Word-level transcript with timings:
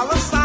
balançar. 0.00 0.39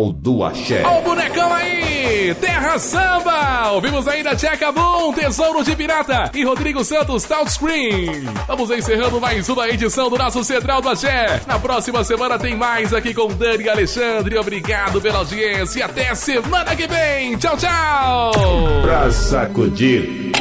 Central 0.00 0.12
do 0.12 0.44
Axé. 0.44 0.82
Ó 0.84 1.00
o 1.00 1.02
bonecão 1.02 1.52
aí! 1.52 2.34
Terra 2.40 2.78
Samba! 2.78 3.70
Ouvimos 3.72 4.08
ainda 4.08 4.34
Tcheca 4.34 4.72
Boom, 4.72 5.12
Tesouro 5.12 5.62
de 5.62 5.76
Pirata 5.76 6.30
e 6.34 6.42
Rodrigo 6.42 6.82
Santos, 6.82 7.24
Touchscreen. 7.24 8.24
Vamos 8.46 8.70
encerrando 8.70 9.20
mais 9.20 9.48
uma 9.48 9.68
edição 9.68 10.08
do 10.08 10.16
nosso 10.16 10.42
Central 10.42 10.80
do 10.80 10.88
Axé. 10.88 11.40
Na 11.46 11.58
próxima 11.58 12.02
semana 12.02 12.38
tem 12.38 12.56
mais 12.56 12.94
aqui 12.94 13.12
com 13.12 13.28
Dani 13.28 13.64
e 13.64 13.68
Alexandre. 13.68 14.38
Obrigado 14.38 15.00
pela 15.00 15.18
audiência. 15.18 15.84
Até 15.84 16.14
semana 16.14 16.74
que 16.74 16.86
vem. 16.86 17.36
Tchau, 17.36 17.56
tchau! 17.56 18.32
Pra 18.82 19.10
sacudir 19.10 20.32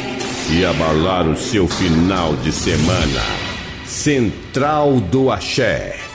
e 0.51 0.65
abalar 0.65 1.27
o 1.27 1.35
seu 1.35 1.67
final 1.67 2.33
de 2.37 2.51
semana. 2.51 3.21
Central 3.85 4.99
do 5.11 5.31
Axé. 5.31 6.08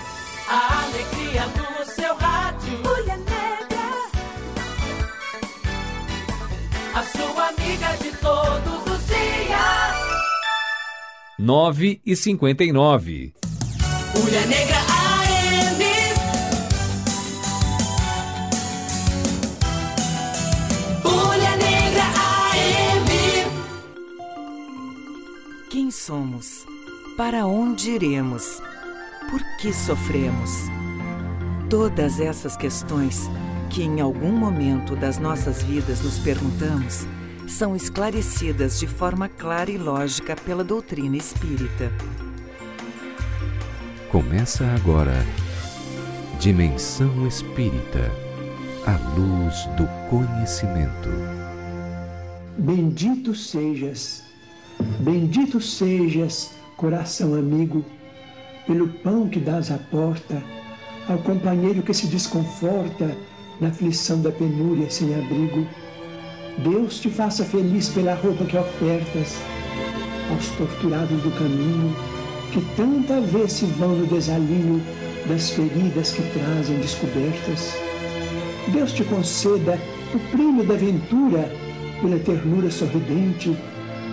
9 11.65 11.99
e 12.05 12.15
59. 12.15 13.33
Mulher 14.21 14.47
negra 14.49 14.77
AM. 14.77 15.79
Mulher 21.03 21.57
negra 21.57 22.03
AM. 22.03 23.07
Quem 25.71 25.91
somos? 25.91 26.67
Para 27.17 27.47
onde 27.47 27.93
iremos? 27.93 28.61
Por 29.31 29.41
que 29.57 29.73
sofremos? 29.73 30.51
Todas 31.71 32.21
essas 32.21 32.59
questões 32.59 33.31
que 33.71 33.83
em 33.83 34.03
algum 34.03 34.33
momento 34.33 34.95
das 34.95 35.17
nossas 35.17 35.63
vidas 35.63 36.03
nos 36.03 36.19
perguntamos 36.19 37.07
são 37.47 37.77
esclarecidas 37.77 38.79
de 38.79 38.87
forma 38.87 39.29
clara 39.29 39.71
e 39.71 39.79
lógica 39.79 40.35
pela 40.37 40.65
doutrina 40.65 41.17
espírita. 41.17 41.93
Começa 44.11 44.65
agora 44.67 45.15
Dimensão 46.39 47.27
Espírita 47.27 48.11
a 48.87 48.97
luz 49.17 49.67
do 49.77 49.89
conhecimento. 50.11 51.09
Bendito 52.59 53.35
sejas, 53.35 54.23
bendito 55.01 55.61
sejas, 55.61 56.51
coração 56.77 57.35
amigo, 57.35 57.85
pelo 58.67 58.89
pão 58.89 59.29
que 59.29 59.41
dás 59.41 59.71
à 59.71 59.79
porta, 59.79 60.43
ao 61.09 61.19
companheiro 61.19 61.83
que 61.83 61.95
se 61.95 62.07
desconforta 62.07 63.17
na 63.61 63.69
aflição 63.69 64.21
da 64.21 64.31
penúria 64.31 64.91
sem 64.91 65.15
abrigo. 65.15 65.67
Deus 66.59 67.01
te 67.01 67.11
faça 67.11 67.45
feliz 67.45 67.89
pela 67.89 68.15
roupa 68.15 68.45
que 68.45 68.57
ofertas 68.57 69.37
aos 70.31 70.49
torturados 70.51 71.21
do 71.23 71.31
caminho, 71.33 71.95
que 72.53 72.61
tanta 72.77 73.21
vez 73.21 73.53
se 73.53 73.67
vão 73.67 73.97
no 73.97 74.07
desalinho 74.07 74.81
das 75.27 75.51
feridas 75.51 76.13
que 76.13 76.23
trazem 76.39 76.79
descobertas. 76.79 77.75
Deus 78.69 78.93
te 78.93 79.03
conceda 79.05 79.79
o 80.15 80.19
prêmio 80.31 80.65
da 80.65 80.75
ventura 80.75 81.51
pela 82.01 82.19
ternura 82.21 82.71
sorridente 82.71 83.57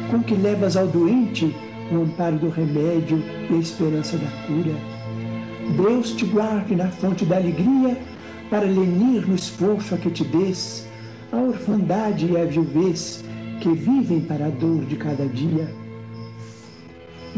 com 0.09 0.21
que 0.23 0.33
levas 0.33 0.75
ao 0.75 0.87
doente 0.87 1.55
o 1.91 2.01
amparo 2.01 2.37
do 2.37 2.49
remédio 2.49 3.23
e 3.49 3.53
a 3.53 3.57
esperança 3.57 4.17
da 4.17 4.27
cura. 4.47 4.75
Deus 5.77 6.11
te 6.11 6.25
guarde 6.25 6.75
na 6.75 6.89
fonte 6.89 7.23
da 7.23 7.37
alegria 7.37 7.97
para 8.49 8.65
lenir 8.65 9.27
no 9.27 9.35
esforço 9.35 9.93
a 9.93 9.97
que 9.97 10.09
te 10.09 10.23
des 10.23 10.90
a 11.31 11.37
orfandade 11.37 12.25
e 12.25 12.37
a 12.37 12.45
viuvez 12.45 13.23
que 13.61 13.69
vivem 13.69 14.21
para 14.21 14.47
a 14.47 14.49
dor 14.49 14.85
de 14.85 14.95
cada 14.95 15.25
dia. 15.27 15.73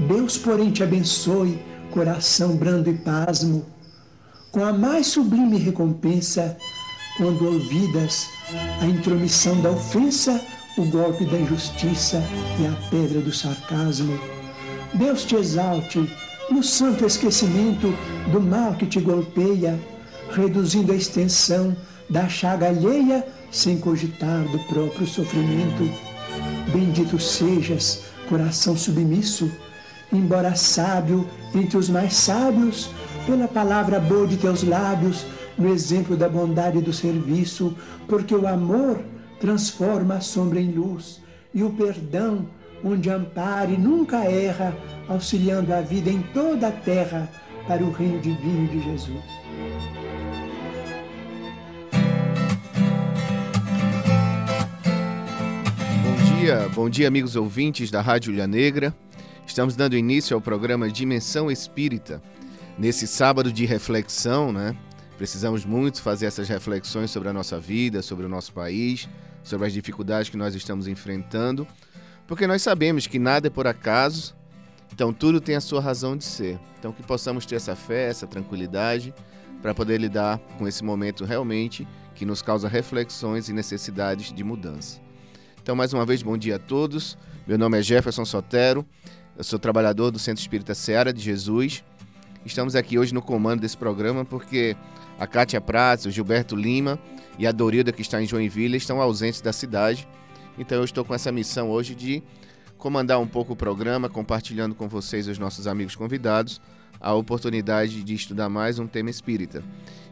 Deus, 0.08 0.38
porém, 0.38 0.72
te 0.72 0.82
abençoe, 0.82 1.60
coração 1.92 2.56
brando 2.56 2.90
e 2.90 2.94
pasmo, 2.96 3.66
com 4.52 4.64
a 4.64 4.74
mais 4.74 5.08
sublime 5.08 5.58
recompensa, 5.58 6.58
quando 7.18 7.46
ouvidas 7.46 8.28
a 8.82 8.86
intromissão 8.86 9.62
da 9.62 9.70
ofensa, 9.70 10.42
o 10.78 10.86
golpe 10.86 11.26
da 11.26 11.38
injustiça 11.38 12.24
e 12.60 12.66
a 12.66 12.90
pedra 12.90 13.22
do 13.22 13.32
sarcasmo. 13.32 14.20
Deus 14.96 15.24
te 15.24 15.36
exalte 15.36 16.10
no 16.50 16.64
santo 16.64 17.06
esquecimento 17.06 17.94
do 18.32 18.42
mal 18.42 18.74
que 18.74 18.88
te 18.88 19.00
golpeia, 19.00 19.80
reduzindo 20.32 20.92
a 20.92 20.96
extensão 20.96 21.76
da 22.10 22.28
chaga 22.28 22.68
alheia 22.68 23.26
sem 23.54 23.78
cogitar 23.78 24.44
do 24.46 24.58
próprio 24.66 25.06
sofrimento. 25.06 25.90
Bendito 26.74 27.20
sejas, 27.20 28.02
coração 28.28 28.76
submisso, 28.76 29.50
embora 30.12 30.56
sábio 30.56 31.30
entre 31.54 31.78
os 31.78 31.88
mais 31.88 32.16
sábios, 32.16 32.90
pela 33.28 33.48
palavra 33.48 34.00
boa 34.00 34.28
de 34.28 34.38
teus 34.38 34.64
lábios, 34.64 35.26
no 35.58 35.70
exemplo 35.70 36.18
da 36.18 36.28
bondade 36.28 36.80
e 36.80 36.82
do 36.82 36.92
serviço, 36.92 37.78
porque 38.08 38.34
o 38.34 38.48
amor 38.48 39.00
transforma 39.40 40.16
a 40.16 40.22
sombra 40.22 40.60
em 40.60 40.72
luz 40.72 41.22
e 41.54 41.64
o 41.64 41.70
perdão, 41.70 42.48
onde 42.84 43.10
ampare, 43.10 43.78
nunca 43.78 44.26
erra, 44.26 44.76
auxiliando 45.08 45.72
a 45.74 45.80
vida 45.80 46.10
em 46.10 46.22
toda 46.34 46.70
a 46.70 46.72
terra 46.72 47.30
para 47.68 47.84
o 47.84 47.92
reino 47.92 48.20
divino 48.20 48.68
de 48.68 48.82
Jesus. 48.82 49.24
Dia, 56.44 56.70
bom 56.76 56.90
dia, 56.90 57.08
amigos 57.08 57.38
ouvintes 57.38 57.90
da 57.90 58.02
Rádio 58.02 58.34
Ilha 58.34 58.46
Negra. 58.46 58.94
Estamos 59.48 59.78
dando 59.78 59.96
início 59.96 60.36
ao 60.36 60.42
programa 60.42 60.90
Dimensão 60.90 61.50
Espírita. 61.50 62.22
Nesse 62.78 63.08
sábado 63.08 63.50
de 63.50 63.66
reflexão, 63.66 64.52
né? 64.52 64.76
Precisamos 65.18 65.64
muito 65.64 66.02
fazer 66.02 66.26
essas 66.26 66.50
reflexões 66.50 67.12
sobre 67.12 67.30
a 67.30 67.34
nossa 67.34 67.62
vida, 67.62 68.02
sobre 68.02 68.26
o 68.26 68.30
nosso 68.30 68.52
país, 68.52 69.08
sobre 69.42 69.68
as 69.68 69.72
dificuldades 69.72 70.30
que 70.30 70.36
nós 70.36 70.54
estamos 70.54 70.86
enfrentando, 70.86 71.66
porque 72.28 72.46
nós 72.46 72.62
sabemos 72.62 73.08
que 73.08 73.20
nada 73.20 73.48
é 73.48 73.50
por 73.50 73.66
acaso, 73.66 74.36
então 74.92 75.14
tudo 75.14 75.40
tem 75.40 75.56
a 75.56 75.62
sua 75.62 75.80
razão 75.80 76.18
de 76.18 76.26
ser. 76.26 76.60
Então 76.78 76.92
que 76.92 77.04
possamos 77.04 77.46
ter 77.46 77.56
essa 77.56 77.74
fé, 77.74 78.10
essa 78.10 78.28
tranquilidade 78.28 79.14
para 79.62 79.74
poder 79.74 79.98
lidar 79.98 80.40
com 80.58 80.68
esse 80.68 80.84
momento 80.84 81.24
realmente 81.24 81.88
que 82.14 82.26
nos 82.26 82.42
causa 82.42 82.68
reflexões 82.68 83.48
e 83.48 83.54
necessidades 83.54 84.34
de 84.34 84.44
mudança. 84.44 85.03
Então, 85.64 85.78
mais 85.78 85.94
uma 85.94 86.06
vez, 86.06 86.22
bom 86.22 86.38
dia 86.38 86.58
a 86.58 86.60
todos. 86.60 87.18
Meu 87.48 87.58
nome 87.58 87.80
é 87.80 87.82
Jefferson 87.82 88.26
Sotero, 88.26 88.86
eu 89.38 89.46
sou 89.46 89.58
trabalhador 89.58 90.12
do 90.12 90.20
Centro 90.20 90.42
Espírita 90.42 90.76
Seara 90.76 91.14
de 91.14 91.22
Jesus. 91.22 91.86
Estamos 92.46 92.76
aqui 92.76 93.00
hoje 93.00 93.14
no 93.14 93.22
comando 93.22 93.62
desse 93.62 93.78
programa 93.78 94.26
porque 94.26 94.76
a 95.18 95.26
Kátia 95.26 95.62
Prats, 95.62 96.06
o 96.06 96.12
Gilberto 96.12 96.54
Lima 96.54 97.00
e 97.40 97.48
a 97.48 97.52
Dorilda, 97.54 97.94
que 97.94 98.02
está 98.02 98.22
em 98.22 98.28
Joinville, 98.28 98.76
estão 98.76 99.00
ausentes 99.00 99.40
da 99.40 99.54
cidade. 99.54 100.06
Então, 100.58 100.80
eu 100.80 100.84
estou 100.84 101.06
com 101.06 101.16
essa 101.16 101.32
missão 101.32 101.72
hoje 101.72 101.96
de 101.96 102.22
comandar 102.78 103.18
um 103.22 103.28
pouco 103.28 103.54
o 103.54 103.56
programa, 103.56 104.10
compartilhando 104.10 104.76
com 104.76 104.90
vocês, 104.90 105.30
os 105.30 105.40
nossos 105.40 105.66
amigos 105.66 105.96
convidados, 105.96 106.60
a 107.00 107.14
oportunidade 107.14 108.04
de 108.04 108.14
estudar 108.14 108.50
mais 108.50 108.80
um 108.80 108.86
tema 108.86 109.10
espírita. 109.10 109.64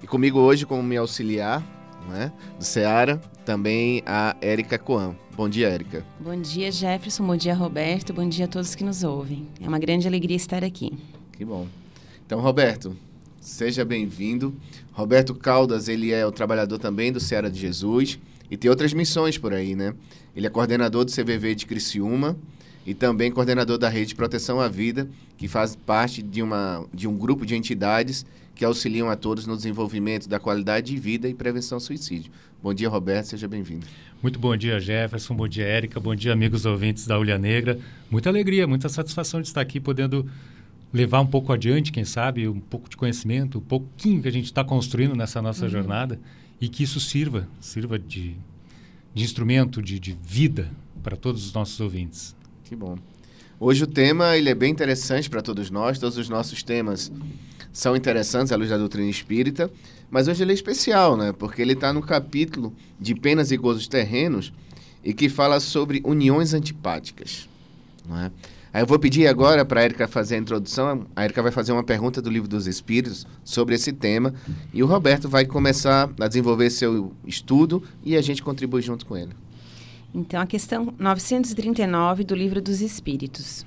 E 0.01 0.07
comigo 0.07 0.39
hoje, 0.39 0.65
como 0.65 0.81
me 0.81 0.95
auxiliar, 0.95 1.61
não 2.07 2.15
é? 2.15 2.31
do 2.57 2.63
Ceará, 2.63 3.17
também 3.45 4.03
a 4.05 4.35
Érica 4.41 4.77
Coan. 4.77 5.15
Bom 5.35 5.49
dia, 5.49 5.69
Érica. 5.69 6.05
Bom 6.19 6.39
dia, 6.39 6.71
Jefferson. 6.71 7.25
Bom 7.25 7.35
dia, 7.35 7.53
Roberto. 7.53 8.13
Bom 8.13 8.27
dia 8.27 8.45
a 8.45 8.47
todos 8.47 8.75
que 8.75 8.83
nos 8.83 9.03
ouvem. 9.03 9.47
É 9.59 9.67
uma 9.67 9.79
grande 9.79 10.07
alegria 10.07 10.35
estar 10.35 10.63
aqui. 10.63 10.93
Que 11.31 11.45
bom. 11.45 11.67
Então, 12.25 12.39
Roberto, 12.39 12.95
seja 13.39 13.83
bem-vindo. 13.83 14.55
Roberto 14.91 15.33
Caldas, 15.33 15.87
ele 15.87 16.11
é 16.11 16.25
o 16.25 16.31
trabalhador 16.31 16.77
também 16.77 17.11
do 17.11 17.19
Ceará 17.19 17.49
de 17.49 17.59
Jesus 17.59 18.19
e 18.49 18.57
tem 18.57 18.69
outras 18.69 18.93
missões 18.93 19.37
por 19.37 19.53
aí, 19.53 19.75
né? 19.75 19.95
Ele 20.35 20.45
é 20.45 20.49
coordenador 20.49 21.05
do 21.05 21.11
CVV 21.11 21.55
de 21.55 21.65
Criciúma 21.65 22.37
e 22.85 22.93
também 22.93 23.31
coordenador 23.31 23.77
da 23.77 23.89
Rede 23.89 24.07
de 24.07 24.15
Proteção 24.15 24.59
à 24.59 24.67
Vida, 24.67 25.09
que 25.37 25.47
faz 25.47 25.75
parte 25.75 26.21
de, 26.21 26.41
uma, 26.41 26.85
de 26.93 27.07
um 27.07 27.17
grupo 27.17 27.45
de 27.45 27.55
entidades 27.55 28.25
que 28.61 28.65
auxiliam 28.65 29.09
a 29.09 29.15
todos 29.15 29.47
no 29.47 29.55
desenvolvimento 29.55 30.29
da 30.29 30.39
qualidade 30.39 30.93
de 30.93 31.01
vida 31.01 31.27
e 31.27 31.33
prevenção 31.33 31.77
ao 31.77 31.79
suicídio. 31.79 32.31
Bom 32.61 32.71
dia, 32.75 32.87
Roberto, 32.87 33.25
seja 33.25 33.47
bem-vindo. 33.47 33.87
Muito 34.21 34.37
bom 34.37 34.55
dia, 34.55 34.79
Jefferson, 34.79 35.35
bom 35.35 35.47
dia, 35.47 35.65
Érica, 35.65 35.99
bom 35.99 36.13
dia, 36.13 36.31
amigos 36.31 36.63
ouvintes 36.63 37.07
da 37.07 37.17
Ulha 37.17 37.39
Negra. 37.39 37.79
Muita 38.07 38.29
alegria, 38.29 38.67
muita 38.67 38.87
satisfação 38.87 39.41
de 39.41 39.47
estar 39.47 39.61
aqui 39.61 39.79
podendo 39.79 40.29
levar 40.93 41.21
um 41.21 41.25
pouco 41.25 41.51
adiante, 41.51 41.91
quem 41.91 42.05
sabe, 42.05 42.47
um 42.47 42.59
pouco 42.59 42.87
de 42.87 42.95
conhecimento, 42.95 43.57
um 43.57 43.61
pouquinho 43.61 44.21
que 44.21 44.27
a 44.27 44.31
gente 44.31 44.45
está 44.45 44.63
construindo 44.63 45.15
nessa 45.15 45.41
nossa 45.41 45.65
uhum. 45.65 45.71
jornada 45.71 46.19
e 46.61 46.69
que 46.69 46.83
isso 46.83 46.99
sirva, 46.99 47.47
sirva 47.59 47.97
de, 47.97 48.35
de 49.11 49.23
instrumento, 49.23 49.81
de, 49.81 49.99
de 49.99 50.15
vida 50.21 50.69
para 51.01 51.17
todos 51.17 51.43
os 51.47 51.51
nossos 51.51 51.79
ouvintes. 51.79 52.35
Que 52.65 52.75
bom. 52.75 52.95
Hoje 53.59 53.83
o 53.83 53.87
tema 53.87 54.37
ele 54.37 54.49
é 54.49 54.55
bem 54.55 54.71
interessante 54.71 55.31
para 55.31 55.41
todos 55.41 55.71
nós, 55.71 55.97
todos 55.97 56.15
os 56.15 56.29
nossos 56.29 56.61
temas 56.61 57.11
são 57.73 57.95
interessantes 57.95 58.51
à 58.51 58.55
luz 58.55 58.69
da 58.69 58.77
doutrina 58.77 59.09
espírita, 59.09 59.71
mas 60.09 60.27
hoje 60.27 60.43
ele 60.43 60.51
é 60.51 60.55
especial, 60.55 61.15
né? 61.15 61.31
Porque 61.31 61.61
ele 61.61 61.73
está 61.73 61.93
no 61.93 62.01
capítulo 62.01 62.73
de 62.99 63.15
penas 63.15 63.51
e 63.51 63.57
gozos 63.57 63.87
terrenos 63.87 64.51
e 65.03 65.13
que 65.13 65.29
fala 65.29 65.59
sobre 65.59 66.01
uniões 66.03 66.53
antipáticas, 66.53 67.47
não 68.07 68.17
é? 68.17 68.31
Aí 68.73 68.81
eu 68.81 68.87
vou 68.87 68.97
pedir 68.97 69.27
agora 69.27 69.65
para 69.65 69.81
a 69.81 69.83
Erika 69.83 70.07
fazer 70.07 70.35
a 70.35 70.37
introdução. 70.37 71.05
A 71.13 71.25
Erika 71.25 71.41
vai 71.43 71.51
fazer 71.51 71.73
uma 71.73 71.83
pergunta 71.83 72.21
do 72.21 72.29
Livro 72.29 72.47
dos 72.47 72.67
Espíritos 72.67 73.27
sobre 73.43 73.75
esse 73.75 73.91
tema. 73.91 74.33
E 74.73 74.81
o 74.81 74.85
Roberto 74.85 75.27
vai 75.27 75.45
começar 75.45 76.09
a 76.17 76.27
desenvolver 76.27 76.69
seu 76.69 77.11
estudo 77.27 77.83
e 78.01 78.15
a 78.15 78.21
gente 78.21 78.41
contribui 78.41 78.81
junto 78.81 79.05
com 79.05 79.17
ele. 79.17 79.31
Então, 80.15 80.39
a 80.39 80.45
questão 80.45 80.93
939 80.97 82.23
do 82.23 82.33
Livro 82.33 82.61
dos 82.61 82.81
Espíritos. 82.81 83.65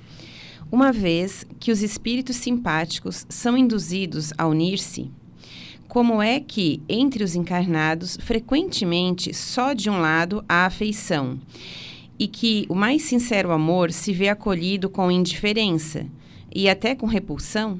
Uma 0.71 0.91
vez 0.91 1.45
que 1.59 1.71
os 1.71 1.81
espíritos 1.81 2.35
simpáticos 2.37 3.25
são 3.29 3.57
induzidos 3.57 4.33
a 4.37 4.47
unir-se, 4.47 5.09
como 5.87 6.21
é 6.21 6.39
que, 6.39 6.81
entre 6.89 7.23
os 7.23 7.35
encarnados, 7.35 8.17
frequentemente 8.21 9.33
só 9.33 9.73
de 9.73 9.89
um 9.89 9.99
lado 9.99 10.43
há 10.49 10.65
afeição? 10.65 11.39
e 12.17 12.27
que 12.27 12.65
o 12.69 12.75
mais 12.75 13.03
sincero 13.03 13.51
amor 13.51 13.91
se 13.91 14.13
vê 14.13 14.29
acolhido 14.29 14.89
com 14.89 15.11
indiferença 15.11 16.05
e 16.53 16.69
até 16.69 16.95
com 16.95 17.05
repulsão? 17.05 17.79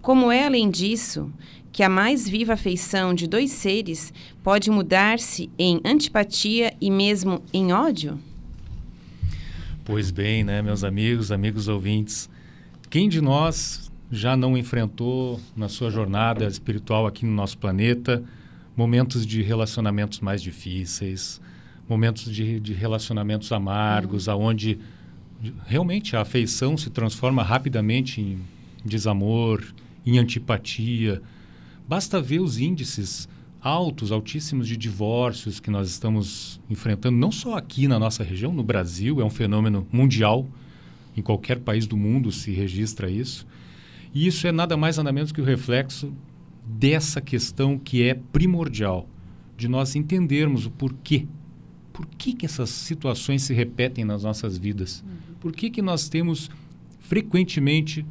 Como 0.00 0.30
é, 0.30 0.44
além 0.44 0.70
disso, 0.70 1.30
que 1.72 1.82
a 1.82 1.88
mais 1.88 2.28
viva 2.28 2.52
afeição 2.52 3.14
de 3.14 3.26
dois 3.26 3.50
seres 3.50 4.12
pode 4.42 4.70
mudar-se 4.70 5.50
em 5.58 5.80
antipatia 5.84 6.74
e 6.80 6.90
mesmo 6.90 7.42
em 7.52 7.72
ódio? 7.72 8.18
Pois 9.84 10.10
bem, 10.10 10.42
né, 10.42 10.62
meus 10.62 10.82
amigos, 10.82 11.30
amigos 11.30 11.68
ouvintes, 11.68 12.30
quem 12.88 13.06
de 13.06 13.20
nós 13.20 13.92
já 14.10 14.34
não 14.34 14.56
enfrentou 14.56 15.38
na 15.54 15.68
sua 15.68 15.90
jornada 15.90 16.46
espiritual 16.46 17.06
aqui 17.06 17.26
no 17.26 17.32
nosso 17.32 17.58
planeta 17.58 18.24
momentos 18.74 19.26
de 19.26 19.42
relacionamentos 19.42 20.20
mais 20.20 20.40
difíceis, 20.40 21.38
momentos 21.86 22.32
de, 22.32 22.58
de 22.60 22.72
relacionamentos 22.72 23.52
amargos, 23.52 24.26
aonde 24.26 24.78
realmente 25.66 26.16
a 26.16 26.22
afeição 26.22 26.78
se 26.78 26.88
transforma 26.88 27.42
rapidamente 27.42 28.22
em 28.22 28.38
desamor, 28.82 29.62
em 30.06 30.18
antipatia. 30.18 31.20
Basta 31.86 32.22
ver 32.22 32.40
os 32.40 32.58
índices 32.58 33.28
altos, 33.64 34.12
altíssimos 34.12 34.68
de 34.68 34.76
divórcios 34.76 35.58
que 35.58 35.70
nós 35.70 35.88
estamos 35.88 36.60
enfrentando, 36.68 37.16
não 37.16 37.32
só 37.32 37.56
aqui 37.56 37.88
na 37.88 37.98
nossa 37.98 38.22
região, 38.22 38.52
no 38.52 38.62
Brasil, 38.62 39.20
é 39.20 39.24
um 39.24 39.30
fenômeno 39.30 39.86
mundial. 39.90 40.46
Em 41.16 41.22
qualquer 41.22 41.60
país 41.60 41.86
do 41.86 41.96
mundo 41.96 42.30
se 42.30 42.52
registra 42.52 43.10
isso. 43.10 43.46
E 44.12 44.26
isso 44.26 44.46
é 44.46 44.52
nada 44.52 44.76
mais 44.76 44.98
nada 44.98 45.12
menos 45.12 45.32
que 45.32 45.40
o 45.40 45.44
reflexo 45.44 46.12
dessa 46.64 47.20
questão 47.20 47.78
que 47.78 48.02
é 48.02 48.14
primordial, 48.14 49.08
de 49.56 49.66
nós 49.66 49.96
entendermos 49.96 50.66
o 50.66 50.70
porquê 50.70 51.26
por 51.94 52.06
que, 52.06 52.34
que 52.34 52.44
essas 52.44 52.70
situações 52.70 53.44
se 53.44 53.54
repetem 53.54 54.04
nas 54.04 54.24
nossas 54.24 54.58
vidas? 54.58 55.02
Uhum. 55.06 55.34
Por 55.40 55.52
que, 55.52 55.70
que 55.70 55.80
nós 55.80 56.08
temos 56.08 56.50
frequentemente 56.98 58.04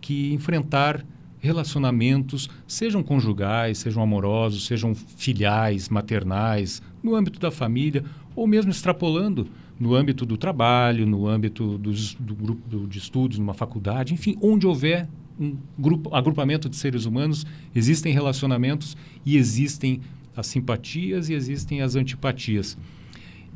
que 0.00 0.32
enfrentar 0.32 1.04
relacionamentos, 1.42 2.48
sejam 2.68 3.02
conjugais, 3.02 3.78
sejam 3.78 4.00
amorosos, 4.00 4.64
sejam 4.64 4.94
filiais, 4.94 5.88
maternais, 5.88 6.80
no 7.02 7.16
âmbito 7.16 7.40
da 7.40 7.50
família, 7.50 8.04
ou 8.36 8.46
mesmo 8.46 8.70
extrapolando 8.70 9.48
no 9.78 9.92
âmbito 9.92 10.24
do 10.24 10.36
trabalho, 10.36 11.04
no 11.04 11.26
âmbito 11.26 11.76
dos, 11.76 12.14
do 12.14 12.32
grupo 12.36 12.86
de 12.86 12.96
estudos, 12.96 13.40
numa 13.40 13.52
faculdade, 13.52 14.14
enfim, 14.14 14.38
onde 14.40 14.68
houver 14.68 15.08
um 15.38 15.56
grupo, 15.76 16.14
agrupamento 16.14 16.68
de 16.68 16.76
seres 16.76 17.06
humanos, 17.06 17.44
existem 17.74 18.12
relacionamentos 18.12 18.96
e 19.26 19.36
existem 19.36 20.00
as 20.36 20.46
simpatias 20.46 21.28
e 21.28 21.34
existem 21.34 21.82
as 21.82 21.96
antipatias. 21.96 22.78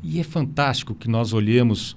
E 0.03 0.19
é 0.19 0.23
fantástico 0.23 0.93
que 0.93 1.07
nós 1.07 1.31
olhemos 1.31 1.95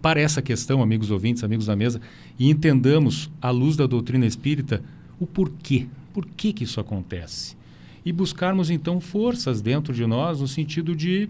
para 0.00 0.18
essa 0.18 0.40
questão, 0.40 0.82
amigos 0.82 1.10
ouvintes, 1.10 1.44
amigos 1.44 1.66
da 1.66 1.76
mesa, 1.76 2.00
e 2.38 2.48
entendamos, 2.48 3.30
à 3.42 3.50
luz 3.50 3.76
da 3.76 3.86
doutrina 3.86 4.24
espírita, 4.24 4.82
o 5.20 5.26
porquê. 5.26 5.86
Por 6.12 6.26
que, 6.26 6.52
que 6.52 6.64
isso 6.64 6.80
acontece? 6.80 7.56
E 8.04 8.10
buscarmos, 8.10 8.70
então, 8.70 9.00
forças 9.00 9.60
dentro 9.60 9.94
de 9.94 10.04
nós 10.06 10.40
no 10.40 10.48
sentido 10.48 10.96
de 10.96 11.28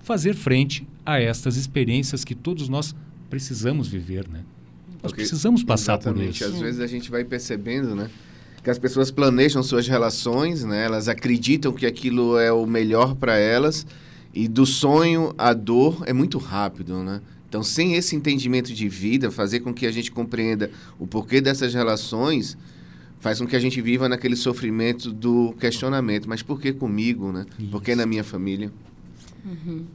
fazer 0.00 0.34
frente 0.34 0.86
a 1.04 1.20
estas 1.20 1.56
experiências 1.56 2.24
que 2.24 2.34
todos 2.34 2.68
nós 2.68 2.94
precisamos 3.28 3.88
viver, 3.88 4.28
né? 4.28 4.44
Nós 5.02 5.12
Porque, 5.12 5.16
precisamos 5.16 5.62
passar 5.62 5.98
por 5.98 6.16
isso. 6.18 6.44
Às 6.44 6.58
vezes 6.58 6.80
a 6.80 6.86
gente 6.86 7.10
vai 7.10 7.24
percebendo, 7.24 7.94
né? 7.94 8.08
que 8.64 8.70
as 8.70 8.78
pessoas 8.78 9.10
planejam 9.10 9.62
suas 9.62 9.86
relações, 9.86 10.64
né? 10.64 10.86
Elas 10.86 11.06
acreditam 11.06 11.70
que 11.70 11.84
aquilo 11.84 12.38
é 12.38 12.50
o 12.50 12.64
melhor 12.64 13.14
para 13.14 13.36
elas 13.36 13.86
e 14.32 14.48
do 14.48 14.64
sonho 14.64 15.34
à 15.36 15.52
dor 15.52 16.02
é 16.06 16.14
muito 16.14 16.38
rápido, 16.38 17.02
né? 17.04 17.20
Então, 17.46 17.62
sem 17.62 17.94
esse 17.94 18.16
entendimento 18.16 18.72
de 18.72 18.88
vida, 18.88 19.30
fazer 19.30 19.60
com 19.60 19.72
que 19.72 19.86
a 19.86 19.92
gente 19.92 20.10
compreenda 20.10 20.70
o 20.98 21.06
porquê 21.06 21.42
dessas 21.42 21.74
relações, 21.74 22.56
faz 23.24 23.40
com 23.40 23.46
que 23.46 23.56
a 23.56 23.58
gente 23.58 23.80
viva 23.80 24.06
naquele 24.06 24.36
sofrimento 24.36 25.10
do 25.10 25.54
questionamento. 25.58 26.28
Mas 26.28 26.42
por 26.42 26.60
que 26.60 26.74
comigo, 26.74 27.32
né? 27.32 27.46
Isso. 27.58 27.70
Por 27.70 27.82
que 27.82 27.94
na 27.94 28.04
minha 28.04 28.22
família? 28.22 28.70
Uhum. 29.42 29.86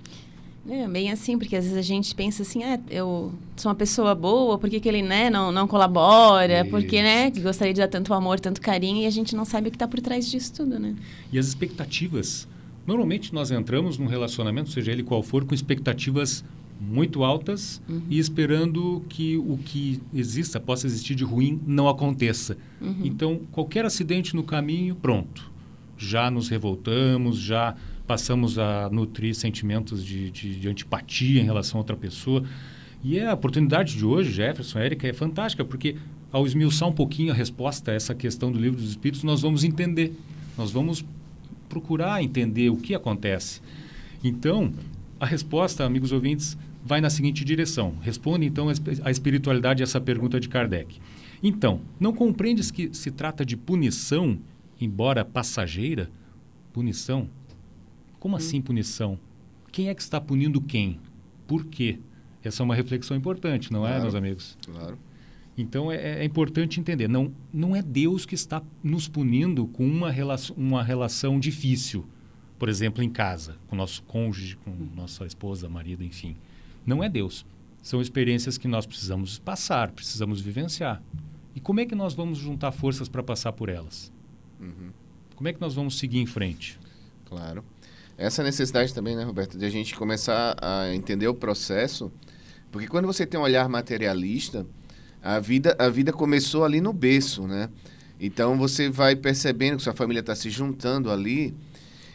É 0.67 0.87
bem 0.87 1.11
assim, 1.11 1.37
porque 1.37 1.55
às 1.55 1.63
vezes 1.63 1.77
a 1.77 1.83
gente 1.83 2.15
pensa 2.15 2.41
assim, 2.41 2.63
ah, 2.63 2.79
eu 2.89 3.31
sou 3.55 3.69
uma 3.69 3.75
pessoa 3.75 4.15
boa, 4.15 4.57
por 4.57 4.67
que, 4.67 4.79
que 4.79 4.89
ele 4.89 5.03
né, 5.03 5.29
não, 5.29 5.51
não 5.51 5.67
colabora? 5.67 6.61
Isso. 6.61 6.71
Porque 6.71 7.03
né, 7.03 7.29
que 7.29 7.39
gostaria 7.39 7.71
de 7.71 7.79
dar 7.79 7.87
tanto 7.87 8.11
amor, 8.15 8.39
tanto 8.39 8.59
carinho, 8.59 9.03
e 9.03 9.05
a 9.05 9.11
gente 9.11 9.35
não 9.35 9.45
sabe 9.45 9.67
o 9.67 9.71
que 9.71 9.75
está 9.75 9.87
por 9.87 10.01
trás 10.01 10.27
disso 10.27 10.51
tudo, 10.51 10.79
né? 10.79 10.95
E 11.31 11.37
as 11.37 11.45
expectativas. 11.45 12.47
Normalmente 12.87 13.31
nós 13.31 13.51
entramos 13.51 13.99
num 13.99 14.07
relacionamento, 14.07 14.71
seja 14.71 14.91
ele 14.91 15.03
qual 15.03 15.21
for, 15.21 15.45
com 15.45 15.53
expectativas 15.53 16.43
muito 16.79 17.23
altas 17.23 17.81
uhum. 17.89 18.01
e 18.09 18.17
esperando 18.17 19.03
que 19.09 19.37
o 19.37 19.57
que 19.57 20.01
exista, 20.13 20.59
possa 20.59 20.87
existir 20.87 21.13
de 21.13 21.23
ruim, 21.23 21.59
não 21.67 21.89
aconteça. 21.89 22.57
Uhum. 22.79 23.01
Então, 23.03 23.41
qualquer 23.51 23.85
acidente 23.85 24.35
no 24.35 24.43
caminho, 24.43 24.95
pronto. 24.95 25.51
Já 25.97 26.31
nos 26.31 26.47
revoltamos, 26.47 27.37
já 27.37 27.75
passamos 28.07 28.57
a 28.57 28.89
nutrir 28.89 29.35
sentimentos 29.35 30.03
de, 30.03 30.31
de, 30.31 30.59
de, 30.59 30.69
antipatia 30.69 31.41
em 31.41 31.45
relação 31.45 31.77
a 31.77 31.81
outra 31.81 31.95
pessoa. 31.95 32.43
E 33.03 33.19
a 33.19 33.33
oportunidade 33.33 33.95
de 33.95 34.05
hoje, 34.05 34.31
Jefferson, 34.31 34.79
Érica, 34.79 35.07
é 35.07 35.13
fantástica, 35.13 35.65
porque 35.65 35.97
ao 36.31 36.45
esmiuçar 36.45 36.87
um 36.87 36.93
pouquinho 36.93 37.31
a 37.31 37.35
resposta 37.35 37.91
a 37.91 37.93
essa 37.93 38.15
questão 38.15 38.51
do 38.51 38.59
livro 38.59 38.79
dos 38.79 38.89
Espíritos, 38.89 39.23
nós 39.23 39.41
vamos 39.41 39.63
entender, 39.63 40.13
nós 40.57 40.71
vamos 40.71 41.03
procurar 41.67 42.23
entender 42.23 42.69
o 42.69 42.77
que 42.77 42.95
acontece. 42.95 43.61
Então, 44.23 44.73
a 45.19 45.25
resposta, 45.25 45.83
amigos 45.83 46.11
ouvintes, 46.11 46.57
vai 46.83 47.01
na 47.01 47.09
seguinte 47.09 47.43
direção. 47.43 47.95
Responde, 48.01 48.45
então, 48.45 48.67
a 49.03 49.11
espiritualidade 49.11 49.81
a 49.81 49.85
essa 49.85 49.99
pergunta 49.99 50.39
de 50.39 50.49
Kardec. 50.49 50.99
Então, 51.41 51.81
não 51.99 52.13
compreendes 52.13 52.71
que 52.71 52.93
se 52.93 53.11
trata 53.11 53.45
de 53.45 53.55
punição, 53.55 54.37
embora 54.79 55.23
passageira? 55.23 56.09
Punição? 56.73 57.29
Como 58.19 58.35
assim 58.35 58.61
punição? 58.61 59.17
Quem 59.71 59.89
é 59.89 59.93
que 59.93 60.01
está 60.01 60.19
punindo 60.19 60.59
quem? 60.61 60.99
Por 61.47 61.65
quê? 61.65 61.99
Essa 62.43 62.63
é 62.63 62.65
uma 62.65 62.75
reflexão 62.75 63.15
importante, 63.15 63.71
não 63.71 63.85
é, 63.85 63.89
claro, 63.89 63.99
é, 63.99 64.03
meus 64.03 64.15
amigos? 64.15 64.57
Claro. 64.65 64.97
Então 65.57 65.91
é, 65.91 66.21
é, 66.21 66.23
importante 66.23 66.79
entender, 66.79 67.09
não, 67.09 67.33
não 67.53 67.75
é 67.75 67.81
Deus 67.81 68.25
que 68.25 68.35
está 68.35 68.61
nos 68.81 69.09
punindo 69.09 69.67
com 69.67 69.85
uma, 69.85 70.09
relação, 70.09 70.55
uma 70.55 70.81
relação 70.81 71.39
difícil. 71.39 72.05
por 72.57 72.69
exemplo, 72.69 73.03
em 73.03 73.09
casa, 73.09 73.57
com 73.67 73.75
nosso 73.75 74.03
cônjuge, 74.03 74.57
com 74.57 74.71
nossa 74.95 75.25
esposa, 75.25 75.69
marido, 75.69 76.03
enfim. 76.03 76.35
Não 76.85 77.03
é 77.03 77.09
Deus. 77.09 77.45
São 77.81 78.01
experiências 78.01 78.57
que 78.57 78.67
nós 78.67 78.85
precisamos 78.85 79.39
passar, 79.39 79.91
precisamos 79.91 80.41
vivenciar. 80.41 81.01
E 81.55 81.59
como 81.59 81.79
é 81.79 81.85
que 81.85 81.95
nós 81.95 82.13
vamos 82.13 82.37
juntar 82.37 82.71
forças 82.71 83.07
para 83.07 83.23
passar 83.23 83.51
por 83.53 83.69
elas? 83.69 84.11
Uhum. 84.59 84.91
Como 85.35 85.47
é 85.47 85.53
que 85.53 85.61
nós 85.61 85.73
vamos 85.73 85.97
seguir 85.97 86.19
em 86.19 86.25
frente? 86.25 86.79
Claro. 87.25 87.63
Essa 88.17 88.43
necessidade 88.43 88.93
também, 88.93 89.15
né, 89.15 89.23
Roberto, 89.23 89.57
de 89.57 89.65
a 89.65 89.69
gente 89.69 89.95
começar 89.95 90.57
a 90.61 90.93
entender 90.93 91.27
o 91.27 91.33
processo, 91.33 92.11
porque 92.69 92.87
quando 92.87 93.05
você 93.05 93.25
tem 93.25 93.39
um 93.39 93.43
olhar 93.43 93.69
materialista, 93.69 94.67
a 95.21 95.39
vida, 95.39 95.75
a 95.79 95.89
vida 95.89 96.11
começou 96.11 96.65
ali 96.65 96.81
no 96.81 96.91
berço, 96.91 97.47
né? 97.47 97.69
Então 98.19 98.57
você 98.57 98.89
vai 98.89 99.15
percebendo 99.15 99.77
que 99.77 99.83
sua 99.83 99.93
família 99.93 100.19
está 100.19 100.35
se 100.35 100.49
juntando 100.49 101.09
ali, 101.09 101.55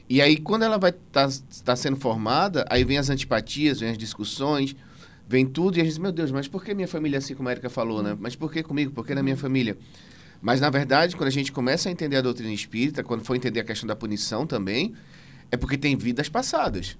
e 0.09 0.21
aí 0.21 0.37
quando 0.37 0.65
ela 0.65 0.79
vai 0.79 0.91
estar 0.91 1.29
tá, 1.29 1.35
tá 1.65 1.77
sendo 1.77 1.97
formada, 1.97 2.65
aí 2.69 2.85
vem 2.85 2.99
as 2.99 3.11
antipatias, 3.11 3.81
vem 3.81 3.91
as 3.91 3.99
discussões, 3.99 4.77
vem 5.29 5.47
tudo, 5.47 5.79
e 5.79 5.81
a 5.81 5.85
gente 5.85 5.93
diz, 5.93 5.99
meu 5.99 6.13
Deus, 6.13 6.31
mas 6.31 6.49
por 6.49 6.65
que 6.65 6.75
minha 6.75 6.89
família 6.89 7.17
é 7.17 7.19
assim, 7.19 7.35
como 7.35 7.49
a 7.49 7.53
Erika 7.53 7.71
falou, 7.71 8.03
né? 8.03 8.17
Mas 8.19 8.37
por 8.37 8.53
que 8.53 8.63
comigo? 8.63 8.93
Por 8.93 9.07
que 9.07 9.15
na 9.15 9.23
minha 9.23 9.37
família? 9.37 9.77
Mas, 10.43 10.61
na 10.61 10.69
verdade, 10.69 11.17
quando 11.17 11.29
a 11.29 11.33
gente 11.33 11.51
começa 11.51 11.89
a 11.89 11.93
entender 11.93 12.17
a 12.17 12.21
doutrina 12.21 12.53
espírita, 12.53 13.03
quando 13.03 13.25
for 13.25 13.35
entender 13.35 13.61
a 13.61 13.65
questão 13.65 13.87
da 13.87 13.97
punição 13.97 14.47
também, 14.47 14.95
é 15.51 15.57
porque 15.57 15.79
tem 15.79 15.97
vidas 15.97 16.29
passadas. 16.29 16.99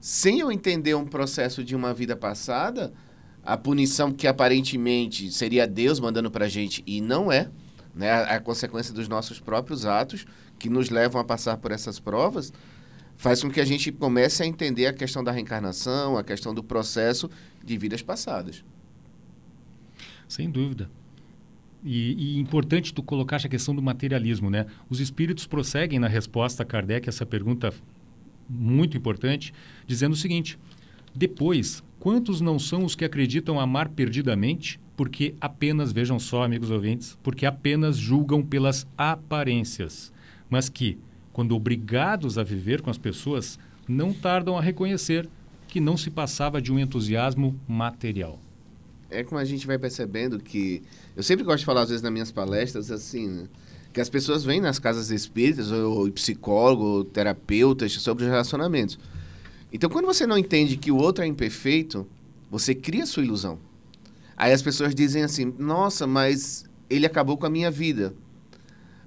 Sem 0.00 0.40
eu 0.40 0.50
entender 0.50 0.94
um 0.94 1.04
processo 1.04 1.62
de 1.62 1.76
uma 1.76 1.92
vida 1.92 2.16
passada, 2.16 2.94
a 3.44 3.56
punição 3.56 4.10
que 4.10 4.26
aparentemente 4.26 5.30
seria 5.30 5.66
Deus 5.66 6.00
mandando 6.00 6.30
para 6.30 6.46
a 6.46 6.48
gente 6.48 6.82
e 6.86 7.00
não 7.00 7.30
é, 7.30 7.50
né, 7.94 8.10
a, 8.24 8.40
consequência 8.40 8.94
dos 8.94 9.06
nossos 9.06 9.38
próprios 9.38 9.84
atos 9.84 10.26
que 10.58 10.68
nos 10.68 10.90
levam 10.90 11.20
a 11.20 11.24
passar 11.24 11.56
por 11.58 11.70
essas 11.70 11.98
provas, 11.98 12.52
faz 13.16 13.42
com 13.42 13.50
que 13.50 13.60
a 13.60 13.64
gente 13.64 13.90
comece 13.92 14.42
a 14.42 14.46
entender 14.46 14.86
a 14.86 14.92
questão 14.92 15.22
da 15.22 15.32
reencarnação, 15.32 16.16
a 16.16 16.24
questão 16.24 16.54
do 16.54 16.62
processo 16.62 17.30
de 17.64 17.76
vidas 17.76 18.02
passadas. 18.02 18.64
Sem 20.28 20.50
dúvida. 20.50 20.90
E, 21.84 22.36
e 22.36 22.40
importante 22.40 22.92
tu 22.92 23.02
colocar 23.02 23.36
a 23.36 23.48
questão 23.48 23.74
do 23.74 23.82
materialismo, 23.82 24.50
né? 24.50 24.66
Os 24.90 24.98
espíritos 24.98 25.46
prosseguem 25.46 25.98
na 25.98 26.08
resposta 26.08 26.62
a 26.62 26.66
Kardec 26.66 27.08
essa 27.08 27.24
pergunta 27.24 27.72
muito 28.48 28.96
importante, 28.96 29.52
dizendo 29.86 30.12
o 30.12 30.16
seguinte: 30.16 30.58
depois, 31.14 31.82
quantos 32.00 32.40
não 32.40 32.58
são 32.58 32.84
os 32.84 32.94
que 32.94 33.04
acreditam 33.04 33.60
amar 33.60 33.88
perdidamente, 33.90 34.80
porque 34.96 35.34
apenas 35.40 35.92
vejam 35.92 36.18
só, 36.18 36.42
amigos 36.42 36.70
ouvintes, 36.70 37.16
porque 37.22 37.46
apenas 37.46 37.96
julgam 37.96 38.42
pelas 38.42 38.86
aparências, 38.96 40.12
mas 40.48 40.68
que, 40.68 40.98
quando 41.32 41.54
obrigados 41.54 42.38
a 42.38 42.42
viver 42.42 42.82
com 42.82 42.90
as 42.90 42.98
pessoas, 42.98 43.58
não 43.88 44.12
tardam 44.12 44.56
a 44.56 44.60
reconhecer 44.60 45.28
que 45.68 45.80
não 45.80 45.96
se 45.96 46.10
passava 46.10 46.60
de 46.60 46.72
um 46.72 46.78
entusiasmo 46.78 47.58
material 47.68 48.40
é 49.10 49.22
como 49.22 49.38
a 49.38 49.44
gente 49.44 49.66
vai 49.66 49.78
percebendo 49.78 50.38
que. 50.38 50.82
Eu 51.14 51.22
sempre 51.22 51.44
gosto 51.44 51.60
de 51.60 51.64
falar, 51.64 51.82
às 51.82 51.88
vezes, 51.88 52.02
nas 52.02 52.12
minhas 52.12 52.30
palestras, 52.30 52.90
assim, 52.90 53.28
né? 53.28 53.48
que 53.92 54.00
as 54.00 54.10
pessoas 54.10 54.44
vêm 54.44 54.60
nas 54.60 54.78
casas 54.78 55.10
espíritas, 55.10 55.70
ou, 55.72 56.00
ou 56.00 56.12
psicólogo, 56.12 56.84
ou 56.84 57.04
terapeutas, 57.04 57.92
sobre 57.92 58.24
os 58.24 58.30
relacionamentos. 58.30 58.98
Então, 59.72 59.88
quando 59.88 60.04
você 60.04 60.26
não 60.26 60.36
entende 60.36 60.76
que 60.76 60.90
o 60.90 60.96
outro 60.96 61.24
é 61.24 61.26
imperfeito, 61.26 62.06
você 62.50 62.74
cria 62.74 63.06
sua 63.06 63.22
ilusão. 63.22 63.58
Aí 64.36 64.52
as 64.52 64.62
pessoas 64.62 64.94
dizem 64.94 65.22
assim: 65.22 65.54
nossa, 65.58 66.06
mas 66.06 66.66
ele 66.90 67.06
acabou 67.06 67.36
com 67.36 67.46
a 67.46 67.50
minha 67.50 67.70
vida. 67.70 68.14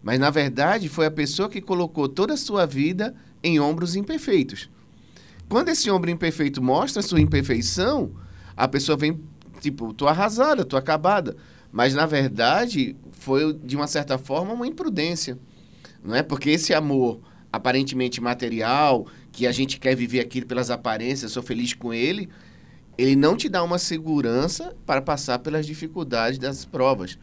Mas, 0.01 0.20
na 0.20 0.29
verdade, 0.29 0.88
foi 0.88 1.06
a 1.06 1.12
pessoa 1.12 1.50
que 1.50 1.62
colocou 1.62 2.08
toda 2.08 2.34
a 2.34 2.38
sua 2.38 2.65
vida 2.65 3.15
em 3.44 3.60
ombros 3.60 3.96
imperfeitos. 3.96 4.70
Quando 5.48 5.70
esse 5.70 5.89
ombro 5.89 6.10
imperfeito 6.10 6.62
mostra 6.62 7.01
sua 7.01 7.20
imperfeição, 7.20 8.12
a 8.56 8.68
pessoa 8.68 8.98
vem 8.98 9.20
tipo, 9.60 9.94
tô 9.94 10.08
arrasada, 10.08 10.63
tô 10.63 10.77
acabada. 10.77 11.36
Mas, 11.72 11.94
na 11.94 12.06
verdade, 12.06 12.96
foi, 13.12 13.53
de 13.53 13.75
uma 13.75 13.88
certa 13.88 14.18
forma, 14.18 14.53
uma 14.53 14.68
imprudência. 14.68 15.38
Não 16.03 16.15
é? 16.15 16.24
Porque 16.24 16.50
esse 16.50 16.74
amor 16.74 17.20
aparentemente 17.51 18.22
material, 18.22 19.08
que 19.32 19.48
a 19.48 19.51
gente 19.51 19.79
quer 19.79 19.96
viver 19.96 20.20
aquilo 20.20 20.46
pelas 20.46 20.70
aparências, 20.70 21.32
sou 21.32 21.44
feliz 21.44 21.74
com 21.74 21.94
ele, 21.94 22.29
ele 22.98 23.15
não 23.15 23.36
te 23.36 23.50
dá 23.50 23.63
uma 23.63 23.79
segurança 23.79 24.75
para 24.86 25.01
passar 25.01 25.39
pelas 25.39 25.65
dificuldades 25.65 26.38
das 26.38 26.65
provas. 26.65 27.18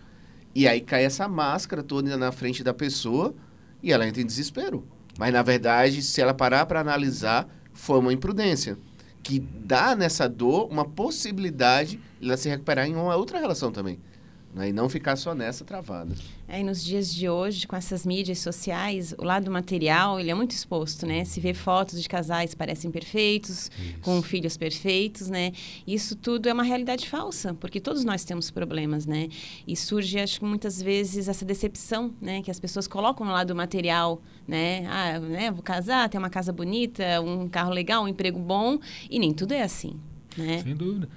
E 0.58 0.66
aí 0.66 0.80
cai 0.80 1.04
essa 1.04 1.28
máscara 1.28 1.82
toda 1.82 2.16
na 2.16 2.32
frente 2.32 2.64
da 2.64 2.72
pessoa 2.72 3.34
e 3.82 3.92
ela 3.92 4.08
entra 4.08 4.22
em 4.22 4.25
desespero. 4.26 4.86
Mas, 5.18 5.30
na 5.30 5.42
verdade, 5.42 6.00
se 6.00 6.18
ela 6.18 6.32
parar 6.32 6.64
para 6.64 6.80
analisar, 6.80 7.46
foi 7.75 7.98
uma 7.98 8.10
imprudência 8.10 8.78
que 9.22 9.38
dá 9.38 9.94
nessa 9.94 10.26
dor 10.26 10.66
uma 10.72 10.86
possibilidade 10.86 12.00
de 12.18 12.26
ela 12.26 12.38
se 12.38 12.48
recuperar 12.48 12.88
em 12.88 12.94
uma 12.94 13.14
outra 13.16 13.38
relação 13.38 13.70
também. 13.70 13.98
Né? 14.56 14.70
E 14.70 14.72
não 14.72 14.88
ficar 14.88 15.16
só 15.16 15.34
nessa 15.34 15.66
travada. 15.66 16.14
É, 16.48 16.60
e 16.60 16.64
nos 16.64 16.82
dias 16.82 17.14
de 17.14 17.28
hoje, 17.28 17.66
com 17.66 17.76
essas 17.76 18.06
mídias 18.06 18.38
sociais, 18.38 19.14
o 19.18 19.22
lado 19.22 19.50
material 19.50 20.18
ele 20.18 20.30
é 20.30 20.34
muito 20.34 20.52
exposto, 20.52 21.04
né? 21.04 21.26
Se 21.26 21.38
vê 21.40 21.52
fotos 21.52 22.00
de 22.00 22.08
casais 22.08 22.54
parecem 22.54 22.90
perfeitos, 22.90 23.70
Isso. 23.78 24.00
com 24.00 24.22
filhos 24.22 24.56
perfeitos, 24.56 25.28
né? 25.28 25.52
Isso 25.86 26.16
tudo 26.16 26.48
é 26.48 26.54
uma 26.54 26.62
realidade 26.62 27.06
falsa, 27.06 27.52
porque 27.52 27.78
todos 27.78 28.02
nós 28.02 28.25
temos 28.25 28.50
problemas, 28.50 29.04
né? 29.04 29.28
E 29.68 29.76
surge, 29.76 30.18
acho 30.18 30.40
que 30.40 30.46
muitas 30.46 30.80
vezes, 30.80 31.28
essa 31.28 31.44
decepção, 31.44 32.14
né? 32.18 32.40
Que 32.40 32.50
as 32.50 32.58
pessoas 32.58 32.88
colocam 32.88 33.26
no 33.26 33.32
lado 33.32 33.54
material, 33.54 34.22
né? 34.48 34.86
Ah, 34.86 35.18
né? 35.20 35.50
Vou 35.50 35.62
casar, 35.62 36.08
ter 36.08 36.16
uma 36.16 36.30
casa 36.30 36.50
bonita, 36.50 37.20
um 37.20 37.46
carro 37.46 37.72
legal, 37.75 38.04
um 38.04 38.08
emprego 38.08 38.38
bom, 38.38 38.78
e 39.10 39.18
nem 39.18 39.34
tudo 39.34 39.52
é 39.52 39.62
assim, 39.62 40.00
né? 40.34 40.62
Sem 40.62 40.75
dúvida. 40.75 41.10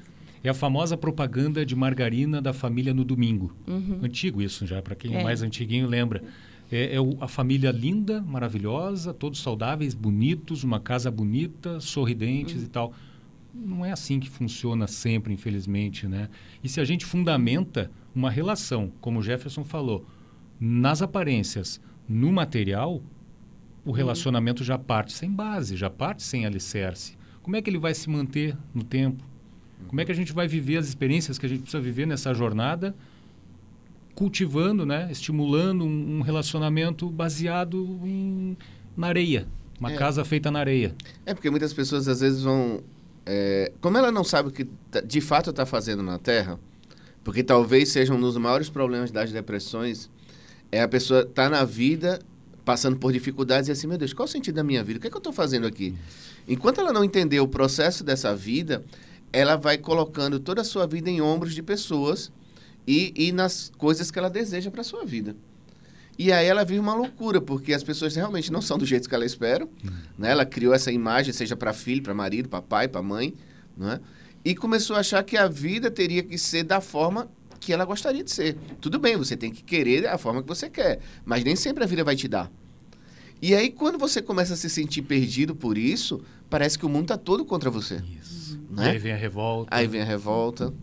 É 0.44 0.50
a 0.50 0.54
famosa 0.54 0.96
propaganda 0.96 1.66
de 1.66 1.76
margarina 1.76 2.42
da 2.42 2.54
família 2.54 2.94
no 2.94 3.04
domingo. 3.04 3.54
Uhum. 3.68 4.00
Antigo 4.02 4.42
isso 4.42 4.66
já, 4.66 4.82
para 4.82 4.96
quem 4.96 5.16
é. 5.16 5.22
é. 5.22 5.24
mais 5.24 5.42
antiguinho 5.42 5.88
lembra. 5.88 6.24
É, 6.72 6.96
é 6.96 7.02
o, 7.02 7.18
a 7.20 7.28
família 7.28 7.72
linda, 7.72 8.22
maravilhosa, 8.22 9.14
todos 9.14 9.42
saudáveis, 9.42 9.94
bonitos, 9.94 10.64
uma 10.64 10.80
casa 10.80 11.10
bonita, 11.10 11.80
sorridentes 11.80 12.58
uhum. 12.58 12.64
e 12.64 12.68
tal. 12.68 12.94
Não 13.54 13.86
é 13.86 13.92
assim 13.92 14.20
que 14.20 14.30
funciona 14.30 14.88
sempre, 14.88 15.34
infelizmente, 15.34 16.08
né? 16.08 16.30
E 16.64 16.70
se 16.70 16.80
a 16.80 16.86
gente 16.86 17.06
fundamenta 17.06 17.92
uma 18.16 18.30
relação, 18.30 18.92
como 19.02 19.20
o 19.20 19.24
Jefferson 19.24 19.64
falou, 19.64 20.06
nas 20.60 21.02
aparências, 21.02 21.82
no 22.08 22.32
material, 22.32 23.02
o 23.84 23.90
uhum. 23.90 23.92
relacionamento 23.92 24.64
já 24.64 24.78
parte 24.78 25.12
sem 25.12 25.32
base, 25.32 25.76
já 25.76 25.90
parte 25.90 26.24
sem 26.24 26.46
alicerce. 26.46 27.18
Como 27.42 27.56
é 27.56 27.62
que 27.62 27.70
ele 27.70 27.80
vai 27.80 27.94
se 27.94 28.10
manter 28.10 28.56
no 28.74 28.84
tempo? 28.84 29.29
Como 29.88 30.00
é 30.02 30.06
que 30.06 30.12
a 30.12 30.16
gente 30.16 30.34
vai 30.34 30.48
viver 30.48 30.78
as 30.78 30.88
experiências 30.88 31.38
que 31.38 31.46
a 31.46 31.50
gente 31.50 31.62
precisa 31.62 31.82
viver 31.82 32.06
nessa 32.06 32.34
jornada, 32.34 32.96
cultivando, 34.14 34.86
né, 34.86 35.08
estimulando 35.12 35.86
um, 35.86 36.18
um 36.18 36.22
relacionamento 36.22 37.10
baseado 37.10 38.00
em, 38.04 38.58
na 38.96 39.08
areia, 39.08 39.48
uma 39.80 39.92
é. 39.94 39.96
casa 39.96 40.26
feita 40.26 40.52
na 40.52 40.60
areia. 40.60 40.94
É 41.26 41.34
porque 41.34 41.50
muitas 41.50 41.74
pessoas 41.74 42.08
às 42.08 42.20
vezes 42.20 42.44
vão, 42.44 42.84
é, 43.26 43.72
como 43.80 43.98
ela 43.98 44.12
não 44.12 44.24
sabe 44.24 44.50
o 44.50 44.52
que 44.52 44.66
tá, 44.92 45.00
de 45.00 45.22
fato 45.22 45.52
está 45.52 45.66
fazendo 45.66 46.04
na 46.04 46.20
Terra, 46.20 46.60
porque 47.24 47.44
talvez 47.44 47.90
seja 47.90 48.14
um 48.14 48.20
dos 48.20 48.36
maiores 48.38 48.70
problemas 48.70 49.10
das 49.10 49.32
depressões, 49.32 50.10
é 50.72 50.82
a 50.82 50.88
pessoa 50.88 51.22
estar 51.22 51.44
tá 51.46 51.50
na 51.50 51.64
vida 51.64 52.20
passando 52.66 52.98
por 52.98 53.12
dificuldades 53.12 53.70
e 53.70 53.72
assim, 53.72 53.88
meu 53.88 53.98
Deus, 53.98 54.14
qual 54.14 54.26
o 54.26 54.30
sentido 54.30 54.56
da 54.56 54.64
minha 54.64 54.84
vida? 54.84 54.98
O 55.00 55.02
que, 55.02 55.08
é 55.08 55.10
que 55.10 55.16
eu 55.16 55.20
estou 55.20 55.34
fazendo 55.34 55.66
aqui? 55.66 55.96
Enquanto 56.48 56.80
ela 56.80 56.94
não 56.94 57.04
entender 57.04 57.40
o 57.40 57.48
processo 57.48 58.04
dessa 58.04 58.36
vida, 58.36 58.84
ela 59.32 59.56
vai 59.56 59.78
colocando 59.78 60.40
toda 60.40 60.62
a 60.62 60.64
sua 60.64 60.86
vida 60.88 61.10
em 61.10 61.22
ombros 61.22 61.54
de 61.54 61.62
pessoas 61.62 62.32
e, 62.88 63.14
e 63.16 63.32
nas 63.32 63.72
coisas 63.78 64.10
que 64.10 64.18
ela 64.18 64.30
deseja 64.30 64.72
para 64.72 64.84
sua 64.84 65.06
vida. 65.06 65.36
E 66.18 66.34
aí 66.34 66.48
ela 66.48 66.66
vive 66.66 66.80
uma 66.80 66.94
loucura, 66.94 67.40
porque 67.40 67.74
as 67.74 67.84
pessoas 67.84 68.14
realmente 68.14 68.52
não 68.52 68.62
são 68.62 68.78
do 68.78 68.86
jeito 68.86 69.08
que 69.08 69.16
ela 69.16 69.26
espera. 69.26 69.64
Uhum. 69.64 69.92
Né? 70.18 70.32
Ela 70.32 70.46
criou 70.46 70.74
essa 70.74 70.92
imagem, 70.92 71.32
seja 71.32 71.56
para 71.56 71.72
filho, 71.72 72.04
para 72.04 72.14
marido, 72.14 72.50
para 72.50 72.62
pai, 72.62 72.88
para 72.90 73.02
mãe. 73.02 73.34
Né? 73.78 74.02
E 74.44 74.54
começou 74.54 74.98
a 74.98 75.00
achar 75.00 75.24
que 75.24 75.38
a 75.38 75.48
vida 75.48 75.90
teria 75.90 76.22
que 76.22 76.38
ser 76.38 76.64
da 76.64 76.82
forma 76.82 77.30
que 77.60 77.72
ela 77.72 77.86
gostaria 77.86 78.24
de 78.24 78.32
ser. 78.32 78.58
Tudo 78.82 79.00
bem, 79.00 79.16
você 79.16 79.38
tem 79.38 79.52
que 79.52 79.64
querer 79.64 80.08
a 80.08 80.18
forma 80.18 80.42
que 80.42 80.48
você 80.48 80.70
quer, 80.70 81.00
mas 81.24 81.44
nem 81.44 81.56
sempre 81.56 81.84
a 81.84 81.88
vida 81.88 82.04
vai 82.04 82.16
te 82.16 82.28
dar. 82.28 82.52
E 83.42 83.56
aí, 83.56 83.70
quando 83.70 83.98
você 83.98 84.22
começa 84.22 84.54
a 84.54 84.58
se 84.58 84.70
sentir 84.70 85.02
perdido 85.04 85.56
por 85.56 85.78
isso, 85.78 86.22
parece 86.50 86.78
que 86.78 86.86
o 86.86 86.90
mundo 86.90 87.04
está 87.04 87.18
todo 87.18 87.46
contra 87.46 87.70
você. 87.70 88.02
Isso. 88.20 88.39
Né? 88.80 88.92
aí 88.92 88.98
vem 88.98 89.12
a 89.12 89.18
revolta. 89.18 89.76
Aí 89.76 89.88
vem 89.88 90.02
a 90.02 90.06
revolta. 90.06 90.74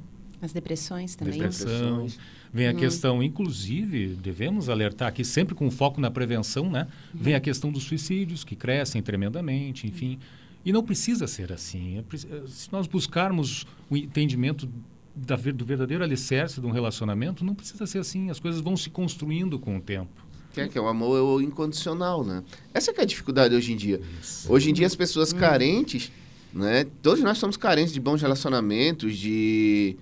As 0.40 0.52
depressões 0.52 1.16
também. 1.16 1.34
Depressão. 1.34 2.06
Vem 2.52 2.68
a 2.68 2.72
hum. 2.72 2.76
questão, 2.76 3.22
inclusive, 3.22 4.16
devemos 4.16 4.68
alertar 4.68 5.08
aqui, 5.08 5.24
sempre 5.24 5.54
com 5.54 5.70
foco 5.70 6.00
na 6.00 6.10
prevenção, 6.10 6.70
né? 6.70 6.86
Hum. 7.14 7.18
Vem 7.20 7.34
a 7.34 7.40
questão 7.40 7.70
dos 7.70 7.84
suicídios, 7.84 8.44
que 8.44 8.56
crescem 8.56 9.02
tremendamente, 9.02 9.86
enfim. 9.86 10.18
E 10.64 10.72
não 10.72 10.82
precisa 10.82 11.26
ser 11.26 11.52
assim. 11.52 11.98
É 11.98 12.00
eh, 12.00 12.42
se 12.48 12.72
nós 12.72 12.86
buscarmos 12.86 13.66
o 13.88 13.96
entendimento 13.96 14.68
da, 15.14 15.36
do 15.36 15.64
verdadeiro 15.64 16.02
alicerce 16.02 16.60
de 16.60 16.66
um 16.66 16.70
relacionamento, 16.70 17.44
não 17.44 17.54
precisa 17.54 17.86
ser 17.86 17.98
assim. 17.98 18.30
As 18.30 18.40
coisas 18.40 18.60
vão 18.60 18.76
se 18.76 18.90
construindo 18.90 19.58
com 19.58 19.76
o 19.76 19.80
tempo. 19.80 20.26
quer, 20.52 20.68
que 20.68 20.76
é 20.76 20.80
o 20.80 20.88
amor 20.88 21.42
incondicional, 21.42 22.24
né? 22.24 22.42
Essa 22.74 22.92
que 22.92 23.00
é 23.00 23.04
a 23.04 23.06
dificuldade 23.06 23.54
hoje 23.54 23.72
em 23.72 23.76
dia. 23.76 24.00
Hoje 24.48 24.70
em 24.70 24.72
dia 24.72 24.86
as 24.86 24.96
pessoas 24.96 25.32
carentes, 25.32 26.10
né? 26.56 26.86
Todos 27.02 27.22
nós 27.22 27.38
somos 27.38 27.56
carentes 27.56 27.92
de 27.92 28.00
bons 28.00 28.22
relacionamentos, 28.22 29.16
de 29.16 29.96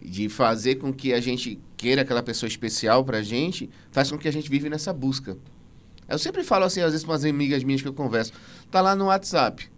de 0.00 0.28
fazer 0.28 0.76
com 0.76 0.92
que 0.92 1.12
a 1.12 1.20
gente 1.20 1.58
queira 1.76 2.02
aquela 2.02 2.22
pessoa 2.22 2.46
especial 2.46 3.04
pra 3.04 3.22
gente, 3.22 3.68
faz 3.90 4.08
com 4.08 4.16
que 4.16 4.28
a 4.28 4.32
gente 4.32 4.48
vive 4.48 4.70
nessa 4.70 4.92
busca. 4.92 5.36
Eu 6.08 6.16
sempre 6.16 6.44
falo 6.44 6.64
assim, 6.64 6.80
às 6.80 6.92
vezes 6.92 7.04
com 7.04 7.12
as 7.12 7.24
amigas 7.24 7.64
minhas 7.64 7.82
que 7.82 7.88
eu 7.88 7.92
converso, 7.92 8.32
tá 8.70 8.80
lá 8.80 8.94
no 8.94 9.06
WhatsApp. 9.06 9.68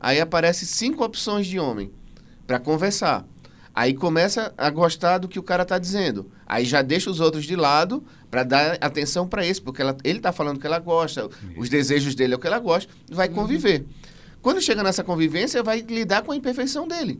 Aí 0.00 0.18
aparece 0.18 0.64
cinco 0.64 1.04
opções 1.04 1.46
de 1.46 1.58
homem 1.58 1.90
para 2.46 2.58
conversar. 2.58 3.26
Aí 3.74 3.92
começa 3.92 4.54
a 4.56 4.70
gostar 4.70 5.18
do 5.18 5.28
que 5.28 5.38
o 5.38 5.42
cara 5.42 5.66
tá 5.66 5.78
dizendo. 5.78 6.30
Aí 6.46 6.64
já 6.64 6.80
deixa 6.80 7.10
os 7.10 7.20
outros 7.20 7.44
de 7.44 7.56
lado 7.56 8.02
para 8.30 8.42
dar 8.42 8.78
atenção 8.80 9.28
para 9.28 9.44
esse, 9.44 9.60
porque 9.60 9.82
ela, 9.82 9.94
ele 10.02 10.20
tá 10.20 10.32
falando 10.32 10.58
que 10.58 10.66
ela 10.66 10.78
gosta, 10.78 11.28
os 11.58 11.68
desejos 11.68 12.14
dele 12.14 12.32
é 12.32 12.36
o 12.36 12.40
que 12.40 12.46
ela 12.46 12.58
gosta, 12.58 12.90
vai 13.10 13.28
conviver. 13.28 13.84
Quando 14.44 14.60
chega 14.60 14.82
nessa 14.82 15.02
convivência, 15.02 15.62
vai 15.62 15.80
lidar 15.80 16.20
com 16.22 16.30
a 16.30 16.36
imperfeição 16.36 16.86
dele. 16.86 17.18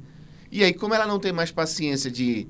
E 0.52 0.62
aí, 0.62 0.75
como 0.75 0.93
ela 0.93 1.07
não 1.07 1.19
tem 1.19 1.33
mais 1.33 1.50
paciência 1.50 2.11
de, 2.11 2.47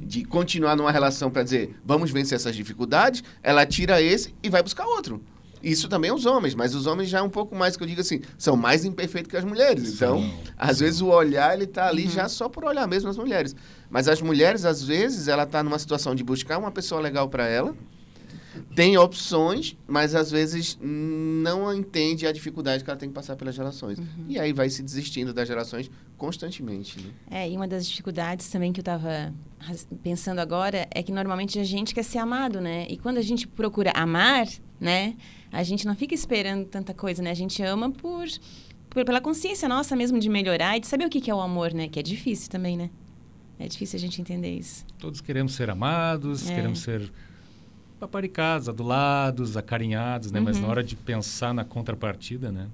de 0.00 0.24
continuar 0.24 0.74
numa 0.74 0.90
relação 0.90 1.30
para 1.30 1.42
dizer, 1.42 1.78
vamos 1.84 2.10
vencer 2.10 2.36
essas 2.36 2.56
dificuldades, 2.56 3.22
ela 3.42 3.66
tira 3.66 4.00
esse 4.00 4.34
e 4.42 4.48
vai 4.48 4.62
buscar 4.62 4.86
outro. 4.86 5.22
Isso 5.62 5.90
também 5.90 6.10
é 6.10 6.14
os 6.14 6.24
homens, 6.24 6.54
mas 6.54 6.74
os 6.74 6.86
homens 6.86 7.10
já 7.10 7.18
é 7.18 7.22
um 7.22 7.28
pouco 7.28 7.54
mais, 7.54 7.76
que 7.76 7.82
eu 7.82 7.86
digo 7.86 8.00
assim, 8.00 8.22
são 8.38 8.56
mais 8.56 8.86
imperfeitos 8.86 9.30
que 9.30 9.36
as 9.36 9.44
mulheres. 9.44 9.92
Então, 9.92 10.26
às 10.56 10.80
vezes 10.80 11.02
o 11.02 11.08
olhar, 11.08 11.52
ele 11.52 11.66
tá 11.66 11.86
ali 11.88 12.08
já 12.08 12.26
só 12.26 12.48
por 12.48 12.64
olhar 12.64 12.88
mesmo 12.88 13.10
as 13.10 13.18
mulheres. 13.18 13.54
Mas 13.90 14.08
as 14.08 14.22
mulheres, 14.22 14.64
às 14.64 14.82
vezes, 14.82 15.28
ela 15.28 15.44
tá 15.44 15.62
numa 15.62 15.78
situação 15.78 16.14
de 16.14 16.24
buscar 16.24 16.56
uma 16.56 16.70
pessoa 16.70 16.98
legal 16.98 17.28
para 17.28 17.46
ela, 17.46 17.76
tem 18.74 18.96
opções, 18.96 19.76
mas 19.86 20.14
às 20.14 20.30
vezes 20.30 20.78
não 20.80 21.72
entende 21.74 22.26
a 22.26 22.32
dificuldade 22.32 22.82
que 22.84 22.90
ela 22.90 22.98
tem 22.98 23.08
que 23.08 23.14
passar 23.14 23.36
pelas 23.36 23.56
relações. 23.56 23.98
E 24.28 24.38
aí 24.38 24.52
vai 24.52 24.68
se 24.70 24.82
desistindo 24.82 25.32
das 25.32 25.48
relações 25.48 25.90
constantemente. 26.16 27.00
Né? 27.00 27.10
É, 27.30 27.50
e 27.50 27.56
uma 27.56 27.66
das 27.68 27.86
dificuldades 27.88 28.48
também 28.48 28.72
que 28.72 28.80
eu 28.80 28.82
estava 28.82 29.32
pensando 30.02 30.38
agora 30.38 30.86
é 30.90 31.02
que 31.02 31.12
normalmente 31.12 31.58
a 31.58 31.64
gente 31.64 31.94
quer 31.94 32.02
ser 32.04 32.18
amado, 32.18 32.60
né? 32.60 32.86
E 32.88 32.96
quando 32.96 33.18
a 33.18 33.22
gente 33.22 33.46
procura 33.46 33.90
amar, 33.94 34.46
né? 34.80 35.16
A 35.52 35.62
gente 35.62 35.86
não 35.86 35.94
fica 35.94 36.14
esperando 36.14 36.66
tanta 36.66 36.92
coisa, 36.92 37.22
né? 37.22 37.30
A 37.30 37.34
gente 37.34 37.62
ama 37.62 37.90
por, 37.90 38.26
por 38.90 39.04
pela 39.04 39.20
consciência 39.20 39.68
nossa 39.68 39.94
mesmo 39.96 40.18
de 40.18 40.28
melhorar 40.28 40.76
e 40.76 40.80
de 40.80 40.86
saber 40.86 41.04
o 41.06 41.08
que, 41.10 41.20
que 41.20 41.30
é 41.30 41.34
o 41.34 41.40
amor, 41.40 41.72
né? 41.72 41.88
Que 41.88 42.00
é 42.00 42.02
difícil 42.02 42.50
também, 42.50 42.76
né? 42.76 42.90
É 43.58 43.68
difícil 43.68 43.96
a 43.96 44.00
gente 44.00 44.20
entender 44.20 44.52
isso. 44.56 44.84
Todos 44.98 45.20
queremos 45.20 45.54
ser 45.54 45.70
amados, 45.70 46.50
É. 46.50 46.54
queremos 46.54 46.80
ser 46.80 47.10
paparicados, 48.04 48.68
adulados, 48.68 49.56
acarinhados, 49.56 50.30
né? 50.30 50.38
Mas 50.40 50.56
Uhum. 50.56 50.62
na 50.62 50.68
hora 50.68 50.84
de 50.84 50.94
pensar 50.94 51.54
na 51.54 51.64
contrapartida, 51.64 52.52
né? 52.52 52.66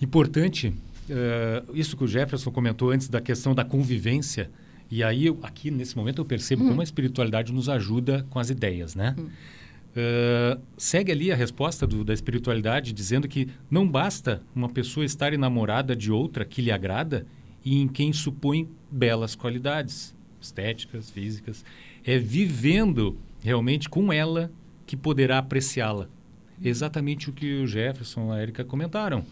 Importante, 0.00 0.72
eh, 1.10 1.62
isso 1.74 1.96
que 1.96 2.04
o 2.04 2.06
Jefferson 2.08 2.50
comentou 2.50 2.90
antes 2.90 3.08
da 3.08 3.20
questão 3.20 3.54
da 3.54 3.64
convivência. 3.64 4.50
E 4.90 5.02
aí, 5.02 5.26
eu- 5.26 5.38
aqui 5.42 5.70
nesse 5.70 5.96
momento, 5.96 6.20
eu 6.20 6.24
percebo 6.24 6.64
Hum. 6.64 6.68
como 6.68 6.80
a 6.80 6.84
espiritualidade 6.84 7.52
nos 7.52 7.68
ajuda 7.68 8.24
com 8.30 8.38
as 8.38 8.50
ideias, 8.50 8.94
né? 8.94 9.16
Eh, 9.96 10.58
segue 10.76 11.10
ali 11.10 11.32
a 11.32 11.36
resposta 11.36 11.86
do- 11.86 12.04
da 12.04 12.12
espiritualidade 12.14 12.92
dizendo 12.92 13.26
que 13.26 13.48
não 13.70 13.88
basta 13.88 14.42
uma 14.54 14.68
pessoa 14.68 15.04
estar 15.06 15.32
enamorada 15.32 15.96
de 15.96 16.12
outra 16.12 16.44
que 16.44 16.60
lhe 16.62 16.70
agrada 16.70 17.26
e 17.64 17.80
em 17.80 17.88
quem 17.88 18.12
supõe 18.12 18.68
belas 18.90 19.34
qualidades 19.34 20.14
estéticas, 20.40 21.10
físicas. 21.10 21.64
É 22.04 22.18
vivendo 22.18 23.16
realmente 23.42 23.88
com 23.88 24.12
ela 24.12 24.50
que 24.86 24.96
poderá 24.96 25.38
apreciá-la. 25.38 26.08
Exatamente 26.62 27.28
o 27.28 27.32
que 27.32 27.62
o 27.62 27.66
Jefferson 27.66 28.32
e 28.32 28.38
a 28.38 28.42
Erika 28.42 28.64
comentaram. 28.64 29.24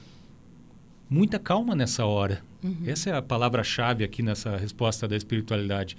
Muita 1.09 1.39
calma 1.39 1.75
nessa 1.75 2.05
hora. 2.05 2.43
Essa 2.87 3.11
é 3.11 3.17
a 3.17 3.23
palavra-chave 3.23 4.05
aqui 4.05 4.23
nessa 4.23 4.57
resposta 4.57 5.07
da 5.07 5.17
espiritualidade. 5.17 5.97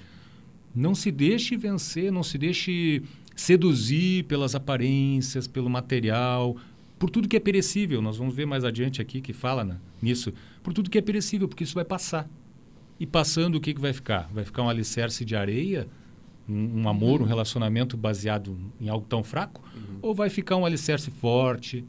Não 0.74 0.96
se 0.96 1.12
deixe 1.12 1.56
vencer, 1.56 2.12
não 2.12 2.24
se 2.24 2.38
deixe 2.38 3.04
seduzir 3.36 4.24
pelas 4.26 4.56
aparências, 4.56 5.48
pelo 5.48 5.70
material, 5.70 6.58
por 6.98 7.10
tudo 7.10 7.28
que 7.28 7.38
é 7.38 7.39
perecível. 7.39 8.02
Nós 8.02 8.18
vamos 8.18 8.36
ver 8.36 8.46
mais 8.46 8.63
adiante 8.63 9.02
aqui 9.02 9.22
que 9.22 9.32
fala 9.32 9.63
né, 9.63 9.78
nisso. 10.02 10.34
Por 10.63 10.74
tudo 10.74 10.89
que 10.89 10.98
é 10.98 11.02
perecível, 11.02 11.48
porque 11.48 11.63
isso 11.63 11.76
vai 11.76 11.86
passar. 11.86 12.28
E 13.00 13.06
passando, 13.06 13.56
o 13.56 13.62
que, 13.62 13.74
que 13.74 13.82
vai 13.82 13.94
ficar? 13.94 14.30
Vai 14.34 14.44
ficar 14.44 14.63
um 14.63 14.70
alicerce 14.70 15.24
de 15.24 15.36
areia? 15.36 15.88
Um, 16.47 16.81
um 16.81 16.89
amor, 16.89 17.21
um 17.21 17.25
relacionamento 17.25 17.97
baseado 17.97 18.58
em 18.79 18.88
algo 18.88 19.05
tão 19.08 19.23
fraco? 19.23 19.63
Ou 20.01 20.13
vai 20.13 20.29
ficar 20.29 20.55
um 20.58 20.65
alicerce 20.65 21.10
forte, 21.10 21.84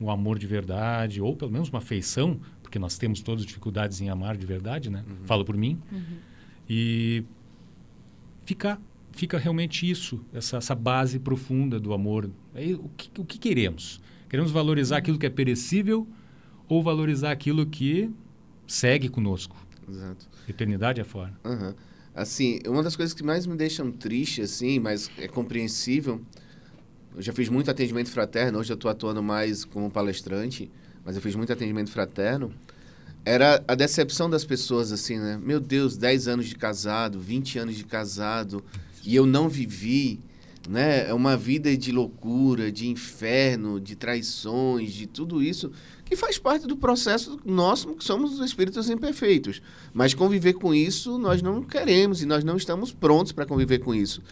um 0.00 0.10
amor 0.10 0.38
de 0.38 0.46
verdade, 0.46 1.20
ou 1.20 1.36
pelo 1.36 1.50
menos 1.50 1.68
uma 1.68 1.78
afeição, 1.78 2.40
porque 2.62 2.78
nós 2.78 2.96
temos 2.96 3.20
todas 3.20 3.44
dificuldades 3.44 4.00
em 4.00 4.08
amar 4.08 4.36
de 4.36 4.46
verdade, 4.46 4.90
né? 4.90 5.04
Falo 5.24 5.44
por 5.44 5.56
mim. 5.56 5.78
E 6.68 7.24
fica, 8.44 8.78
fica 9.12 9.38
realmente 9.38 9.88
isso, 9.88 10.24
essa, 10.32 10.56
essa 10.58 10.74
base 10.74 11.18
profunda 11.18 11.78
do 11.78 11.92
amor. 11.92 12.30
Aí, 12.54 12.74
o, 12.74 12.90
que, 12.96 13.20
o 13.20 13.24
que 13.24 13.38
queremos? 13.38 14.00
Queremos 14.28 14.50
valorizar 14.50 14.98
aquilo 14.98 15.18
que 15.18 15.26
é 15.26 15.30
perecível 15.30 16.06
ou 16.68 16.82
valorizar 16.82 17.30
aquilo 17.32 17.66
que 17.66 18.10
segue 18.66 19.08
conosco? 19.08 19.56
Exato. 19.88 20.28
Eternidade 20.46 21.00
é 21.00 21.04
fora. 21.04 21.32
Aham. 21.44 21.74
Assim, 22.18 22.58
uma 22.66 22.82
das 22.82 22.96
coisas 22.96 23.14
que 23.14 23.22
mais 23.22 23.46
me 23.46 23.56
deixam 23.56 23.92
triste, 23.92 24.42
assim, 24.42 24.80
mas 24.80 25.08
é 25.18 25.28
compreensível. 25.28 26.20
Eu 27.14 27.22
já 27.22 27.32
fiz 27.32 27.48
muito 27.48 27.70
atendimento 27.70 28.10
fraterno, 28.10 28.58
hoje 28.58 28.72
eu 28.72 28.74
estou 28.74 28.90
atuando 28.90 29.22
mais 29.22 29.64
como 29.64 29.88
palestrante, 29.88 30.68
mas 31.04 31.14
eu 31.14 31.22
fiz 31.22 31.36
muito 31.36 31.52
atendimento 31.52 31.92
fraterno. 31.92 32.52
Era 33.24 33.62
a 33.68 33.74
decepção 33.76 34.28
das 34.28 34.44
pessoas, 34.44 34.90
assim, 34.90 35.16
né? 35.16 35.38
Meu 35.40 35.60
Deus, 35.60 35.96
10 35.96 36.26
anos 36.26 36.46
de 36.46 36.56
casado, 36.56 37.20
20 37.20 37.56
anos 37.60 37.76
de 37.76 37.84
casado, 37.84 38.64
e 39.04 39.14
eu 39.14 39.24
não 39.24 39.48
vivi, 39.48 40.20
né? 40.68 41.08
É 41.08 41.14
uma 41.14 41.36
vida 41.36 41.76
de 41.76 41.92
loucura, 41.92 42.72
de 42.72 42.88
inferno, 42.88 43.80
de 43.80 43.94
traições, 43.94 44.92
de 44.92 45.06
tudo 45.06 45.40
isso, 45.40 45.70
que 46.08 46.16
faz 46.16 46.38
parte 46.38 46.66
do 46.66 46.74
processo 46.74 47.38
nosso, 47.44 47.94
que 47.94 48.02
somos 48.02 48.40
espíritos 48.40 48.88
imperfeitos. 48.88 49.60
Mas 49.92 50.14
conviver 50.14 50.54
com 50.54 50.74
isso 50.74 51.18
nós 51.18 51.42
não 51.42 51.62
queremos 51.62 52.22
e 52.22 52.26
nós 52.26 52.42
não 52.42 52.56
estamos 52.56 52.90
prontos 52.92 53.30
para 53.30 53.44
conviver 53.44 53.80
com 53.80 53.94
isso. 53.94 54.22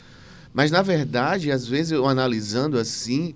Mas 0.54 0.70
na 0.70 0.80
verdade, 0.80 1.52
às 1.52 1.66
vezes 1.66 1.92
eu 1.92 2.06
analisando 2.06 2.78
assim, 2.78 3.34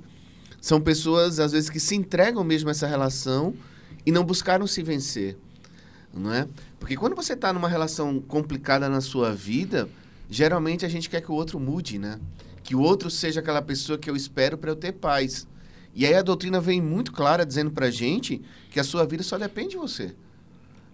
são 0.59 0.81
pessoas 0.81 1.39
às 1.39 1.53
vezes 1.53 1.69
que 1.69 1.79
se 1.79 1.95
entregam 1.95 2.43
mesmo 2.43 2.71
a 2.71 2.73
essa 2.73 2.87
relação 2.87 3.55
e 4.07 4.11
não 4.11 4.25
buscaram 4.25 4.67
se 4.67 4.83
vencer, 4.83 5.37
não 6.15 6.33
é? 6.33 6.49
Porque 6.79 6.97
quando 6.97 7.15
você 7.15 7.35
está 7.35 7.53
numa 7.53 7.69
relação 7.69 8.21
complicada 8.23 8.89
na 8.89 9.03
sua 9.03 9.35
vida, 9.35 9.87
geralmente 10.31 10.87
a 10.87 10.89
gente 10.89 11.11
quer 11.11 11.21
que 11.21 11.31
o 11.31 11.35
outro 11.35 11.61
mude, 11.61 11.99
né? 11.99 12.19
Que 12.63 12.75
o 12.75 12.81
outro 12.81 13.11
seja 13.11 13.41
aquela 13.41 13.61
pessoa 13.61 13.99
que 13.99 14.09
eu 14.09 14.17
espero 14.17 14.57
para 14.57 14.71
eu 14.71 14.77
ter 14.77 14.93
paz. 14.93 15.47
E 15.95 16.07
aí 16.07 16.15
a 16.15 16.23
doutrina 16.23 16.61
vem 16.61 16.81
muito 16.81 17.13
clara 17.13 17.45
dizendo 17.45 17.71
pra 17.71 17.91
gente 17.91 18.41
que 18.71 18.79
a 18.79 18.85
sua 18.85 19.05
vida 19.05 19.23
só 19.23 19.37
depende 19.37 19.71
de 19.71 19.77
você. 19.77 20.15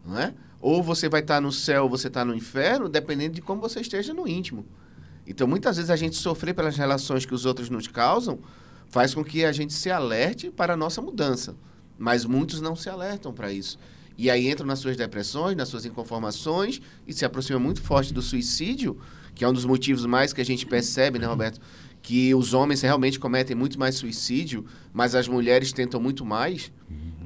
Não 0.04 0.18
é? 0.18 0.35
Ou 0.61 0.82
você 0.82 1.09
vai 1.09 1.20
estar 1.20 1.40
no 1.40 1.52
céu, 1.52 1.85
ou 1.85 1.90
você 1.90 2.09
está 2.09 2.24
no 2.24 2.35
inferno, 2.35 2.88
dependendo 2.88 3.35
de 3.35 3.42
como 3.42 3.61
você 3.61 3.80
esteja 3.80 4.14
no 4.14 4.26
íntimo. 4.26 4.64
Então, 5.26 5.46
muitas 5.46 5.76
vezes 5.76 5.90
a 5.90 5.96
gente 5.96 6.16
sofrer 6.16 6.54
pelas 6.54 6.76
relações 6.76 7.26
que 7.26 7.35
os 7.35 7.44
outros 7.44 7.68
nos 7.68 7.87
causam 7.88 8.38
faz 8.88 9.14
com 9.14 9.24
que 9.24 9.44
a 9.44 9.52
gente 9.52 9.72
se 9.72 9.90
alerte 9.90 10.50
para 10.50 10.74
a 10.74 10.76
nossa 10.76 11.02
mudança. 11.02 11.54
Mas 11.98 12.24
muitos 12.24 12.61
não 12.61 12.76
se 12.76 12.88
alertam 12.88 13.32
para 13.32 13.52
isso. 13.52 13.78
E 14.16 14.30
aí 14.30 14.48
entram 14.48 14.66
nas 14.66 14.78
suas 14.78 14.96
depressões, 14.96 15.56
nas 15.56 15.68
suas 15.68 15.85
inconformações 15.85 16.80
e 17.06 17.12
se 17.12 17.24
aproxima 17.24 17.59
muito 17.59 17.82
forte 17.82 18.14
do 18.14 18.22
suicídio, 18.22 18.98
que 19.35 19.44
é 19.44 19.48
um 19.48 19.52
dos 19.52 19.64
motivos 19.64 20.06
mais 20.06 20.32
que 20.32 20.40
a 20.40 20.44
gente 20.44 20.64
percebe, 20.64 21.18
né, 21.18 21.26
Roberto? 21.26 21.61
Que 22.07 22.33
os 22.37 22.55
homens 22.55 22.83
realmente 22.83 23.19
cometem 23.19 23.57
muito 23.57 23.81
mais 23.81 23.97
suicídio, 23.97 24.64
mas 24.92 25.16
as 25.16 25.27
mulheres 25.27 25.73
tentam 25.73 26.01
muito 26.01 26.25
mais. 26.25 26.71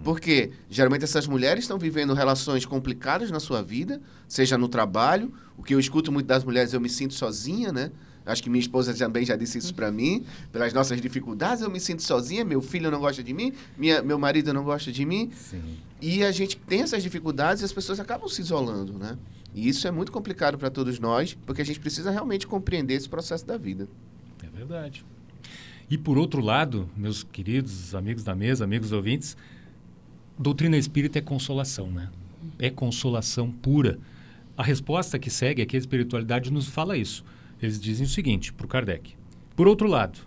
Porque 0.03 0.53
geralmente 0.71 1.05
essas 1.05 1.27
mulheres 1.27 1.64
estão 1.64 1.79
vivendo 1.79 2.14
relações 2.14 2.64
complicadas 2.64 3.31
na 3.31 3.38
sua 3.38 3.61
vida, 3.61 4.01
seja 4.27 4.57
no 4.57 4.69
trabalho. 4.71 5.31
O 5.55 5.62
que 5.62 5.75
eu 5.75 5.79
escuto 5.79 6.11
muito 6.11 6.27
das 6.27 6.43
mulheres, 6.43 6.73
eu 6.73 6.81
me 6.81 6.88
sinto 6.88 7.12
sozinha, 7.12 7.71
né? 7.71 7.90
Acho 8.25 8.43
que 8.43 8.49
minha 8.49 8.62
esposa 8.62 8.95
também 8.95 9.23
já 9.23 9.37
disse 9.37 9.59
isso 9.59 9.75
para 9.75 9.90
mim. 9.93 10.25
Pelas 10.51 10.73
nossas 10.73 10.99
dificuldades, 10.99 11.62
eu 11.62 11.71
me 11.71 11.79
sinto 11.79 12.03
sozinha. 12.03 12.43
Meu 12.43 12.62
filho 12.62 12.90
não 12.90 13.01
gosta 13.01 13.23
de 13.23 13.35
mim, 13.35 13.53
minha, 13.77 14.01
meu 14.03 14.19
marido 14.19 14.51
não 14.55 14.64
gosta 14.64 14.90
de 14.90 15.05
mim. 15.05 15.31
E 16.01 16.25
a 16.25 16.33
gente 16.33 16.57
tem 16.57 16.81
essas 16.81 17.03
dificuldades 17.03 17.61
e 17.61 17.66
as 17.66 17.73
pessoas 17.73 18.01
acabam 18.01 18.31
se 18.31 18.40
isolando, 18.40 18.95
né? 18.95 19.19
E 19.55 19.69
isso 19.69 19.87
é 19.87 19.90
muito 19.90 20.11
complicado 20.11 20.57
para 20.57 20.71
todos 20.71 20.99
nós, 20.99 21.37
porque 21.45 21.61
a 21.61 21.66
gente 21.66 21.79
precisa 21.81 22.11
realmente 22.11 22.47
compreender 22.47 22.95
esse 22.95 23.11
processo 23.11 23.45
da 23.45 23.59
vida. 23.59 23.87
É 24.61 24.64
verdade. 24.64 25.03
E 25.88 25.96
por 25.96 26.18
outro 26.18 26.42
lado, 26.42 26.87
meus 26.94 27.23
queridos 27.23 27.94
amigos 27.94 28.23
da 28.23 28.35
mesa, 28.35 28.62
amigos 28.62 28.92
ouvintes, 28.92 29.35
doutrina 30.38 30.77
espírita 30.77 31.18
é 31.18 31.23
consolação, 31.23 31.90
né? 31.90 32.11
É 32.59 32.68
consolação 32.68 33.51
pura. 33.51 33.99
A 34.59 34.62
resposta 34.62 35.18
que 35.18 35.31
segue 35.31 35.62
aqui, 35.62 35.77
a 35.77 35.79
espiritualidade 35.79 36.53
nos 36.53 36.68
fala 36.68 36.99
isso. 36.99 37.25
Eles 37.61 37.81
dizem 37.81 38.05
o 38.05 38.09
seguinte 38.09 38.53
para 38.53 38.66
o 38.66 38.68
Kardec. 38.68 39.14
Por 39.57 39.66
outro 39.66 39.88
lado, 39.88 40.18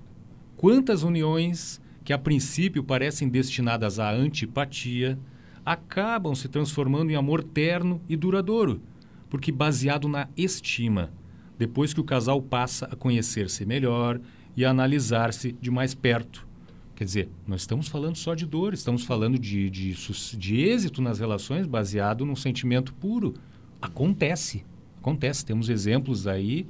quantas 0.58 1.04
uniões 1.04 1.80
que 2.04 2.12
a 2.12 2.17
princípio 2.17 2.84
parecem 2.84 3.30
destinadas 3.30 4.00
à 4.00 4.12
antipatia, 4.12 5.17
acabam 5.63 6.34
se 6.34 6.48
transformando 6.48 7.12
em 7.12 7.15
amor 7.15 7.43
terno 7.43 8.02
e 8.10 8.17
duradouro, 8.17 8.82
porque 9.30 9.52
baseado 9.52 10.08
na 10.08 10.28
estima, 10.36 11.12
depois 11.58 11.94
que 11.94 12.00
o 12.00 12.04
casal 12.04 12.42
passa 12.42 12.86
a 12.92 12.96
conhecer-se 12.96 13.66
melhor 13.66 14.20
e 14.56 14.66
a 14.66 14.70
analisar-se 14.70 15.52
de 15.54 15.72
mais 15.72 15.94
perto. 15.94 16.48
Quer 16.96 17.06
dizer, 17.06 17.30
nós 17.48 17.62
estamos 17.62 17.88
falando 17.88 18.16
só 18.16 18.36
de 18.36 18.46
dor, 18.46 18.74
estamos 18.74 19.04
falando 19.04 19.39
de, 19.39 19.70
de, 19.70 19.94
de 20.38 20.60
êxito 20.60 21.02
nas 21.02 21.20
relações 21.20 21.66
baseado 21.66 22.26
num 22.26 22.36
sentimento 22.36 22.94
puro. 22.94 23.34
Acontece, 23.82 24.63
acontece. 25.00 25.46
Temos 25.46 25.70
exemplos 25.70 26.28
aí 26.28 26.68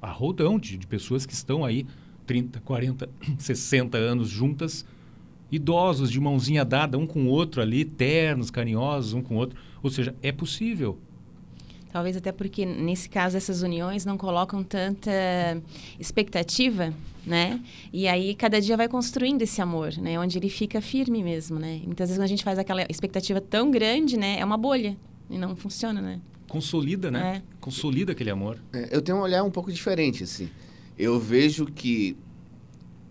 a 0.00 0.10
rodão 0.10 0.58
de, 0.58 0.78
de 0.78 0.86
pessoas 0.86 1.26
que 1.26 1.34
estão 1.34 1.64
aí 1.64 1.86
30, 2.26 2.60
40, 2.60 3.08
60 3.38 3.98
anos 3.98 4.28
juntas, 4.28 4.86
idosos 5.52 6.10
de 6.10 6.18
mãozinha 6.18 6.64
dada 6.64 6.96
um 6.96 7.06
com 7.06 7.24
o 7.24 7.28
outro 7.28 7.60
ali, 7.60 7.84
ternos, 7.84 8.50
carinhosos 8.50 9.12
um 9.12 9.22
com 9.22 9.34
o 9.34 9.38
outro. 9.38 9.60
Ou 9.82 9.90
seja, 9.90 10.14
é 10.22 10.32
possível. 10.32 10.98
Talvez 11.92 12.16
até 12.16 12.30
porque, 12.30 12.64
nesse 12.64 13.08
caso, 13.08 13.36
essas 13.36 13.62
uniões 13.62 14.04
não 14.04 14.16
colocam 14.16 14.62
tanta 14.62 15.10
expectativa, 15.98 16.94
né? 17.26 17.60
E 17.92 18.06
aí, 18.06 18.34
cada 18.34 18.60
dia 18.60 18.76
vai 18.76 18.88
construindo 18.88 19.42
esse 19.42 19.60
amor, 19.60 19.96
né? 19.98 20.18
Onde 20.18 20.38
ele 20.38 20.48
fica 20.48 20.80
firme 20.80 21.22
mesmo, 21.22 21.58
né? 21.58 21.80
muitas 21.84 22.08
vezes, 22.08 22.16
quando 22.18 22.24
a 22.24 22.28
gente 22.28 22.44
faz 22.44 22.58
aquela 22.58 22.86
expectativa 22.88 23.40
tão 23.40 23.70
grande, 23.70 24.16
né? 24.16 24.38
É 24.38 24.44
uma 24.44 24.56
bolha 24.56 24.96
e 25.28 25.36
não 25.36 25.56
funciona, 25.56 26.00
né? 26.00 26.20
Consolida, 26.48 27.10
né? 27.10 27.36
É. 27.36 27.42
Consolida 27.60 28.12
aquele 28.12 28.30
amor. 28.30 28.58
É, 28.72 28.88
eu 28.90 29.02
tenho 29.02 29.18
um 29.18 29.20
olhar 29.20 29.42
um 29.42 29.50
pouco 29.50 29.72
diferente, 29.72 30.24
assim. 30.24 30.48
Eu 30.98 31.18
vejo 31.18 31.66
que, 31.66 32.16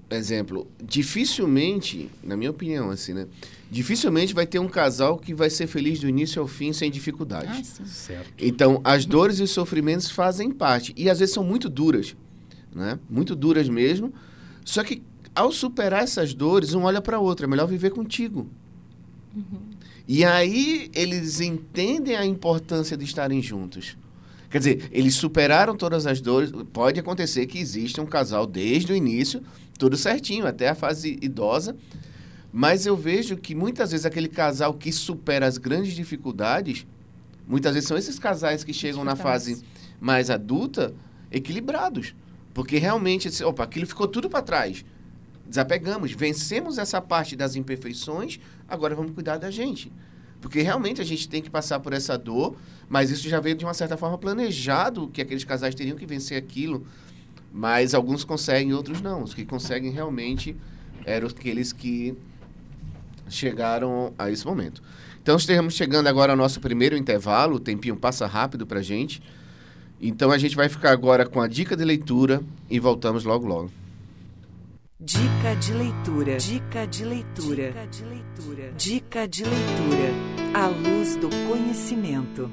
exemplo, 0.09 0.67
dificilmente, 0.81 2.09
na 2.23 2.37
minha 2.37 2.51
opinião, 2.51 2.89
assim, 2.89 3.13
né? 3.13 3.27
Dificilmente 3.71 4.33
vai 4.33 4.47
ter 4.47 4.59
um 4.59 4.67
casal 4.67 5.17
que 5.17 5.33
vai 5.33 5.49
ser 5.49 5.67
feliz 5.67 5.99
do 5.99 6.09
início 6.09 6.41
ao 6.41 6.47
fim 6.47 6.73
sem 6.73 6.89
dificuldade. 6.89 7.63
Ah, 7.81 7.85
certo. 7.85 8.33
Então, 8.39 8.81
as 8.83 9.05
dores 9.05 9.39
e 9.39 9.43
os 9.43 9.51
sofrimentos 9.51 10.09
fazem 10.09 10.49
parte. 10.51 10.93
E 10.97 11.09
às 11.09 11.19
vezes 11.19 11.33
são 11.33 11.43
muito 11.43 11.69
duras, 11.69 12.15
né? 12.73 12.97
Muito 13.07 13.35
duras 13.35 13.69
mesmo. 13.69 14.11
Só 14.65 14.83
que 14.83 15.03
ao 15.35 15.51
superar 15.51 16.03
essas 16.03 16.33
dores, 16.33 16.73
um 16.73 16.83
olha 16.83 17.01
para 17.01 17.19
o 17.19 17.23
outro. 17.23 17.45
É 17.45 17.47
melhor 17.47 17.67
viver 17.67 17.91
contigo. 17.91 18.47
Uhum. 19.35 19.59
E 20.07 20.25
aí 20.25 20.89
eles 20.93 21.39
entendem 21.39 22.15
a 22.15 22.25
importância 22.25 22.97
de 22.97 23.05
estarem 23.05 23.41
juntos. 23.41 23.95
Quer 24.49 24.57
dizer, 24.57 24.89
eles 24.91 25.13
superaram 25.13 25.75
todas 25.75 26.07
as 26.07 26.19
dores. 26.19 26.51
Pode 26.73 26.99
acontecer 26.99 27.45
que 27.45 27.59
exista 27.59 28.01
um 28.01 28.07
casal 28.07 28.47
desde 28.47 28.91
o 28.91 28.95
início, 28.95 29.43
tudo 29.77 29.95
certinho, 29.95 30.47
até 30.47 30.69
a 30.69 30.75
fase 30.75 31.19
idosa. 31.21 31.75
Mas 32.51 32.85
eu 32.85 32.97
vejo 32.97 33.37
que 33.37 33.53
muitas 33.53 33.91
vezes 33.91 34.05
aquele 34.05 34.27
casal 34.27 34.73
que 34.73 34.91
supera 34.91 35.45
as 35.45 35.57
grandes 35.57 35.93
dificuldades, 35.93 36.85
muitas 37.47 37.73
vezes 37.73 37.87
são 37.87 37.97
esses 37.97 38.17
casais 38.17 38.63
que 38.63 38.73
chegam 38.73 39.03
na 39.03 39.15
fase 39.15 39.63
mais 39.99 40.29
adulta 40.29 40.93
equilibrados. 41.31 42.15
Porque 42.53 42.77
realmente, 42.77 43.43
opa, 43.43 43.63
aquilo 43.63 43.85
ficou 43.85 44.07
tudo 44.07 44.29
para 44.29 44.41
trás. 44.41 44.83
Desapegamos, 45.47 46.11
vencemos 46.11 46.77
essa 46.77 47.01
parte 47.01 47.35
das 47.35 47.55
imperfeições, 47.55 48.39
agora 48.67 48.95
vamos 48.95 49.11
cuidar 49.11 49.37
da 49.37 49.51
gente. 49.51 49.91
Porque 50.41 50.61
realmente 50.61 51.01
a 51.01 51.03
gente 51.03 51.27
tem 51.27 51.41
que 51.41 51.49
passar 51.49 51.79
por 51.79 51.93
essa 51.93 52.17
dor, 52.17 52.55
mas 52.87 53.11
isso 53.11 53.27
já 53.27 53.39
veio 53.39 53.55
de 53.55 53.65
uma 53.65 53.73
certa 53.73 53.97
forma 53.97 54.17
planejado, 54.17 55.07
que 55.09 55.21
aqueles 55.21 55.43
casais 55.43 55.75
teriam 55.75 55.97
que 55.97 56.05
vencer 56.05 56.37
aquilo. 56.37 56.85
Mas 57.51 57.93
alguns 57.93 58.23
conseguem, 58.23 58.73
outros 58.73 59.01
não. 59.01 59.23
Os 59.23 59.33
que 59.33 59.43
conseguem 59.43 59.91
realmente 59.91 60.55
eram 61.05 61.27
aqueles 61.27 61.73
que 61.73 62.15
chegaram 63.29 64.13
a 64.17 64.29
esse 64.29 64.45
momento. 64.45 64.81
Então 65.21 65.37
estamos 65.37 65.73
chegando 65.73 66.07
agora 66.07 66.33
ao 66.33 66.37
nosso 66.37 66.59
primeiro 66.59 66.97
intervalo, 66.97 67.55
o 67.55 67.59
tempinho 67.59 67.95
passa 67.95 68.25
rápido 68.25 68.65
para 68.65 68.79
a 68.79 68.83
gente. 68.83 69.21
Então 70.01 70.31
a 70.31 70.37
gente 70.37 70.55
vai 70.55 70.69
ficar 70.69 70.91
agora 70.91 71.25
com 71.25 71.41
a 71.41 71.47
dica 71.47 71.75
de 71.75 71.83
leitura 71.83 72.41
e 72.69 72.79
voltamos 72.79 73.25
logo 73.25 73.45
logo. 73.45 73.71
Dica 74.99 75.55
de 75.59 75.73
leitura. 75.73 76.37
Dica 76.37 76.85
de 76.85 77.05
leitura. 77.05 77.67
Dica 77.67 77.87
de 77.87 78.03
leitura. 78.03 78.73
Dica 78.75 79.27
de 79.27 79.43
leitura. 79.43 80.13
A 80.53 80.67
luz 80.67 81.15
do 81.15 81.29
conhecimento. 81.47 82.51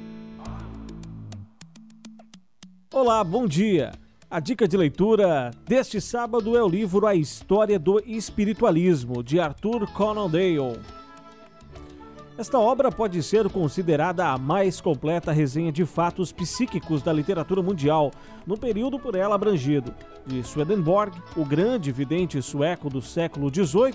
Olá, 2.93 3.25
bom 3.25 3.47
dia. 3.47 3.93
A 4.29 4.41
dica 4.41 4.67
de 4.67 4.77
leitura 4.77 5.53
deste 5.69 6.01
sábado 6.01 6.57
é 6.57 6.62
o 6.62 6.69
livro 6.69 7.07
A 7.07 7.15
História 7.15 7.79
do 7.79 8.03
Espiritualismo, 8.05 9.23
de 9.23 9.39
Arthur 9.39 9.87
Conan 9.93 10.29
Doyle. 10.29 10.81
Esta 12.37 12.59
obra 12.59 12.91
pode 12.91 13.23
ser 13.23 13.49
considerada 13.49 14.27
a 14.27 14.37
mais 14.37 14.81
completa 14.81 15.31
resenha 15.31 15.71
de 15.71 15.87
fatos 15.87 16.33
psíquicos 16.33 17.03
da 17.03 17.12
literatura 17.12 17.62
mundial, 17.62 18.11
no 18.45 18.59
período 18.59 18.99
por 18.99 19.15
ela 19.15 19.37
abrangido, 19.37 19.95
de 20.27 20.43
Swedenborg, 20.43 21.17
o 21.37 21.45
grande 21.45 21.93
vidente 21.93 22.43
sueco 22.43 22.91
do 22.91 23.01
século 23.01 23.49
XVIII, 23.49 23.95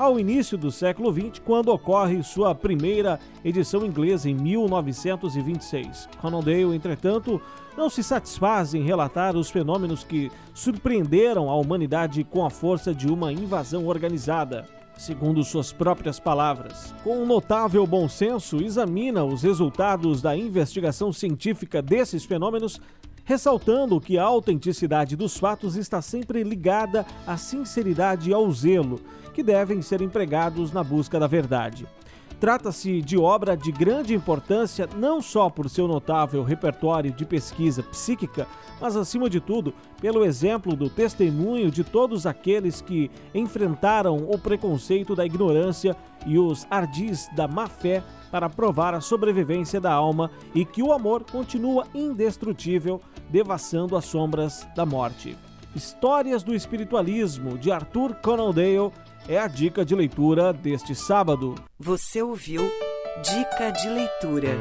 ao 0.00 0.18
início 0.18 0.56
do 0.56 0.72
século 0.72 1.12
XX, 1.12 1.38
quando 1.44 1.68
ocorre 1.68 2.22
sua 2.22 2.54
primeira 2.54 3.20
edição 3.44 3.84
inglesa 3.84 4.30
em 4.30 4.34
1926. 4.34 6.08
Conan 6.18 6.40
Doyle, 6.40 6.74
entretanto, 6.74 7.38
não 7.76 7.90
se 7.90 8.02
satisfaz 8.02 8.72
em 8.72 8.82
relatar 8.82 9.36
os 9.36 9.50
fenômenos 9.50 10.02
que 10.02 10.32
surpreenderam 10.54 11.50
a 11.50 11.54
humanidade 11.54 12.24
com 12.24 12.46
a 12.46 12.48
força 12.48 12.94
de 12.94 13.08
uma 13.08 13.30
invasão 13.30 13.86
organizada 13.86 14.66
segundo 14.96 15.44
suas 15.44 15.70
próprias 15.70 16.18
palavras. 16.18 16.94
Com 17.04 17.22
um 17.22 17.26
notável 17.26 17.86
bom 17.86 18.08
senso, 18.08 18.62
examina 18.62 19.22
os 19.22 19.42
resultados 19.42 20.22
da 20.22 20.34
investigação 20.36 21.12
científica 21.12 21.80
desses 21.80 22.24
fenômenos, 22.24 22.80
ressaltando 23.24 24.00
que 24.00 24.18
a 24.18 24.24
autenticidade 24.24 25.14
dos 25.14 25.36
fatos 25.38 25.76
está 25.76 26.02
sempre 26.02 26.42
ligada 26.42 27.06
à 27.26 27.36
sinceridade 27.36 28.30
e 28.30 28.34
ao 28.34 28.50
zelo, 28.50 29.00
que 29.30 29.42
devem 29.42 29.82
ser 29.82 30.02
empregados 30.02 30.72
na 30.72 30.82
busca 30.82 31.18
da 31.18 31.26
verdade. 31.26 31.86
Trata-se 32.40 33.02
de 33.02 33.18
obra 33.18 33.54
de 33.54 33.70
grande 33.70 34.14
importância 34.14 34.88
não 34.96 35.20
só 35.20 35.50
por 35.50 35.68
seu 35.68 35.86
notável 35.86 36.42
repertório 36.42 37.12
de 37.12 37.26
pesquisa 37.26 37.82
psíquica, 37.82 38.46
mas 38.80 38.96
acima 38.96 39.28
de 39.28 39.40
tudo 39.40 39.74
pelo 40.00 40.24
exemplo 40.24 40.74
do 40.74 40.88
testemunho 40.88 41.70
de 41.70 41.84
todos 41.84 42.24
aqueles 42.24 42.80
que 42.80 43.10
enfrentaram 43.34 44.16
o 44.16 44.38
preconceito 44.38 45.14
da 45.14 45.26
ignorância 45.26 45.94
e 46.24 46.38
os 46.38 46.66
ardis 46.70 47.28
da 47.36 47.46
má 47.46 47.66
fé 47.66 48.02
para 48.30 48.48
provar 48.48 48.94
a 48.94 49.02
sobrevivência 49.02 49.78
da 49.78 49.92
alma 49.92 50.30
e 50.54 50.64
que 50.64 50.82
o 50.82 50.94
amor 50.94 51.24
continua 51.30 51.86
indestrutível, 51.94 53.02
devassando 53.28 53.96
as 53.96 54.06
sombras 54.06 54.66
da 54.74 54.86
morte. 54.86 55.36
Histórias 55.74 56.42
do 56.42 56.54
Espiritualismo, 56.54 57.58
de 57.58 57.70
Arthur 57.70 58.14
Conan 58.16 58.50
Doyle, 58.50 58.90
é 59.28 59.38
a 59.38 59.46
dica 59.46 59.84
de 59.84 59.94
leitura 59.94 60.52
deste 60.52 60.94
sábado. 60.94 61.54
Você 61.78 62.22
ouviu 62.22 62.62
Dica 63.22 63.70
de 63.70 63.88
Leitura. 63.88 64.56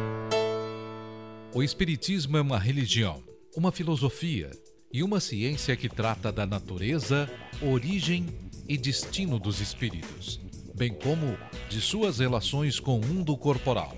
O 1.53 1.63
Espiritismo 1.63 2.37
é 2.37 2.41
uma 2.41 2.59
religião, 2.59 3.23
uma 3.55 3.71
filosofia 3.71 4.51
e 4.91 5.03
uma 5.03 5.19
ciência 5.19 5.75
que 5.75 5.89
trata 5.89 6.31
da 6.31 6.45
natureza, 6.45 7.29
origem 7.61 8.27
e 8.67 8.77
destino 8.77 9.39
dos 9.39 9.59
espíritos, 9.59 10.39
bem 10.75 10.93
como 10.93 11.37
de 11.69 11.81
suas 11.81 12.19
relações 12.19 12.79
com 12.79 12.99
o 12.99 13.05
mundo 13.05 13.35
corporal. 13.37 13.97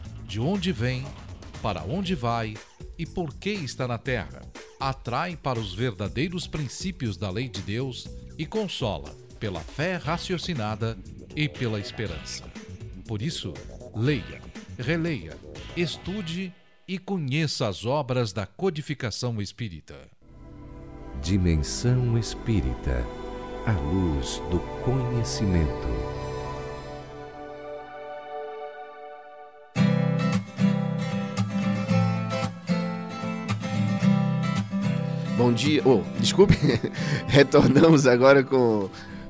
de 0.31 0.39
onde 0.39 0.71
vem, 0.71 1.05
para 1.61 1.83
onde 1.83 2.15
vai 2.15 2.55
e 2.97 3.05
por 3.05 3.35
que 3.35 3.49
está 3.49 3.85
na 3.85 3.97
terra. 3.97 4.41
Atrai 4.79 5.35
para 5.35 5.59
os 5.59 5.73
verdadeiros 5.73 6.47
princípios 6.47 7.17
da 7.17 7.29
lei 7.29 7.49
de 7.49 7.61
Deus 7.61 8.07
e 8.37 8.45
consola 8.45 9.13
pela 9.41 9.59
fé 9.59 9.97
raciocinada 9.97 10.97
e 11.35 11.49
pela 11.49 11.81
esperança. 11.81 12.45
Por 13.05 13.21
isso, 13.21 13.53
leia, 13.93 14.41
releia, 14.79 15.37
estude 15.75 16.53
e 16.87 16.97
conheça 16.97 17.67
as 17.67 17.85
obras 17.85 18.31
da 18.31 18.45
codificação 18.45 19.41
espírita. 19.41 19.99
Dimensão 21.21 22.17
Espírita 22.17 23.05
a 23.65 23.73
luz 23.73 24.41
do 24.49 24.59
conhecimento. 24.83 26.10
Bom 35.41 35.51
dia. 35.51 35.81
Oh, 35.83 36.01
desculpe. 36.19 36.53
Retornamos 37.25 38.05
agora 38.05 38.43
com, 38.43 38.87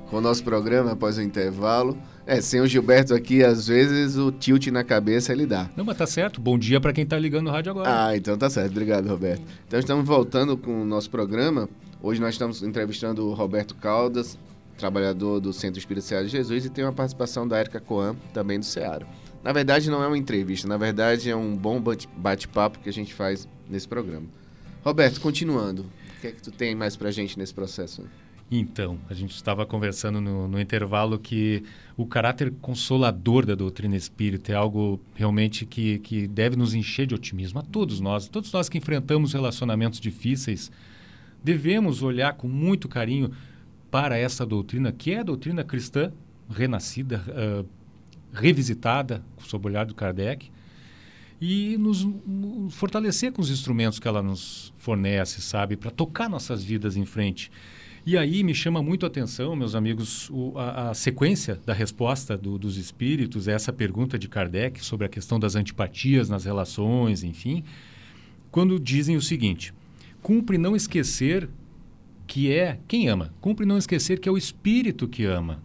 com 0.10 0.18
o 0.18 0.22
nosso 0.22 0.44
programa 0.44 0.92
após 0.92 1.18
o 1.18 1.22
intervalo. 1.22 1.98
É, 2.28 2.42
sem 2.42 2.60
o 2.60 2.68
Gilberto 2.68 3.14
aqui, 3.14 3.42
às 3.42 3.68
vezes 3.68 4.18
o 4.18 4.30
tilt 4.30 4.68
na 4.68 4.84
cabeça 4.84 5.32
ele 5.32 5.46
dá. 5.46 5.70
Não, 5.74 5.86
mas 5.86 5.98
tá 5.98 6.06
certo. 6.06 6.42
Bom 6.42 6.58
dia 6.60 6.82
para 6.82 6.92
quem 6.92 7.06
tá 7.06 7.18
ligando 7.18 7.48
o 7.48 7.50
rádio 7.50 7.72
agora. 7.72 8.08
Ah, 8.08 8.18
então 8.18 8.38
tá 8.38 8.50
certo. 8.50 8.72
Obrigado, 8.72 9.08
Roberto. 9.08 9.42
Então 9.66 9.80
estamos 9.80 10.06
voltando 10.06 10.58
com 10.58 10.82
o 10.82 10.86
nosso 10.86 11.10
programa. 11.10 11.70
Hoje 12.04 12.20
nós 12.20 12.34
estamos 12.34 12.62
entrevistando 12.62 13.26
o 13.30 13.34
Roberto 13.34 13.74
Caldas, 13.76 14.38
trabalhador 14.78 15.40
do 15.40 15.54
Centro 15.54 15.80
Espírito 15.80 16.04
Seara 16.06 16.26
de 16.26 16.32
Jesus, 16.32 16.66
e 16.66 16.70
tem 16.70 16.84
uma 16.84 16.92
participação 16.92 17.48
da 17.48 17.58
Erika 17.58 17.80
Coan, 17.80 18.18
também 18.34 18.60
do 18.60 18.66
Seara. 18.66 19.08
Na 19.42 19.54
verdade, 19.54 19.90
não 19.90 20.04
é 20.04 20.08
uma 20.08 20.18
entrevista, 20.18 20.68
na 20.68 20.76
verdade 20.78 21.30
é 21.30 21.36
um 21.38 21.56
bom 21.56 21.80
bate- 21.80 22.10
bate-papo 22.18 22.80
que 22.80 22.90
a 22.90 22.94
gente 22.94 23.14
faz 23.14 23.48
nesse 23.70 23.88
programa. 23.88 24.26
Roberto, 24.84 25.22
continuando, 25.22 25.84
o 25.84 26.22
que 26.22 26.28
é 26.28 26.32
que 26.32 26.42
tu 26.42 26.52
tem 26.52 26.74
mais 26.74 26.96
pra 26.96 27.12
gente 27.12 27.38
nesse 27.38 27.54
processo? 27.54 28.04
Então, 28.50 29.00
a 29.10 29.14
gente 29.14 29.34
estava 29.34 29.66
conversando 29.66 30.20
no, 30.20 30.48
no 30.48 30.60
intervalo 30.60 31.18
que 31.18 31.64
o 31.96 32.06
caráter 32.06 32.52
consolador 32.62 33.46
da 33.46 33.56
doutrina 33.56 33.96
espírita 33.96 34.52
é 34.52 34.56
algo 34.56 35.00
realmente 35.16 35.66
que, 35.66 36.00
que 36.00 36.28
deve 36.28 36.58
nos 36.58 36.74
encher 36.74 37.08
de 37.08 37.16
otimismo 37.16 37.60
a 37.60 37.64
todos 37.64 38.02
nós. 38.02 38.28
Todos 38.28 38.52
nós 38.52 38.68
que 38.68 38.78
enfrentamos 38.78 39.32
relacionamentos 39.32 40.02
difíceis, 40.02 40.70
devemos 41.42 42.02
olhar 42.02 42.34
com 42.34 42.48
muito 42.48 42.90
carinho 42.90 43.32
para 43.90 44.18
essa 44.18 44.46
doutrina, 44.46 44.92
que 44.92 45.12
é 45.12 45.20
a 45.20 45.24
doutrina 45.24 45.64
cristã, 45.64 46.12
renascida, 46.50 47.24
ah, 47.30 47.64
revisitada, 48.34 49.24
sob 49.40 49.66
o 49.66 49.70
olhar 49.70 49.86
do 49.86 49.96
Kardec, 49.96 50.52
e 51.42 51.76
nos, 51.78 52.04
nos 52.06 52.74
fortalecer 52.76 53.32
com 53.32 53.42
os 53.42 53.50
instrumentos 53.50 53.98
que 54.00 54.08
ela 54.08 54.22
nos 54.22 54.72
fornece, 54.78 55.42
sabe, 55.42 55.76
para 55.76 55.90
tocar 55.90 56.30
nossas 56.30 56.64
vidas 56.64 56.96
em 56.96 57.04
frente. 57.06 57.52
E 58.06 58.16
aí 58.18 58.44
me 58.44 58.54
chama 58.54 58.82
muito 58.82 59.06
a 59.06 59.08
atenção, 59.08 59.56
meus 59.56 59.74
amigos, 59.74 60.30
o- 60.30 60.54
a, 60.58 60.90
a 60.90 60.94
sequência 60.94 61.60
da 61.66 61.74
resposta 61.74 62.38
do- 62.38 62.58
dos 62.60 62.78
espíritos 62.78 63.48
a 63.48 63.54
essa 63.54 63.74
pergunta 63.74 64.18
de 64.20 64.28
Kardec 64.28 64.84
sobre 64.86 65.06
a 65.06 65.10
questão 65.10 65.40
das 65.40 65.56
antipatias 65.56 66.30
nas 66.30 66.46
relações, 66.46 67.24
enfim, 67.24 67.64
quando 68.52 68.80
dizem 68.80 69.16
o 69.16 69.22
seguinte: 69.22 69.74
cumpre 70.22 70.58
não 70.58 70.76
esquecer 70.76 71.50
que 72.28 72.52
é 72.52 72.80
quem 72.88 73.08
ama, 73.08 73.34
cumpre 73.42 73.66
não 73.66 73.78
esquecer 73.78 74.20
que 74.20 74.30
é 74.30 74.32
o 74.32 74.38
espírito 74.38 75.08
que 75.08 75.26
ama 75.26 75.62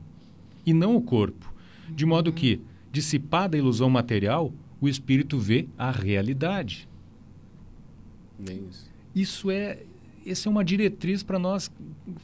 e 0.65 0.73
não 0.75 0.97
o 0.97 1.01
corpo, 1.03 1.53
de 1.89 2.05
modo 2.05 2.33
que, 2.33 2.61
dissipada 2.93 3.57
a 3.57 3.59
ilusão 3.59 3.89
material, 3.89 4.53
o 4.81 4.89
espírito 4.89 5.39
vê 5.39 5.69
a 5.77 5.91
realidade. 5.91 6.89
Nem 8.39 8.67
isso. 8.69 8.91
Isso 9.15 9.51
é, 9.51 9.83
essa 10.27 10.49
é 10.49 10.51
uma 10.51 10.65
diretriz 10.65 11.23
para 11.23 11.39
nós 11.39 11.71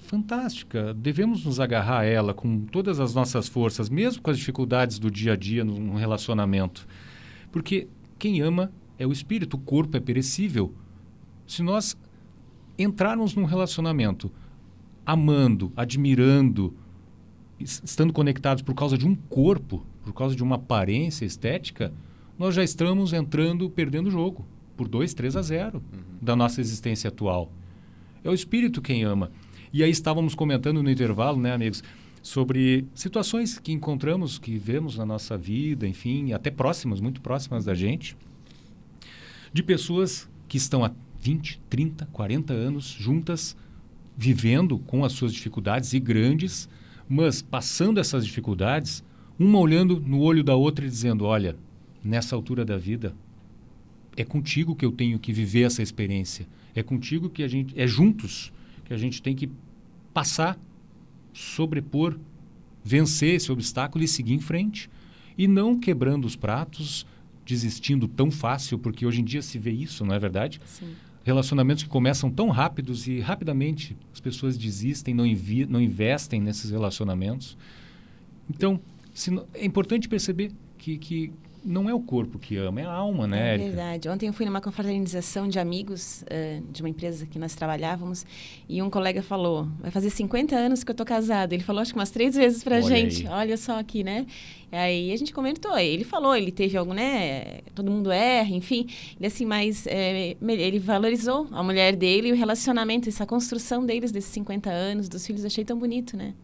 fantástica. 0.06 0.92
Devemos 0.94 1.44
nos 1.44 1.58
agarrar 1.58 2.00
a 2.00 2.04
ela 2.04 2.34
com 2.34 2.60
todas 2.66 3.00
as 3.00 3.14
nossas 3.14 3.48
forças, 3.48 3.88
mesmo 3.88 4.22
com 4.22 4.30
as 4.30 4.38
dificuldades 4.38 4.98
do 4.98 5.10
dia 5.10 5.32
a 5.32 5.36
dia 5.36 5.64
num 5.64 5.94
relacionamento. 5.94 6.86
Porque 7.50 7.88
quem 8.18 8.40
ama 8.42 8.70
é 8.98 9.06
o 9.06 9.12
espírito, 9.12 9.54
o 9.54 9.60
corpo 9.60 9.96
é 9.96 10.00
perecível. 10.00 10.74
Se 11.46 11.62
nós 11.62 11.96
entrarmos 12.78 13.34
num 13.34 13.44
relacionamento 13.44 14.30
amando, 15.04 15.72
admirando, 15.76 16.74
es- 17.58 17.82
estando 17.84 18.12
conectados 18.12 18.62
por 18.62 18.74
causa 18.74 18.96
de 18.96 19.06
um 19.06 19.14
corpo, 19.14 19.84
por 20.04 20.12
causa 20.12 20.36
de 20.36 20.42
uma 20.42 20.56
aparência 20.56 21.24
estética, 21.24 21.92
nós 22.42 22.56
já 22.56 22.64
estamos 22.64 23.12
entrando, 23.12 23.70
perdendo 23.70 24.08
o 24.08 24.10
jogo 24.10 24.44
por 24.76 24.88
2, 24.88 25.14
3 25.14 25.36
a 25.36 25.42
0 25.42 25.80
da 26.20 26.34
nossa 26.34 26.60
existência 26.60 27.06
atual. 27.06 27.52
É 28.24 28.28
o 28.28 28.34
espírito 28.34 28.82
quem 28.82 29.04
ama. 29.04 29.30
E 29.72 29.80
aí 29.80 29.92
estávamos 29.92 30.34
comentando 30.34 30.82
no 30.82 30.90
intervalo, 30.90 31.40
né, 31.40 31.52
amigos, 31.52 31.84
sobre 32.20 32.84
situações 32.96 33.60
que 33.60 33.70
encontramos, 33.70 34.40
que 34.40 34.58
vemos 34.58 34.98
na 34.98 35.06
nossa 35.06 35.38
vida, 35.38 35.86
enfim, 35.86 36.32
até 36.32 36.50
próximas, 36.50 37.00
muito 37.00 37.20
próximas 37.20 37.64
da 37.64 37.74
gente, 37.74 38.16
de 39.52 39.62
pessoas 39.62 40.28
que 40.48 40.56
estão 40.56 40.84
há 40.84 40.90
20, 41.20 41.60
30, 41.70 42.06
40 42.06 42.52
anos 42.52 42.86
juntas, 42.86 43.56
vivendo 44.16 44.80
com 44.80 45.04
as 45.04 45.12
suas 45.12 45.32
dificuldades 45.32 45.92
e 45.92 46.00
grandes, 46.00 46.68
mas 47.08 47.40
passando 47.40 48.00
essas 48.00 48.26
dificuldades, 48.26 49.04
uma 49.38 49.60
olhando 49.60 50.00
no 50.00 50.18
olho 50.18 50.42
da 50.42 50.56
outra 50.56 50.84
e 50.84 50.88
dizendo: 50.88 51.24
Olha, 51.24 51.56
nessa 52.04 52.34
altura 52.34 52.64
da 52.64 52.76
vida, 52.76 53.14
é 54.16 54.24
contigo 54.24 54.74
que 54.74 54.84
eu 54.84 54.92
tenho 54.92 55.18
que 55.18 55.32
viver 55.32 55.62
essa 55.62 55.82
experiência. 55.82 56.46
É 56.74 56.82
contigo 56.82 57.30
que 57.30 57.42
a 57.42 57.48
gente. 57.48 57.78
É 57.78 57.86
juntos 57.86 58.52
que 58.84 58.92
a 58.92 58.96
gente 58.96 59.22
tem 59.22 59.34
que 59.34 59.50
passar, 60.12 60.58
sobrepor, 61.32 62.18
vencer 62.84 63.34
esse 63.34 63.50
obstáculo 63.50 64.04
e 64.04 64.08
seguir 64.08 64.34
em 64.34 64.40
frente. 64.40 64.90
E 65.36 65.48
não 65.48 65.78
quebrando 65.78 66.26
os 66.26 66.36
pratos, 66.36 67.06
desistindo 67.46 68.06
tão 68.06 68.30
fácil, 68.30 68.78
porque 68.78 69.06
hoje 69.06 69.20
em 69.20 69.24
dia 69.24 69.40
se 69.40 69.58
vê 69.58 69.70
isso, 69.70 70.04
não 70.04 70.14
é 70.14 70.18
verdade? 70.18 70.60
Sim. 70.66 70.92
Relacionamentos 71.24 71.84
que 71.84 71.88
começam 71.88 72.30
tão 72.30 72.48
rápidos 72.48 73.06
e 73.06 73.20
rapidamente 73.20 73.96
as 74.12 74.20
pessoas 74.20 74.58
desistem, 74.58 75.14
não, 75.14 75.24
não 75.68 75.80
investem 75.80 76.40
nesses 76.40 76.70
relacionamentos. 76.70 77.56
Então, 78.50 78.80
é 79.54 79.64
importante 79.64 80.08
perceber 80.08 80.52
que, 80.76 80.98
que 80.98 81.32
não 81.64 81.88
é 81.88 81.94
o 81.94 82.00
corpo 82.00 82.38
que 82.38 82.56
ama, 82.56 82.80
é 82.80 82.84
a 82.84 82.92
alma, 82.92 83.26
né, 83.26 83.54
É 83.54 83.58
verdade. 83.58 84.08
Ontem 84.08 84.26
eu 84.26 84.32
fui 84.32 84.44
numa 84.46 84.60
confraternização 84.60 85.46
de 85.48 85.58
amigos 85.58 86.24
eh, 86.28 86.60
de 86.70 86.82
uma 86.82 86.88
empresa 86.88 87.26
que 87.26 87.38
nós 87.38 87.54
trabalhávamos 87.54 88.24
e 88.68 88.82
um 88.82 88.90
colega 88.90 89.22
falou: 89.22 89.68
vai 89.80 89.90
fazer 89.90 90.10
50 90.10 90.54
anos 90.56 90.82
que 90.84 90.90
eu 90.90 90.94
tô 90.94 91.04
casado. 91.04 91.52
Ele 91.52 91.62
falou 91.62 91.80
acho 91.82 91.92
que 91.92 91.98
umas 91.98 92.10
três 92.10 92.34
vezes 92.34 92.62
pra 92.64 92.76
Olha 92.76 92.84
gente. 92.86 93.26
aí. 93.26 93.32
Olha 93.32 93.56
só 93.56 93.78
aqui, 93.78 94.02
né? 94.02 94.26
E 94.72 94.76
aí 94.76 95.12
a 95.12 95.16
gente 95.16 95.32
comentou. 95.32 95.76
Ele 95.78 96.02
falou, 96.04 96.34
ele 96.34 96.50
teve 96.50 96.76
algum, 96.76 96.94
né? 96.94 97.58
Todo 97.74 97.90
mundo 97.90 98.10
erra, 98.10 98.50
enfim. 98.54 98.86
Ele 99.18 99.26
assim, 99.26 99.44
mas 99.44 99.86
me- 100.40 100.54
ele 100.54 100.78
valorizou 100.78 101.46
a 101.52 101.62
mulher 101.62 101.94
dele 101.94 102.28
e 102.28 102.32
o 102.32 102.34
relacionamento, 102.36 103.08
essa 103.08 103.26
construção 103.26 103.84
deles 103.84 104.10
desses 104.10 104.30
50 104.32 104.70
anos, 104.70 105.08
dos 105.08 105.26
filhos. 105.26 105.44
Achei 105.44 105.64
tão 105.64 105.78
bonito, 105.78 106.16
né? 106.16 106.34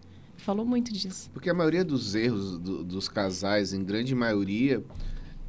Falou 0.49 0.65
muito 0.65 0.91
disso. 0.95 1.29
Porque 1.35 1.51
a 1.51 1.53
maioria 1.53 1.85
dos 1.85 2.15
erros 2.15 2.57
do- 2.59 2.83
dos 2.83 3.07
casais, 3.07 3.75
em 3.75 3.85
grande 3.85 4.15
maioria, 4.15 4.83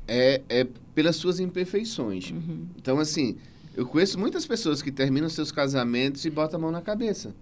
é, 0.06 0.42
é 0.50 0.68
pelas 0.94 1.16
suas 1.16 1.40
imperfeições. 1.40 2.34
Então, 2.76 3.00
assim, 3.00 3.38
eu 3.78 3.86
conheço 3.86 4.20
muitas 4.20 4.46
pessoas 4.46 4.82
que 4.82 4.92
terminam 4.92 5.30
seus 5.30 5.54
casamentos 5.54 6.26
e 6.26 6.30
botam 6.30 6.60
a 6.60 6.62
mão 6.64 6.70
na 6.70 6.82
cabeça. 6.82 7.34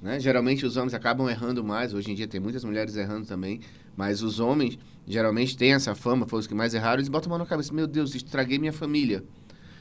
Né? 0.00 0.20
Geralmente 0.20 0.64
os 0.64 0.76
homens 0.76 0.94
acabam 0.94 1.28
errando 1.28 1.64
mais. 1.64 1.92
Hoje 1.92 2.12
em 2.12 2.14
dia 2.14 2.28
tem 2.28 2.38
muitas 2.40 2.62
mulheres 2.62 2.94
errando 2.94 3.26
também. 3.26 3.58
Mas 3.96 4.22
os 4.22 4.38
homens 4.38 4.78
geralmente 5.04 5.56
têm 5.56 5.72
essa 5.72 5.96
fama, 5.96 6.28
foram 6.28 6.42
os 6.42 6.46
que 6.46 6.54
mais 6.54 6.74
erraram, 6.74 6.98
eles 7.00 7.08
botam 7.08 7.28
a 7.28 7.30
mão 7.30 7.38
na 7.38 7.44
cabeça. 7.46 7.74
Meu 7.74 7.88
Deus, 7.88 8.14
estraguei 8.14 8.56
minha 8.56 8.72
família. 8.72 9.24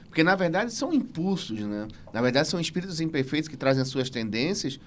Porque, 0.05 0.23
na 0.23 0.33
verdade, 0.33 0.73
são 0.73 0.91
impulsos, 0.91 1.59
né? 1.59 1.87
Na 2.11 2.23
verdade, 2.23 2.47
são 2.47 2.59
espíritos 2.59 2.99
imperfeitos 2.99 3.47
que 3.47 3.55
trazem 3.55 3.83
as 3.83 3.87
suas 3.89 4.09
tendências 4.09 4.79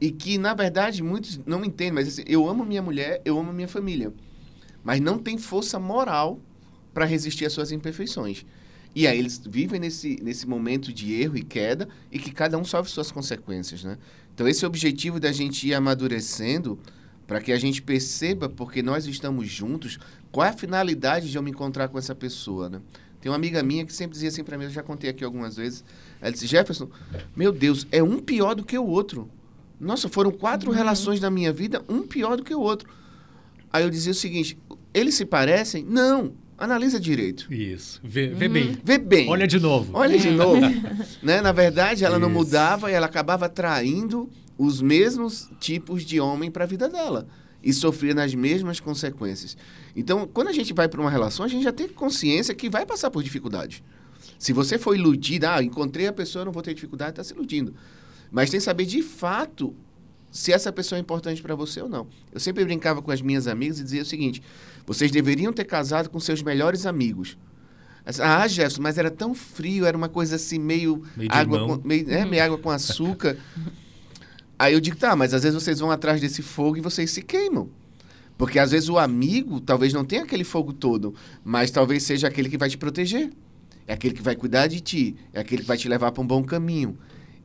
e 0.00 0.10
que, 0.10 0.38
na 0.38 0.54
verdade, 0.54 1.02
muitos 1.02 1.38
não 1.44 1.64
entendem. 1.64 1.92
Mas, 1.92 2.08
assim, 2.08 2.22
eu 2.26 2.48
amo 2.48 2.64
minha 2.64 2.80
mulher, 2.80 3.20
eu 3.24 3.38
amo 3.38 3.52
minha 3.52 3.68
família. 3.68 4.12
Mas 4.82 5.00
não 5.00 5.18
tem 5.18 5.36
força 5.36 5.78
moral 5.78 6.40
para 6.94 7.04
resistir 7.04 7.44
às 7.44 7.52
suas 7.52 7.70
imperfeições. 7.70 8.44
E 8.94 9.06
aí 9.06 9.18
eles 9.18 9.40
vivem 9.46 9.78
nesse, 9.78 10.18
nesse 10.22 10.48
momento 10.48 10.92
de 10.92 11.12
erro 11.12 11.36
e 11.36 11.42
queda 11.42 11.88
e 12.10 12.18
que 12.18 12.32
cada 12.32 12.58
um 12.58 12.64
sofre 12.64 12.90
suas 12.90 13.12
consequências, 13.12 13.84
né? 13.84 13.98
Então, 14.34 14.48
esse 14.48 14.64
é 14.64 14.66
o 14.66 14.70
objetivo 14.70 15.20
da 15.20 15.30
gente 15.30 15.68
ir 15.68 15.74
amadurecendo 15.74 16.78
para 17.26 17.40
que 17.40 17.52
a 17.52 17.58
gente 17.58 17.80
perceba, 17.82 18.48
porque 18.48 18.82
nós 18.82 19.06
estamos 19.06 19.48
juntos, 19.48 19.98
qual 20.32 20.46
é 20.46 20.50
a 20.50 20.52
finalidade 20.52 21.30
de 21.30 21.36
eu 21.36 21.42
me 21.42 21.50
encontrar 21.50 21.88
com 21.88 21.98
essa 21.98 22.14
pessoa, 22.14 22.68
né? 22.68 22.80
Tem 23.20 23.30
uma 23.30 23.36
amiga 23.36 23.62
minha 23.62 23.84
que 23.84 23.92
sempre 23.92 24.14
dizia 24.14 24.30
assim 24.30 24.42
para 24.42 24.56
mim, 24.56 24.64
eu 24.64 24.70
já 24.70 24.82
contei 24.82 25.10
aqui 25.10 25.22
algumas 25.22 25.56
vezes, 25.56 25.84
ela 26.20 26.32
disse, 26.32 26.46
Jefferson, 26.46 26.88
meu 27.36 27.52
Deus, 27.52 27.86
é 27.92 28.02
um 28.02 28.18
pior 28.18 28.54
do 28.54 28.64
que 28.64 28.76
o 28.76 28.86
outro. 28.86 29.30
Nossa, 29.80 30.08
foram 30.08 30.30
quatro 30.30 30.70
relações 30.70 31.20
na 31.20 31.30
minha 31.30 31.52
vida, 31.52 31.82
um 31.88 32.02
pior 32.02 32.36
do 32.36 32.44
que 32.44 32.54
o 32.54 32.60
outro. 32.60 32.88
Aí 33.72 33.82
eu 33.82 33.90
dizia 33.90 34.12
o 34.12 34.14
seguinte, 34.14 34.58
eles 34.92 35.14
se 35.14 35.24
parecem? 35.24 35.84
Não, 35.84 36.34
analisa 36.58 37.00
direito. 37.00 37.52
Isso. 37.52 37.98
Vê, 38.04 38.28
vê 38.28 38.48
bem. 38.48 38.78
Vê 38.84 38.98
bem. 38.98 39.28
Olha 39.30 39.46
de 39.46 39.58
novo. 39.58 39.92
Olha 39.94 40.18
de 40.18 40.30
novo. 40.30 40.60
né? 41.22 41.40
Na 41.40 41.52
verdade, 41.52 42.04
ela 42.04 42.18
não 42.18 42.28
Isso. 42.28 42.38
mudava 42.38 42.90
e 42.90 42.94
ela 42.94 43.06
acabava 43.06 43.46
atraindo 43.46 44.28
os 44.58 44.82
mesmos 44.82 45.48
tipos 45.58 46.04
de 46.04 46.20
homem 46.20 46.50
para 46.50 46.64
a 46.64 46.66
vida 46.66 46.88
dela. 46.88 47.26
E 47.62 47.72
sofria 47.72 48.14
nas 48.14 48.34
mesmas 48.34 48.80
consequências. 48.80 49.56
Então, 49.96 50.28
quando 50.32 50.48
a 50.48 50.52
gente 50.52 50.72
vai 50.74 50.88
para 50.88 51.00
uma 51.00 51.10
relação, 51.10 51.44
a 51.44 51.48
gente 51.48 51.64
já 51.64 51.72
tem 51.72 51.88
consciência 51.88 52.54
que 52.54 52.68
vai 52.68 52.84
passar 52.84 53.10
por 53.10 53.22
dificuldade. 53.22 53.82
Se 54.38 54.52
você 54.52 54.78
for 54.78 54.94
iludida, 54.94 55.54
ah, 55.54 55.62
encontrei 55.62 56.06
a 56.06 56.12
pessoa, 56.12 56.44
não 56.44 56.52
vou 56.52 56.62
ter 56.62 56.74
dificuldade, 56.74 57.12
está 57.12 57.24
se 57.24 57.34
iludindo. 57.34 57.74
Mas 58.30 58.50
tem 58.50 58.58
que 58.58 58.64
saber 58.64 58.84
de 58.84 59.02
fato 59.02 59.74
se 60.30 60.52
essa 60.52 60.72
pessoa 60.72 60.98
é 60.98 61.00
importante 61.00 61.42
para 61.42 61.54
você 61.54 61.80
ou 61.82 61.88
não. 61.88 62.06
Eu 62.32 62.38
sempre 62.38 62.64
brincava 62.64 63.02
com 63.02 63.10
as 63.10 63.20
minhas 63.20 63.46
amigas 63.46 63.80
e 63.80 63.84
dizia 63.84 64.02
o 64.02 64.06
seguinte: 64.06 64.42
vocês 64.86 65.10
deveriam 65.10 65.52
ter 65.52 65.64
casado 65.64 66.08
com 66.08 66.20
seus 66.20 66.42
melhores 66.42 66.86
amigos. 66.86 67.36
Ah, 68.18 68.48
Jefferson, 68.48 68.82
mas 68.82 68.98
era 68.98 69.10
tão 69.10 69.34
frio, 69.34 69.84
era 69.84 69.96
uma 69.96 70.08
coisa 70.08 70.36
assim, 70.36 70.58
meio, 70.58 71.02
Meio 71.16 71.30
água, 71.32 71.66
com, 71.66 71.86
meio, 71.86 72.10
é, 72.10 72.24
meio 72.24 72.42
água 72.42 72.58
com 72.58 72.70
açúcar. 72.70 73.36
Aí 74.58 74.74
eu 74.74 74.80
digo, 74.80 74.96
tá, 74.96 75.16
mas 75.16 75.32
às 75.32 75.42
vezes 75.42 75.62
vocês 75.62 75.78
vão 75.80 75.90
atrás 75.90 76.20
desse 76.20 76.42
fogo 76.42 76.76
e 76.76 76.80
vocês 76.80 77.10
se 77.10 77.22
queimam. 77.22 77.70
Porque 78.36 78.58
às 78.58 78.70
vezes 78.70 78.88
o 78.88 78.98
amigo 78.98 79.60
talvez 79.60 79.92
não 79.92 80.04
tenha 80.04 80.22
aquele 80.22 80.44
fogo 80.44 80.72
todo, 80.72 81.14
mas 81.44 81.70
talvez 81.70 82.02
seja 82.02 82.28
aquele 82.28 82.48
que 82.48 82.58
vai 82.58 82.68
te 82.68 82.76
proteger. 82.76 83.30
É 83.86 83.92
aquele 83.92 84.14
que 84.14 84.22
vai 84.22 84.36
cuidar 84.36 84.66
de 84.66 84.80
ti, 84.80 85.16
é 85.32 85.40
aquele 85.40 85.62
que 85.62 85.68
vai 85.68 85.76
te 85.76 85.88
levar 85.88 86.12
para 86.12 86.22
um 86.22 86.26
bom 86.26 86.42
caminho. 86.42 86.98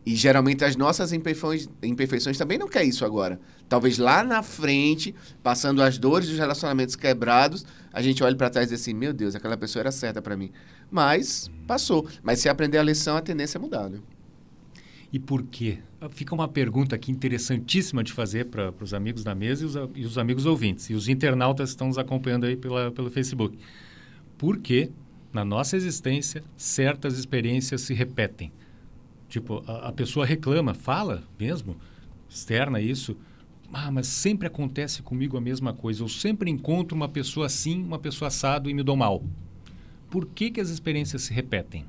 E 0.06 0.16
geralmente 0.16 0.64
as 0.64 0.76
nossas 0.76 1.12
imperfeições, 1.12 1.68
imperfeições 1.82 2.38
também 2.38 2.60
não 2.60 2.68
quer 2.68 2.84
isso 2.84 3.04
agora. 3.04 3.40
Talvez 3.68 3.98
lá 3.98 4.24
na 4.24 4.44
frente, 4.44 5.16
passando 5.42 5.82
as 5.82 5.98
dores 5.98 6.30
dos 6.30 6.38
relacionamentos 6.38 6.96
quebrados, 6.96 7.66
a 7.92 8.02
gente 8.04 8.24
olhe 8.24 8.36
para 8.36 8.50
trás 8.50 8.68
e 8.68 8.74
diz 8.74 8.82
assim: 8.82 8.94
meu 8.94 9.12
Deus, 9.12 9.34
aquela 9.34 9.58
pessoa 9.58 9.82
era 9.82 9.92
certa 9.92 10.22
para 10.22 10.38
mim. 10.38 10.52
Mas 10.92 11.50
passou. 11.66 12.08
Mas 12.22 12.40
se 12.40 12.48
aprender 12.48 12.78
a 12.78 12.84
lição, 12.84 13.18
a 13.18 13.22
tendência 13.22 13.58
é 13.58 13.62
mudar. 13.62 13.90
Né? 13.90 13.98
E 15.12 15.18
por 15.18 15.42
quê? 15.42 15.80
Fica 16.12 16.36
uma 16.36 16.48
pergunta 16.48 16.96
aqui 16.96 17.12
interessantíssima 17.12 18.04
de 18.04 18.14
fazer 18.14 18.46
para 18.46 18.72
os 18.80 18.94
amigos 18.94 19.24
da 19.24 19.34
mesa 19.34 19.64
e 19.64 19.66
os, 19.66 19.76
e 19.96 20.06
os 20.06 20.18
amigos 20.20 20.46
ouvintes. 20.46 20.88
E 20.92 20.94
os 20.94 21.08
internautas 21.08 21.70
estão 21.70 21.88
nos 21.88 21.98
acompanhando 21.98 22.46
aí 22.46 22.56
pela, 22.56 22.92
pelo 22.92 23.10
Facebook. 23.10 23.58
Por 24.38 24.60
que, 24.60 24.92
na 25.34 25.44
nossa 25.44 25.76
existência, 25.76 26.44
certas 26.56 27.18
experiências 27.18 27.82
se 27.82 27.94
repetem? 27.94 28.52
Tipo, 29.40 29.64
a, 29.68 29.90
a 29.90 29.92
pessoa 29.92 30.26
reclama, 30.26 30.74
fala 30.74 31.24
mesmo, 31.40 31.76
externa 32.30 32.80
isso. 32.80 33.18
Ah, 33.74 33.92
mas 33.92 34.08
sempre 34.08 34.48
acontece 34.48 35.02
comigo 35.02 35.36
a 35.36 35.42
mesma 35.42 35.74
coisa. 35.74 36.04
Eu 36.04 36.08
sempre 36.08 36.50
encontro 36.50 36.96
uma 36.96 37.10
pessoa 37.10 37.46
assim, 37.46 37.84
uma 37.84 38.00
pessoa 38.00 38.28
assado 38.28 38.70
e 38.70 38.74
me 38.74 38.84
dou 38.84 38.96
mal. 38.96 39.24
Por 40.10 40.26
que, 40.26 40.52
que 40.52 40.62
as 40.62 40.70
experiências 40.70 41.24
se 41.24 41.34
repetem? 41.34 41.86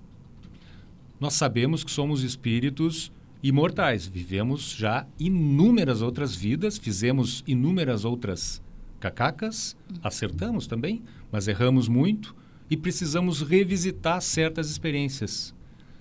nós 1.19 1.35
sabemos 1.35 1.83
que 1.83 1.91
somos 1.91 2.23
espíritos 2.23 3.11
imortais. 3.43 4.07
Vivemos 4.07 4.73
já 4.73 5.07
inúmeras 5.19 6.03
outras 6.03 6.35
vidas, 6.35 6.77
fizemos 6.77 7.43
inúmeras 7.47 8.05
outras 8.05 8.63
cacacas, 9.01 9.77
acertamos 10.03 10.67
também, 10.67 11.03
mas 11.31 11.49
erramos 11.49 11.89
muito 11.89 12.35
e 12.69 12.77
precisamos 12.77 13.41
revisitar 13.41 14.21
certas 14.21 14.71
experiências. 14.71 15.55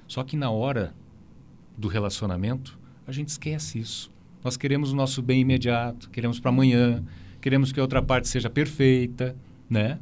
Só 0.07 0.23
que 0.23 0.35
na 0.35 0.49
hora 0.49 0.93
do 1.77 1.87
relacionamento, 1.87 2.77
a 3.05 3.11
gente 3.11 3.29
esquece 3.29 3.79
isso. 3.79 4.11
Nós 4.43 4.57
queremos 4.57 4.91
o 4.91 4.95
nosso 4.95 5.21
bem 5.21 5.41
imediato, 5.41 6.09
queremos 6.09 6.39
para 6.39 6.49
amanhã, 6.49 7.03
queremos 7.41 7.71
que 7.71 7.79
a 7.79 7.83
outra 7.83 8.01
parte 8.01 8.27
seja 8.27 8.49
perfeita, 8.49 9.35
né? 9.69 9.99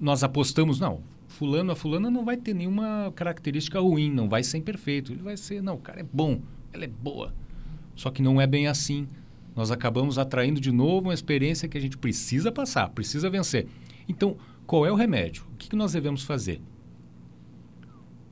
Nós 0.00 0.22
apostamos, 0.22 0.78
não, 0.78 1.00
fulano, 1.26 1.72
a 1.72 1.76
fulana 1.76 2.10
não 2.10 2.24
vai 2.24 2.36
ter 2.36 2.54
nenhuma 2.54 3.12
característica 3.16 3.80
ruim, 3.80 4.10
não 4.10 4.28
vai 4.28 4.42
ser 4.42 4.58
imperfeito. 4.58 5.12
Ele 5.12 5.22
vai 5.22 5.36
ser, 5.36 5.62
não, 5.62 5.74
o 5.74 5.78
cara 5.78 6.00
é 6.00 6.04
bom, 6.04 6.40
ela 6.72 6.84
é 6.84 6.88
boa. 6.88 7.34
Só 7.96 8.10
que 8.10 8.22
não 8.22 8.40
é 8.40 8.46
bem 8.46 8.68
assim. 8.68 9.08
Nós 9.56 9.70
acabamos 9.70 10.18
atraindo 10.18 10.60
de 10.60 10.70
novo 10.72 11.08
uma 11.08 11.14
experiência 11.14 11.68
que 11.68 11.76
a 11.76 11.80
gente 11.80 11.98
precisa 11.98 12.52
passar, 12.52 12.88
precisa 12.90 13.28
vencer. 13.28 13.66
Então, 14.08 14.36
qual 14.66 14.86
é 14.86 14.92
o 14.92 14.94
remédio? 14.94 15.44
O 15.52 15.56
que, 15.56 15.68
que 15.68 15.76
nós 15.76 15.92
devemos 15.92 16.22
fazer? 16.22 16.60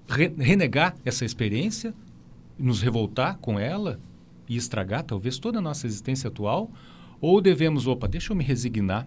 Re- 0.09 0.33
renegar 0.39 0.95
essa 1.05 1.25
experiência, 1.25 1.95
nos 2.61 2.83
revoltar 2.83 3.39
com 3.39 3.59
ela 3.59 4.01
e 4.49 4.57
estragar 4.57 5.03
talvez 5.03 5.39
toda 5.39 5.59
a 5.59 5.63
nossa 5.63 5.87
existência 5.87 6.29
atual? 6.29 6.71
Ou 7.21 7.41
devemos, 7.41 7.87
opa, 7.87 8.09
deixa 8.09 8.33
eu 8.33 8.37
me 8.37 8.45
resignar, 8.45 9.07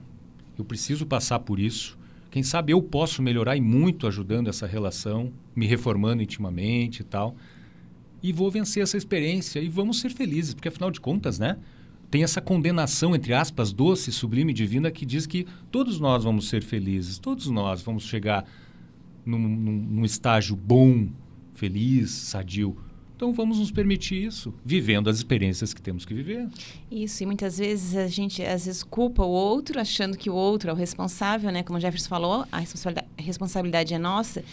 eu 0.58 0.64
preciso 0.64 1.06
passar 1.06 1.40
por 1.40 1.60
isso. 1.60 1.98
Quem 2.30 2.44
sabe 2.44 2.74
eu 2.74 2.82
posso 2.82 3.22
melhorar 3.22 3.56
e 3.56 3.62
muito 3.62 4.08
ajudando 4.08 4.48
essa 4.48 4.66
relação, 4.66 5.32
me 5.56 5.66
reformando 5.66 6.22
intimamente 6.22 7.02
e 7.02 7.04
tal. 7.04 7.36
E 8.22 8.32
vou 8.32 8.50
vencer 8.50 8.82
essa 8.82 8.98
experiência 8.98 9.60
e 9.60 9.70
vamos 9.70 10.00
ser 10.00 10.10
felizes, 10.10 10.54
porque 10.54 10.68
afinal 10.68 10.90
de 10.90 11.00
contas, 11.00 11.38
né? 11.38 11.58
Tem 12.10 12.24
essa 12.24 12.40
condenação, 12.40 13.16
entre 13.16 13.34
aspas, 13.34 13.74
doce, 13.74 14.12
sublime, 14.12 14.54
divina, 14.54 14.92
que 14.92 15.06
diz 15.06 15.26
que 15.26 15.48
todos 15.72 16.00
nós 16.00 16.24
vamos 16.24 16.48
ser 16.48 16.64
felizes, 16.64 17.18
todos 17.18 17.48
nós 17.50 17.82
vamos 17.82 18.04
chegar 18.04 18.46
num, 19.26 19.40
num, 19.40 19.72
num 19.72 20.06
estágio 20.06 20.56
bom, 20.56 21.08
feliz, 21.56 22.12
sadio. 22.12 22.78
Então 23.16 23.32
vamos 23.32 23.60
nos 23.60 23.72
permitir 23.72 24.26
isso, 24.26 24.54
vivendo 24.66 25.10
as 25.10 25.18
experiências 25.18 25.74
que 25.74 25.82
temos 25.82 26.06
que 26.06 26.14
viver. 26.14 26.48
Isso, 26.92 27.24
e 27.24 27.26
muitas 27.26 27.58
vezes 27.58 27.96
a 27.96 28.08
gente 28.08 28.44
às 28.44 28.66
vezes 28.66 28.84
culpa 28.84 29.24
o 29.24 29.30
outro, 29.30 29.80
achando 29.80 30.18
que 30.18 30.30
o 30.30 30.36
outro 30.36 30.70
é 30.70 30.74
o 30.74 30.76
responsável, 30.76 31.52
né? 31.52 31.64
Como 31.64 31.78
o 31.78 31.82
Jefferson 31.82 32.10
falou, 32.10 32.46
a 32.52 32.60
responsabilidade, 32.60 33.08
a 33.18 33.22
responsabilidade 33.22 33.94
é 33.94 34.00
nossa. 34.00 34.44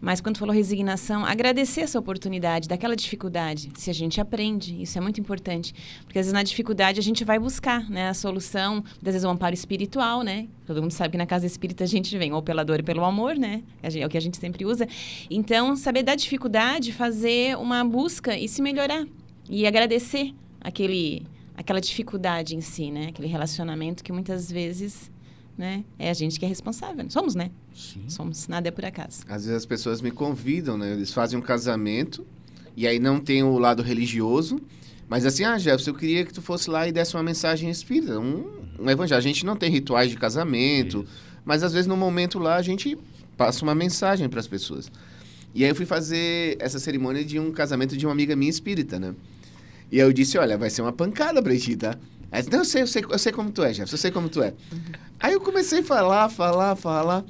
Mas 0.00 0.20
quando 0.20 0.38
falou 0.38 0.54
resignação, 0.54 1.24
agradecer 1.24 1.82
essa 1.82 1.98
oportunidade, 1.98 2.68
daquela 2.68 2.94
dificuldade, 2.94 3.70
se 3.76 3.90
a 3.90 3.92
gente 3.92 4.20
aprende, 4.20 4.80
isso 4.80 4.98
é 4.98 5.00
muito 5.00 5.20
importante. 5.20 5.74
Porque 6.04 6.18
às 6.18 6.26
vezes 6.26 6.32
na 6.32 6.42
dificuldade 6.42 7.00
a 7.00 7.02
gente 7.02 7.24
vai 7.24 7.38
buscar 7.38 7.88
né, 7.88 8.08
a 8.08 8.14
solução, 8.14 8.84
às 8.96 9.02
vezes 9.02 9.24
o 9.24 9.28
amparo 9.28 9.54
espiritual, 9.54 10.22
né? 10.22 10.48
Todo 10.66 10.82
mundo 10.82 10.90
sabe 10.90 11.12
que 11.12 11.18
na 11.18 11.26
casa 11.26 11.46
espírita 11.46 11.84
a 11.84 11.86
gente 11.86 12.16
vem 12.18 12.32
ou 12.32 12.42
pela 12.42 12.64
dor 12.64 12.80
e 12.80 12.82
pelo 12.82 13.04
amor, 13.04 13.36
né? 13.36 13.62
É 13.82 14.04
o 14.04 14.08
que 14.08 14.16
a 14.16 14.20
gente 14.20 14.36
sempre 14.36 14.64
usa. 14.64 14.86
Então, 15.30 15.76
saber 15.76 16.02
da 16.02 16.14
dificuldade, 16.14 16.92
fazer 16.92 17.56
uma 17.56 17.84
busca 17.84 18.36
e 18.36 18.48
se 18.48 18.60
melhorar. 18.60 19.06
E 19.48 19.66
agradecer 19.66 20.34
aquele, 20.60 21.26
aquela 21.56 21.80
dificuldade 21.80 22.56
em 22.56 22.60
si, 22.60 22.90
né? 22.90 23.06
Aquele 23.08 23.28
relacionamento 23.28 24.02
que 24.02 24.12
muitas 24.12 24.50
vezes 24.50 25.10
né, 25.56 25.84
é 25.98 26.10
a 26.10 26.14
gente 26.14 26.38
que 26.38 26.44
é 26.44 26.48
responsável. 26.48 27.04
Somos, 27.08 27.34
né? 27.34 27.50
Somos. 28.08 28.48
Nada 28.48 28.68
é 28.68 28.70
por 28.70 28.84
acaso. 28.84 29.22
Às 29.28 29.44
vezes 29.44 29.56
as 29.56 29.66
pessoas 29.66 30.00
me 30.00 30.10
convidam, 30.10 30.76
né? 30.76 30.92
Eles 30.92 31.12
fazem 31.12 31.38
um 31.38 31.42
casamento 31.42 32.26
e 32.76 32.86
aí 32.86 32.98
não 32.98 33.18
tem 33.18 33.42
o 33.42 33.58
lado 33.58 33.82
religioso. 33.82 34.60
Mas 35.08 35.24
assim, 35.24 35.44
ah, 35.44 35.56
Jefferson, 35.56 35.90
eu 35.90 35.94
queria 35.94 36.24
que 36.24 36.32
tu 36.32 36.42
fosse 36.42 36.68
lá 36.68 36.86
e 36.86 36.92
desse 36.92 37.14
uma 37.14 37.22
mensagem 37.22 37.70
espírita, 37.70 38.18
um, 38.18 38.44
um 38.78 38.90
evangelho. 38.90 39.18
A 39.18 39.22
gente 39.22 39.46
não 39.46 39.56
tem 39.56 39.70
rituais 39.70 40.10
de 40.10 40.16
casamento, 40.16 41.06
mas 41.44 41.62
às 41.62 41.72
vezes 41.72 41.86
no 41.86 41.96
momento 41.96 42.38
lá 42.38 42.56
a 42.56 42.62
gente 42.62 42.98
passa 43.36 43.62
uma 43.62 43.74
mensagem 43.74 44.28
para 44.28 44.40
as 44.40 44.48
pessoas. 44.48 44.90
E 45.54 45.64
aí 45.64 45.70
eu 45.70 45.74
fui 45.74 45.86
fazer 45.86 46.56
essa 46.58 46.78
cerimônia 46.78 47.24
de 47.24 47.38
um 47.38 47.50
casamento 47.50 47.96
de 47.96 48.04
uma 48.04 48.12
amiga 48.12 48.36
minha 48.36 48.50
espírita, 48.50 48.98
né? 48.98 49.14
E 49.90 50.00
aí 50.00 50.06
eu 50.06 50.12
disse, 50.12 50.36
olha, 50.36 50.58
vai 50.58 50.68
ser 50.68 50.82
uma 50.82 50.92
pancada 50.92 51.40
pra 51.40 51.56
ti, 51.56 51.76
tá? 51.76 51.96
Aí 52.30 52.40
disse, 52.42 52.50
não, 52.50 52.58
eu 52.58 52.64
sei, 52.64 52.82
eu 52.82 52.86
sei, 52.86 53.04
eu 53.08 53.18
sei 53.18 53.32
como 53.32 53.50
tu 53.52 53.62
é, 53.62 53.68
Jefferson, 53.68 53.94
eu 53.94 53.98
sei 53.98 54.10
como 54.10 54.28
tu 54.28 54.42
é. 54.42 54.52
Aí 55.18 55.32
eu 55.32 55.40
comecei 55.40 55.80
a 55.80 55.84
falar, 55.84 56.28
falar, 56.28 56.76
falar. 56.76 57.24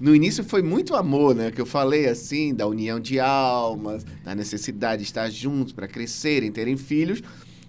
No 0.00 0.14
início 0.14 0.42
foi 0.42 0.62
muito 0.62 0.94
amor, 0.96 1.34
né? 1.34 1.50
Que 1.50 1.60
eu 1.60 1.66
falei 1.66 2.08
assim, 2.08 2.54
da 2.54 2.66
união 2.66 2.98
de 2.98 3.20
almas, 3.20 4.04
da 4.24 4.34
necessidade 4.34 5.02
de 5.02 5.08
estar 5.08 5.30
juntos 5.30 5.72
para 5.72 5.86
crescerem, 5.86 6.50
terem 6.50 6.76
filhos. 6.76 7.22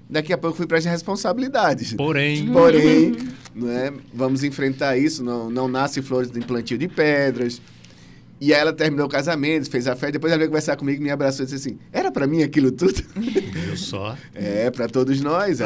Daqui 0.09 0.33
a 0.33 0.37
pouco 0.37 0.57
fui 0.57 0.67
para 0.67 0.77
as 0.77 0.85
responsabilidades. 0.85 1.93
Porém. 1.93 2.47
Porém, 2.51 3.15
não 3.53 3.69
é? 3.69 3.93
vamos 4.13 4.43
enfrentar 4.43 4.97
isso. 4.97 5.23
Não, 5.23 5.49
não 5.49 5.67
nasce 5.67 6.01
flores 6.01 6.29
do 6.29 6.39
plantio 6.45 6.77
de 6.77 6.87
pedras. 6.87 7.61
E 8.43 8.53
aí 8.53 8.59
ela 8.59 8.73
terminou 8.73 9.05
o 9.05 9.09
casamento, 9.09 9.69
fez 9.69 9.87
a 9.87 9.95
festa. 9.95 10.11
Depois 10.11 10.29
ela 10.29 10.37
veio 10.37 10.49
conversar 10.49 10.75
comigo, 10.75 11.01
me 11.01 11.09
abraçou 11.09 11.45
e 11.45 11.45
disse 11.45 11.69
assim: 11.69 11.79
Era 11.93 12.11
para 12.11 12.27
mim 12.27 12.43
aquilo 12.43 12.73
tudo? 12.73 13.01
Eu 13.69 13.77
só. 13.77 14.17
É, 14.35 14.69
para 14.69 14.89
todos 14.89 15.21
nós. 15.21 15.61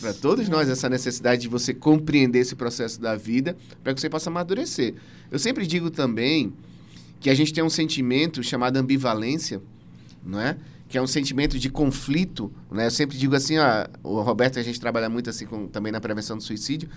Para 0.00 0.14
todos 0.14 0.48
nós, 0.48 0.68
essa 0.68 0.88
necessidade 0.88 1.42
de 1.42 1.48
você 1.48 1.74
compreender 1.74 2.38
esse 2.38 2.54
processo 2.54 3.00
da 3.00 3.16
vida 3.16 3.56
para 3.82 3.92
que 3.92 4.00
você 4.00 4.08
possa 4.08 4.30
amadurecer. 4.30 4.94
Eu 5.28 5.40
sempre 5.40 5.66
digo 5.66 5.90
também 5.90 6.52
que 7.18 7.28
a 7.28 7.34
gente 7.34 7.52
tem 7.52 7.64
um 7.64 7.70
sentimento 7.70 8.44
chamado 8.44 8.76
ambivalência, 8.76 9.60
não 10.24 10.40
é? 10.40 10.56
Que 10.88 10.96
é 10.96 11.02
um 11.02 11.08
sentimento 11.08 11.58
de 11.58 11.68
conflito, 11.68 12.52
né? 12.70 12.86
Eu 12.86 12.92
sempre 12.92 13.18
digo 13.18 13.34
assim, 13.34 13.58
ó, 13.58 13.88
o 14.04 14.20
Roberto, 14.20 14.60
a 14.60 14.62
gente 14.62 14.78
trabalha 14.78 15.08
muito 15.08 15.30
assim 15.30 15.46
com, 15.46 15.66
também 15.66 15.90
na 15.90 16.00
prevenção 16.00 16.36
do 16.36 16.44
suicídio. 16.44 16.88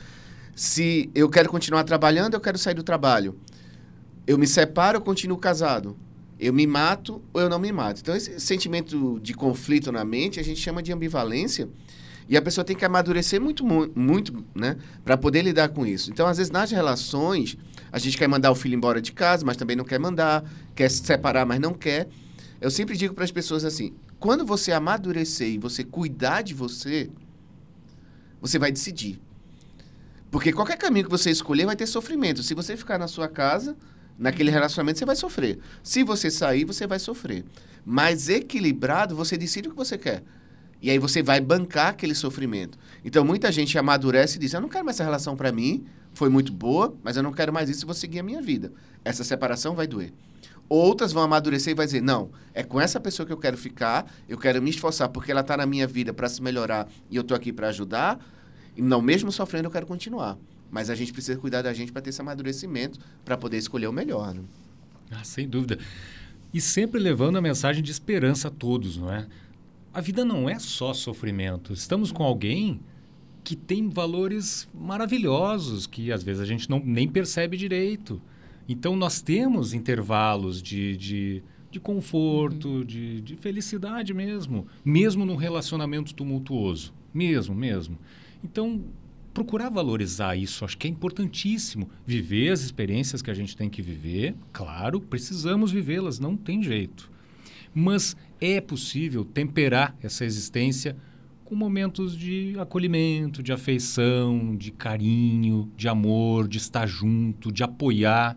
Se 0.55 1.09
eu 1.15 1.27
quero 1.27 1.49
continuar 1.49 1.83
trabalhando, 1.85 2.35
eu 2.35 2.39
quero 2.39 2.59
sair 2.59 2.75
do 2.75 2.83
trabalho. 2.83 3.35
Eu 4.27 4.37
me 4.37 4.45
separo, 4.45 4.97
eu 4.97 5.01
continuo 5.01 5.37
casado. 5.37 5.97
Eu 6.39 6.53
me 6.53 6.67
mato 6.67 7.21
ou 7.33 7.41
eu 7.41 7.49
não 7.49 7.57
me 7.57 7.71
mato. 7.71 8.01
Então, 8.01 8.15
esse 8.15 8.39
sentimento 8.39 9.19
de 9.21 9.33
conflito 9.33 9.91
na 9.91 10.05
mente, 10.05 10.39
a 10.39 10.43
gente 10.43 10.59
chama 10.59 10.83
de 10.83 10.91
ambivalência. 10.91 11.67
E 12.29 12.35
a 12.35 12.41
pessoa 12.41 12.65
tem 12.65 12.75
que 12.75 12.83
amadurecer 12.83 13.39
muito, 13.41 13.65
mu- 13.65 13.89
muito, 13.95 14.43
né? 14.53 14.75
Para 15.03 15.15
poder 15.15 15.41
lidar 15.43 15.69
com 15.69 15.85
isso. 15.85 16.11
Então, 16.11 16.27
às 16.27 16.37
vezes, 16.37 16.51
nas 16.51 16.69
relações, 16.69 17.57
a 17.89 17.97
gente 17.97 18.17
quer 18.17 18.27
mandar 18.27 18.51
o 18.51 18.55
filho 18.55 18.75
embora 18.75 19.01
de 19.01 19.13
casa, 19.13 19.45
mas 19.45 19.55
também 19.55 19.77
não 19.77 19.85
quer 19.85 19.97
mandar. 19.97 20.43
Quer 20.75 20.91
se 20.91 21.03
separar, 21.05 21.45
mas 21.45 21.59
não 21.59 21.73
quer. 21.73 22.09
Eu 22.59 22.69
sempre 22.69 22.97
digo 22.97 23.13
para 23.13 23.23
as 23.23 23.31
pessoas 23.31 23.63
assim: 23.63 23.93
quando 24.19 24.45
você 24.45 24.73
amadurecer 24.73 25.47
e 25.47 25.57
você 25.57 25.85
cuidar 25.85 26.41
de 26.41 26.53
você, 26.53 27.09
você 28.41 28.59
vai 28.59 28.73
decidir. 28.73 29.19
Porque 30.29 30.51
qualquer 30.51 30.77
caminho 30.77 31.05
que 31.05 31.11
você 31.11 31.31
escolher 31.31 31.65
vai 31.65 31.77
ter 31.77 31.87
sofrimento. 31.87 32.43
Se 32.43 32.53
você 32.53 32.75
ficar 32.75 32.97
na 32.99 33.07
sua 33.07 33.29
casa, 33.29 33.75
naquele 34.17 34.51
relacionamento, 34.51 34.99
você 34.99 35.05
vai 35.05 35.15
sofrer. 35.15 35.59
Se 35.83 36.03
você 36.03 36.31
sair, 36.31 36.65
você 36.65 36.87
vai 36.87 36.99
sofrer. 36.99 37.45
Mas 37.85 38.29
equilibrado, 38.29 39.15
você 39.15 39.37
decide 39.37 39.67
o 39.67 39.71
que 39.71 39.77
você 39.77 39.97
quer. 39.97 40.23
E 40.81 40.89
aí 40.89 40.99
você 40.99 41.23
vai 41.23 41.39
bancar 41.39 41.89
aquele 41.89 42.13
sofrimento. 42.13 42.77
Então 43.03 43.25
muita 43.25 43.51
gente 43.51 43.77
amadurece 43.77 44.37
e 44.37 44.39
diz: 44.39 44.53
Eu 44.53 44.61
não 44.61 44.69
quero 44.69 44.85
mais 44.85 44.97
essa 44.97 45.03
relação 45.03 45.35
para 45.35 45.51
mim, 45.51 45.85
foi 46.13 46.29
muito 46.29 46.51
boa, 46.51 46.95
mas 47.03 47.17
eu 47.17 47.23
não 47.23 47.31
quero 47.31 47.51
mais 47.51 47.69
isso 47.69 47.85
vou 47.85 47.95
seguir 47.95 48.19
a 48.19 48.23
minha 48.23 48.41
vida. 48.41 48.71
Essa 49.03 49.23
separação 49.23 49.75
vai 49.75 49.87
doer. 49.87 50.13
Outras 50.69 51.13
vão 51.13 51.23
amadurecer 51.23 51.71
e 51.71 51.75
vai 51.75 51.85
dizer: 51.85 52.01
não, 52.01 52.29
é 52.53 52.63
com 52.63 52.79
essa 52.79 52.99
pessoa 52.99 53.25
que 53.25 53.33
eu 53.33 53.37
quero 53.37 53.57
ficar, 53.57 54.11
eu 54.27 54.37
quero 54.37 54.61
me 54.61 54.69
esforçar 54.69 55.09
porque 55.09 55.31
ela 55.31 55.41
está 55.41 55.55
na 55.57 55.65
minha 55.65 55.87
vida 55.87 56.13
para 56.13 56.27
se 56.27 56.41
melhorar 56.41 56.87
e 57.09 57.15
eu 57.15 57.21
estou 57.21 57.35
aqui 57.35 57.53
para 57.53 57.69
ajudar. 57.69 58.19
E 58.75 58.81
não, 58.81 59.01
mesmo 59.01 59.31
sofrendo, 59.31 59.67
eu 59.67 59.71
quero 59.71 59.87
continuar. 59.87 60.37
Mas 60.71 60.89
a 60.89 60.95
gente 60.95 61.13
precisa 61.13 61.39
cuidar 61.39 61.61
da 61.61 61.73
gente 61.73 61.91
para 61.91 62.01
ter 62.01 62.09
esse 62.09 62.21
amadurecimento, 62.21 62.99
para 63.23 63.37
poder 63.37 63.57
escolher 63.57 63.87
o 63.87 63.93
melhor. 63.93 64.33
Né? 64.33 64.41
Ah, 65.11 65.23
sem 65.23 65.47
dúvida. 65.47 65.79
E 66.53 66.59
sempre 66.59 66.99
levando 66.99 67.37
a 67.37 67.41
mensagem 67.41 67.83
de 67.83 67.91
esperança 67.91 68.47
a 68.47 68.51
todos, 68.51 68.97
não 68.97 69.11
é? 69.11 69.27
A 69.93 70.01
vida 70.01 70.23
não 70.23 70.49
é 70.49 70.59
só 70.59 70.93
sofrimento. 70.93 71.73
Estamos 71.73 72.11
com 72.11 72.23
alguém 72.23 72.79
que 73.43 73.55
tem 73.55 73.89
valores 73.89 74.67
maravilhosos 74.73 75.87
que 75.87 76.11
às 76.11 76.21
vezes 76.21 76.41
a 76.41 76.45
gente 76.45 76.69
não, 76.69 76.79
nem 76.83 77.07
percebe 77.07 77.55
direito. 77.55 78.21
Então 78.67 78.95
nós 78.95 79.21
temos 79.21 79.73
intervalos 79.73 80.61
de, 80.61 80.97
de, 80.97 81.43
de 81.71 81.79
conforto, 81.79 82.67
uhum. 82.67 82.83
de, 82.83 83.21
de 83.21 83.35
felicidade 83.37 84.13
mesmo, 84.13 84.67
mesmo 84.83 85.25
num 85.25 85.37
relacionamento 85.37 86.13
tumultuoso. 86.13 86.93
Mesmo, 87.13 87.55
mesmo. 87.55 87.97
Então, 88.43 88.83
procurar 89.37 89.69
valorizar 89.69 90.35
isso, 90.35 90.65
acho 90.65 90.75
que 90.75 90.87
é 90.87 90.89
importantíssimo. 90.89 91.87
Viver 92.07 92.49
as 92.49 92.61
experiências 92.61 93.21
que 93.21 93.29
a 93.29 93.35
gente 93.35 93.55
tem 93.55 93.69
que 93.69 93.83
viver, 93.83 94.33
claro, 94.51 94.99
precisamos 94.99 95.71
vivê-las, 95.71 96.19
não 96.19 96.35
tem 96.35 96.63
jeito. 96.63 97.07
Mas 97.71 98.17
é 98.41 98.59
possível 98.59 99.23
temperar 99.23 99.95
essa 100.01 100.25
existência 100.25 100.97
com 101.45 101.53
momentos 101.53 102.17
de 102.17 102.55
acolhimento, 102.57 103.43
de 103.43 103.53
afeição, 103.53 104.55
de 104.55 104.71
carinho, 104.71 105.71
de 105.77 105.87
amor, 105.87 106.47
de 106.47 106.57
estar 106.57 106.87
junto, 106.87 107.51
de 107.51 107.61
apoiar, 107.61 108.35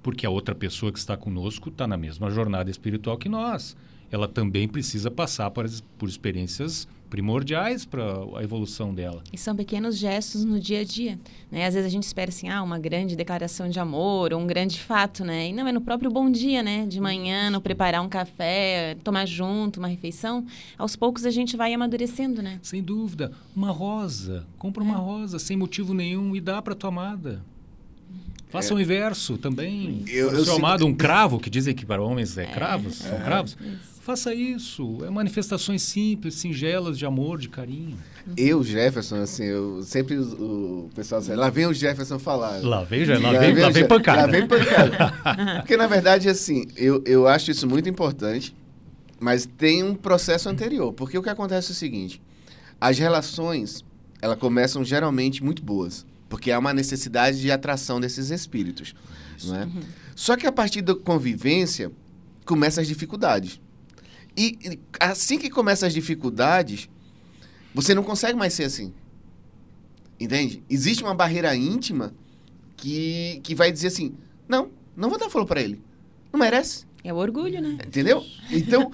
porque 0.00 0.24
a 0.24 0.30
outra 0.30 0.54
pessoa 0.54 0.92
que 0.92 0.98
está 1.00 1.16
conosco 1.16 1.70
está 1.70 1.88
na 1.88 1.96
mesma 1.96 2.30
jornada 2.30 2.70
espiritual 2.70 3.18
que 3.18 3.28
nós. 3.28 3.76
Ela 4.12 4.28
também 4.28 4.68
precisa 4.68 5.10
passar 5.10 5.50
por, 5.50 5.66
por 5.98 6.08
experiências 6.08 6.86
primordiais 7.08 7.84
para 7.84 8.04
a 8.36 8.42
evolução 8.42 8.94
dela. 8.94 9.22
E 9.32 9.38
são 9.38 9.54
pequenos 9.54 9.96
gestos 9.96 10.44
no 10.44 10.58
dia 10.58 10.80
a 10.80 10.84
dia, 10.84 11.18
né? 11.50 11.66
Às 11.66 11.74
vezes 11.74 11.86
a 11.88 11.90
gente 11.90 12.04
espera 12.04 12.28
assim, 12.28 12.48
ah, 12.48 12.62
uma 12.62 12.78
grande 12.78 13.16
declaração 13.16 13.68
de 13.68 13.78
amor, 13.78 14.32
ou 14.32 14.40
um 14.40 14.46
grande 14.46 14.80
fato, 14.80 15.24
né? 15.24 15.48
E 15.48 15.52
não 15.52 15.66
é 15.66 15.72
no 15.72 15.80
próprio 15.80 16.10
bom 16.10 16.30
dia, 16.30 16.62
né? 16.62 16.86
De 16.86 17.00
manhã, 17.00 17.50
no 17.50 17.60
preparar 17.60 18.02
um 18.02 18.08
café, 18.08 18.96
tomar 19.02 19.26
junto 19.26 19.78
uma 19.78 19.88
refeição, 19.88 20.44
aos 20.76 20.96
poucos 20.96 21.24
a 21.24 21.30
gente 21.30 21.56
vai 21.56 21.72
amadurecendo, 21.72 22.42
né? 22.42 22.58
Sem 22.62 22.82
dúvida, 22.82 23.32
uma 23.54 23.70
rosa, 23.70 24.46
compra 24.58 24.82
uma 24.82 24.96
é. 24.96 24.98
rosa 24.98 25.38
sem 25.38 25.56
motivo 25.56 25.94
nenhum 25.94 26.34
e 26.34 26.40
dá 26.40 26.60
para 26.60 26.74
tua 26.74 26.88
amada. 26.88 27.42
Faça 28.48 28.72
é. 28.72 28.76
o 28.76 28.80
inverso 28.80 29.36
também. 29.36 30.04
Eu, 30.06 30.32
eu 30.32 30.44
seu 30.44 30.56
amado, 30.56 30.86
um 30.86 30.94
cravo, 30.94 31.38
que 31.38 31.50
dizem 31.50 31.74
que 31.74 31.84
para 31.84 32.02
homens 32.02 32.38
é, 32.38 32.44
é. 32.44 32.46
cravos, 32.46 32.96
são 32.96 33.20
cravos. 33.20 33.56
Isso. 33.60 33.95
Faça 34.06 34.32
isso. 34.32 34.98
É 35.04 35.10
manifestações 35.10 35.82
simples, 35.82 36.36
singelas 36.36 36.96
de 36.96 37.04
amor, 37.04 37.40
de 37.40 37.48
carinho. 37.48 37.98
Eu, 38.36 38.62
Jefferson, 38.62 39.16
assim, 39.16 39.42
eu 39.42 39.82
sempre 39.82 40.16
o, 40.16 40.88
pessoal 40.94 41.20
diz, 41.20 41.30
lá 41.30 41.50
vem 41.50 41.66
o 41.66 41.74
Jefferson 41.74 42.16
falar. 42.16 42.62
Lá 42.62 42.84
vem, 42.84 43.04
já, 43.04 43.18
lá, 43.18 43.32
lá 43.32 43.40
vem, 43.40 43.52
vem, 43.52 43.64
lá 43.64 43.70
vem 43.70 43.88
pancada. 43.88 44.20
Lá 44.20 44.26
vem 44.28 44.46
pancada. 44.46 45.12
Porque, 45.58 45.76
na 45.76 45.88
verdade, 45.88 46.28
assim, 46.28 46.68
eu, 46.76 47.02
eu 47.04 47.26
acho 47.26 47.50
isso 47.50 47.66
muito 47.66 47.88
importante, 47.88 48.54
mas 49.18 49.44
tem 49.44 49.82
um 49.82 49.92
processo 49.92 50.48
anterior. 50.48 50.92
Porque 50.92 51.18
o 51.18 51.22
que 51.22 51.28
acontece 51.28 51.72
é 51.72 51.74
o 51.74 51.74
seguinte, 51.74 52.22
as 52.80 52.96
relações, 53.00 53.84
elas 54.22 54.38
começam 54.38 54.84
geralmente 54.84 55.42
muito 55.42 55.64
boas, 55.64 56.06
porque 56.28 56.52
há 56.52 56.60
uma 56.60 56.72
necessidade 56.72 57.40
de 57.40 57.50
atração 57.50 57.98
desses 57.98 58.30
espíritos, 58.30 58.94
não 59.42 59.56
é? 59.56 59.64
Uhum. 59.64 59.80
Só 60.14 60.36
que 60.36 60.46
a 60.46 60.52
partir 60.52 60.80
da 60.80 60.94
convivência, 60.94 61.90
começam 62.44 62.80
as 62.80 62.86
dificuldades. 62.86 63.60
E 64.36 64.78
assim 65.00 65.38
que 65.38 65.48
começam 65.48 65.86
as 65.86 65.94
dificuldades, 65.94 66.88
você 67.74 67.94
não 67.94 68.02
consegue 68.02 68.38
mais 68.38 68.52
ser 68.52 68.64
assim. 68.64 68.92
Entende? 70.18 70.62
Existe 70.68 71.02
uma 71.02 71.14
barreira 71.14 71.54
íntima 71.54 72.14
que, 72.76 73.40
que 73.42 73.54
vai 73.54 73.72
dizer 73.72 73.88
assim: 73.88 74.14
não, 74.48 74.70
não 74.96 75.08
vou 75.08 75.18
dar 75.18 75.30
flor 75.30 75.46
para 75.46 75.60
ele. 75.60 75.80
Não 76.32 76.38
merece. 76.40 76.86
É 77.02 77.12
o 77.12 77.16
orgulho, 77.16 77.60
né? 77.60 77.78
Entendeu? 77.86 78.24
Então, 78.50 78.90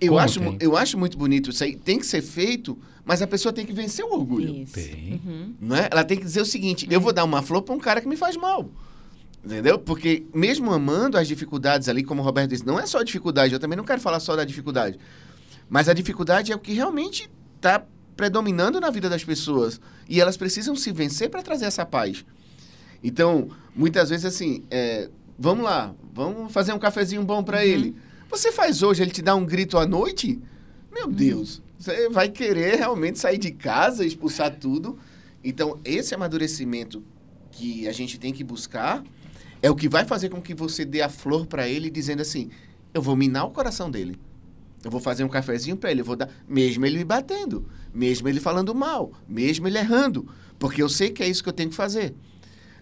eu, 0.00 0.18
acho, 0.18 0.40
eu 0.60 0.76
acho 0.76 0.96
muito 0.96 1.18
bonito 1.18 1.50
isso 1.50 1.64
aí. 1.64 1.74
Tem 1.76 1.98
que 1.98 2.06
ser 2.06 2.22
feito, 2.22 2.78
mas 3.04 3.22
a 3.22 3.26
pessoa 3.26 3.52
tem 3.52 3.66
que 3.66 3.72
vencer 3.72 4.04
o 4.04 4.12
orgulho. 4.12 4.62
Isso. 4.62 4.74
Tem. 4.74 5.20
Uhum. 5.24 5.54
Não 5.60 5.76
é? 5.76 5.88
Ela 5.90 6.04
tem 6.04 6.16
que 6.16 6.24
dizer 6.24 6.40
o 6.40 6.46
seguinte: 6.46 6.86
eu 6.90 7.00
vou 7.00 7.12
dar 7.12 7.24
uma 7.24 7.42
flor 7.42 7.62
para 7.62 7.74
um 7.74 7.78
cara 7.78 8.00
que 8.00 8.08
me 8.08 8.16
faz 8.16 8.36
mal. 8.36 8.70
Entendeu? 9.46 9.78
Porque 9.78 10.26
mesmo 10.34 10.72
amando 10.72 11.16
as 11.16 11.28
dificuldades 11.28 11.88
ali, 11.88 12.02
como 12.02 12.20
o 12.20 12.24
Roberto 12.24 12.50
disse, 12.50 12.66
não 12.66 12.80
é 12.80 12.84
só 12.84 13.00
dificuldade, 13.04 13.54
eu 13.54 13.60
também 13.60 13.76
não 13.76 13.84
quero 13.84 14.00
falar 14.00 14.18
só 14.18 14.34
da 14.34 14.44
dificuldade. 14.44 14.98
Mas 15.70 15.88
a 15.88 15.94
dificuldade 15.94 16.50
é 16.50 16.56
o 16.56 16.58
que 16.58 16.72
realmente 16.72 17.30
está 17.54 17.86
predominando 18.16 18.80
na 18.80 18.90
vida 18.90 19.08
das 19.08 19.22
pessoas. 19.22 19.80
E 20.08 20.20
elas 20.20 20.36
precisam 20.36 20.74
se 20.74 20.90
vencer 20.90 21.30
para 21.30 21.44
trazer 21.44 21.66
essa 21.66 21.86
paz. 21.86 22.24
Então, 23.04 23.48
muitas 23.72 24.10
vezes 24.10 24.26
assim, 24.26 24.64
é, 24.68 25.08
vamos 25.38 25.64
lá, 25.64 25.94
vamos 26.12 26.52
fazer 26.52 26.72
um 26.72 26.78
cafezinho 26.78 27.22
bom 27.22 27.44
para 27.44 27.58
uhum. 27.58 27.62
ele. 27.62 27.96
Você 28.28 28.50
faz 28.50 28.82
hoje, 28.82 29.00
ele 29.00 29.12
te 29.12 29.22
dá 29.22 29.36
um 29.36 29.46
grito 29.46 29.78
à 29.78 29.86
noite? 29.86 30.40
Meu 30.92 31.06
uhum. 31.06 31.12
Deus, 31.12 31.62
você 31.78 32.08
vai 32.08 32.28
querer 32.28 32.78
realmente 32.78 33.20
sair 33.20 33.38
de 33.38 33.52
casa, 33.52 34.04
expulsar 34.04 34.56
tudo. 34.56 34.98
Então, 35.44 35.78
esse 35.84 36.16
amadurecimento 36.16 37.00
que 37.52 37.86
a 37.86 37.92
gente 37.92 38.18
tem 38.18 38.32
que 38.32 38.42
buscar 38.42 39.04
é 39.62 39.70
o 39.70 39.74
que 39.76 39.88
vai 39.88 40.04
fazer 40.04 40.28
com 40.28 40.40
que 40.40 40.54
você 40.54 40.84
dê 40.84 41.02
a 41.02 41.08
flor 41.08 41.46
para 41.46 41.68
ele, 41.68 41.90
dizendo 41.90 42.22
assim: 42.22 42.50
eu 42.92 43.02
vou 43.02 43.16
minar 43.16 43.46
o 43.46 43.50
coração 43.50 43.90
dele. 43.90 44.18
Eu 44.84 44.90
vou 44.90 45.00
fazer 45.00 45.24
um 45.24 45.28
cafezinho 45.28 45.76
para 45.76 45.90
ele, 45.90 46.02
eu 46.02 46.04
vou 46.04 46.14
dar, 46.14 46.30
mesmo 46.48 46.86
ele 46.86 46.98
me 46.98 47.04
batendo, 47.04 47.66
mesmo 47.92 48.28
ele 48.28 48.38
falando 48.38 48.72
mal, 48.74 49.10
mesmo 49.28 49.66
ele 49.66 49.78
errando, 49.78 50.28
porque 50.60 50.80
eu 50.80 50.88
sei 50.88 51.10
que 51.10 51.22
é 51.22 51.28
isso 51.28 51.42
que 51.42 51.48
eu 51.48 51.52
tenho 51.52 51.70
que 51.70 51.74
fazer, 51.74 52.14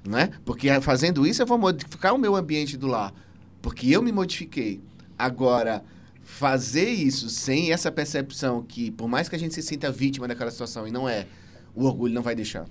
não 0.07 0.19
é? 0.19 0.31
Porque 0.45 0.69
fazendo 0.83 1.27
isso 1.27 1.41
eu 1.41 1.47
vou 1.47 1.57
modificar 1.57 2.15
o 2.15 2.19
meu 2.19 2.37
ambiente 2.37 2.77
do 2.77 2.87
lar, 2.87 3.15
porque 3.63 3.89
eu 3.89 4.03
me 4.03 4.13
modifiquei. 4.13 4.83
Agora, 5.19 5.83
fazer 6.23 6.91
isso 6.91 7.31
sem 7.31 7.73
essa 7.73 7.91
percepção 7.91 8.63
que, 8.63 8.91
por 8.91 9.09
mais 9.09 9.29
que 9.29 9.37
a 9.37 9.39
gente 9.39 9.55
se 9.55 9.63
sinta 9.63 9.91
vítima 9.91 10.29
daquela 10.29 10.51
situação 10.51 10.87
e 10.87 10.91
não 10.91 11.09
é, 11.09 11.27
o 11.75 11.85
orgulho 11.85 12.13
não 12.13 12.23
vai 12.23 12.35
deixar. 12.35 12.67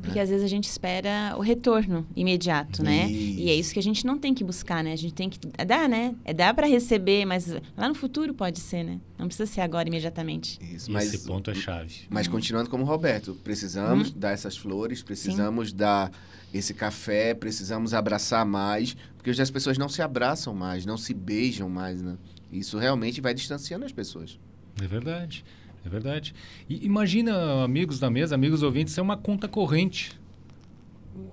Porque 0.00 0.20
às 0.20 0.28
vezes 0.28 0.44
a 0.44 0.48
gente 0.48 0.64
espera 0.64 1.34
o 1.36 1.40
retorno 1.40 2.06
imediato, 2.14 2.82
né? 2.82 3.10
Isso. 3.10 3.40
E 3.40 3.50
é 3.50 3.54
isso 3.54 3.72
que 3.72 3.78
a 3.78 3.82
gente 3.82 4.04
não 4.04 4.18
tem 4.18 4.34
que 4.34 4.44
buscar, 4.44 4.84
né? 4.84 4.92
A 4.92 4.96
gente 4.96 5.14
tem 5.14 5.28
que 5.28 5.38
dar, 5.64 5.88
né? 5.88 6.14
É 6.24 6.34
dar 6.34 6.52
para 6.54 6.66
receber, 6.66 7.24
mas 7.24 7.48
lá 7.76 7.88
no 7.88 7.94
futuro 7.94 8.34
pode 8.34 8.60
ser, 8.60 8.84
né? 8.84 9.00
Não 9.18 9.26
precisa 9.26 9.50
ser 9.50 9.62
agora 9.62 9.88
imediatamente. 9.88 10.58
Isso, 10.62 10.92
mas, 10.92 11.12
Esse 11.12 11.26
ponto 11.26 11.50
é 11.50 11.54
chave. 11.54 12.02
Mas 12.10 12.28
continuando 12.28 12.68
como 12.68 12.84
Roberto, 12.84 13.34
precisamos 13.42 14.10
hum. 14.10 14.14
dar 14.16 14.32
essas 14.32 14.56
flores, 14.56 15.02
precisamos 15.02 15.70
Sim. 15.70 15.76
dar 15.76 16.12
esse 16.52 16.74
café, 16.74 17.34
precisamos 17.34 17.94
abraçar 17.94 18.44
mais, 18.44 18.96
porque 19.16 19.30
hoje 19.30 19.42
as 19.42 19.50
pessoas 19.50 19.78
não 19.78 19.88
se 19.88 20.02
abraçam 20.02 20.54
mais, 20.54 20.84
não 20.84 20.96
se 20.96 21.14
beijam 21.14 21.68
mais, 21.68 22.02
né? 22.02 22.16
Isso 22.52 22.78
realmente 22.78 23.20
vai 23.20 23.34
distanciando 23.34 23.84
as 23.84 23.92
pessoas. 23.92 24.38
É 24.80 24.86
verdade. 24.86 25.44
É 25.86 25.88
verdade. 25.88 26.34
E 26.68 26.84
imagina, 26.84 27.62
amigos 27.62 28.00
da 28.00 28.10
mesa, 28.10 28.34
amigos 28.34 28.62
ouvintes, 28.64 28.98
é 28.98 29.02
uma 29.02 29.16
conta 29.16 29.46
corrente. 29.46 30.18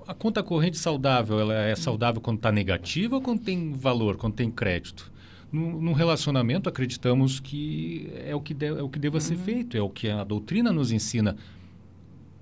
A 0.07 0.13
conta 0.13 0.43
corrente 0.43 0.77
saudável, 0.77 1.39
ela 1.39 1.55
é 1.55 1.75
saudável 1.75 2.21
quando 2.21 2.37
está 2.37 2.51
negativa 2.51 3.15
ou 3.15 3.21
quando 3.21 3.41
tem 3.41 3.73
valor, 3.73 4.15
quando 4.15 4.35
tem 4.35 4.51
crédito? 4.51 5.11
No, 5.51 5.81
no, 5.81 5.93
relacionamento, 5.93 6.69
acreditamos 6.69 7.39
que 7.39 8.09
é 8.25 8.35
o 8.35 8.39
que, 8.39 8.53
de, 8.53 8.67
é 8.67 8.81
o 8.81 8.89
que 8.89 8.99
deva 8.99 9.17
uhum. 9.17 9.21
ser 9.21 9.37
feito, 9.37 9.75
é 9.75 9.81
o 9.81 9.89
que 9.89 10.07
a 10.07 10.23
doutrina 10.23 10.71
nos 10.71 10.91
ensina. 10.91 11.35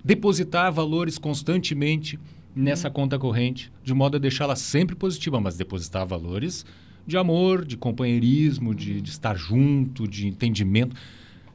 Depositar 0.04 0.70
valores 0.70 1.16
constantemente 1.18 2.18
nessa 2.54 2.88
uhum. 2.88 2.94
conta 2.94 3.18
corrente, 3.18 3.72
de 3.82 3.94
modo 3.94 4.18
a 4.18 4.20
deixá-la 4.20 4.54
sempre 4.54 4.94
positiva, 4.94 5.40
mas 5.40 5.56
depositar 5.56 6.06
valores 6.06 6.64
de 7.06 7.16
amor, 7.16 7.64
de 7.64 7.76
companheirismo, 7.76 8.74
de, 8.74 9.00
de 9.00 9.10
estar 9.10 9.34
junto, 9.34 10.06
de 10.06 10.28
entendimento 10.28 10.94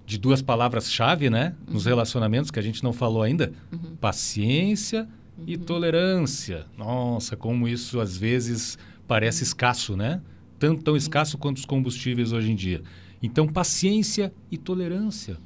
de 0.08 0.18
duas 0.18 0.42
palavras-chave, 0.42 1.30
né? 1.30 1.54
Uhum. 1.68 1.74
Nos 1.74 1.86
relacionamentos 1.86 2.50
que 2.50 2.58
a 2.58 2.62
gente 2.62 2.82
não 2.82 2.94
falou 2.94 3.22
ainda: 3.22 3.52
uhum. 3.70 3.98
paciência 3.98 5.08
uhum. 5.38 5.44
e 5.46 5.58
tolerância. 5.58 6.66
Nossa, 6.78 7.36
como 7.36 7.68
isso 7.68 8.00
às 8.00 8.18
vezes 8.18 8.80
parece 9.06 9.44
escasso, 9.44 9.98
né? 9.98 10.22
Tanto 10.58 10.82
tão 10.82 10.96
escasso 10.96 11.38
quanto 11.38 11.58
os 11.58 11.66
combustíveis 11.66 12.32
hoje 12.32 12.50
em 12.50 12.56
dia. 12.56 12.82
Então, 13.22 13.46
paciência 13.48 14.34
e 14.50 14.58
tolerância. 14.58 15.38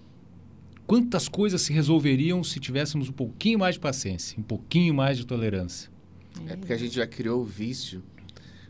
Quantas 0.86 1.28
coisas 1.28 1.62
se 1.62 1.74
resolveriam 1.74 2.44
se 2.44 2.60
tivéssemos 2.60 3.10
um 3.10 3.14
pouquinho 3.14 3.58
mais 3.58 3.76
de 3.76 3.82
paciência, 3.82 4.40
um 4.40 4.44
pouquinho 4.44 4.94
mais 4.94 5.18
de 5.18 5.26
tolerância? 5.26 5.90
É 6.48 6.56
porque 6.56 6.72
a 6.72 6.78
gente 6.78 6.96
já 6.96 7.08
criou 7.08 7.42
o 7.42 7.46
vício, 7.46 8.04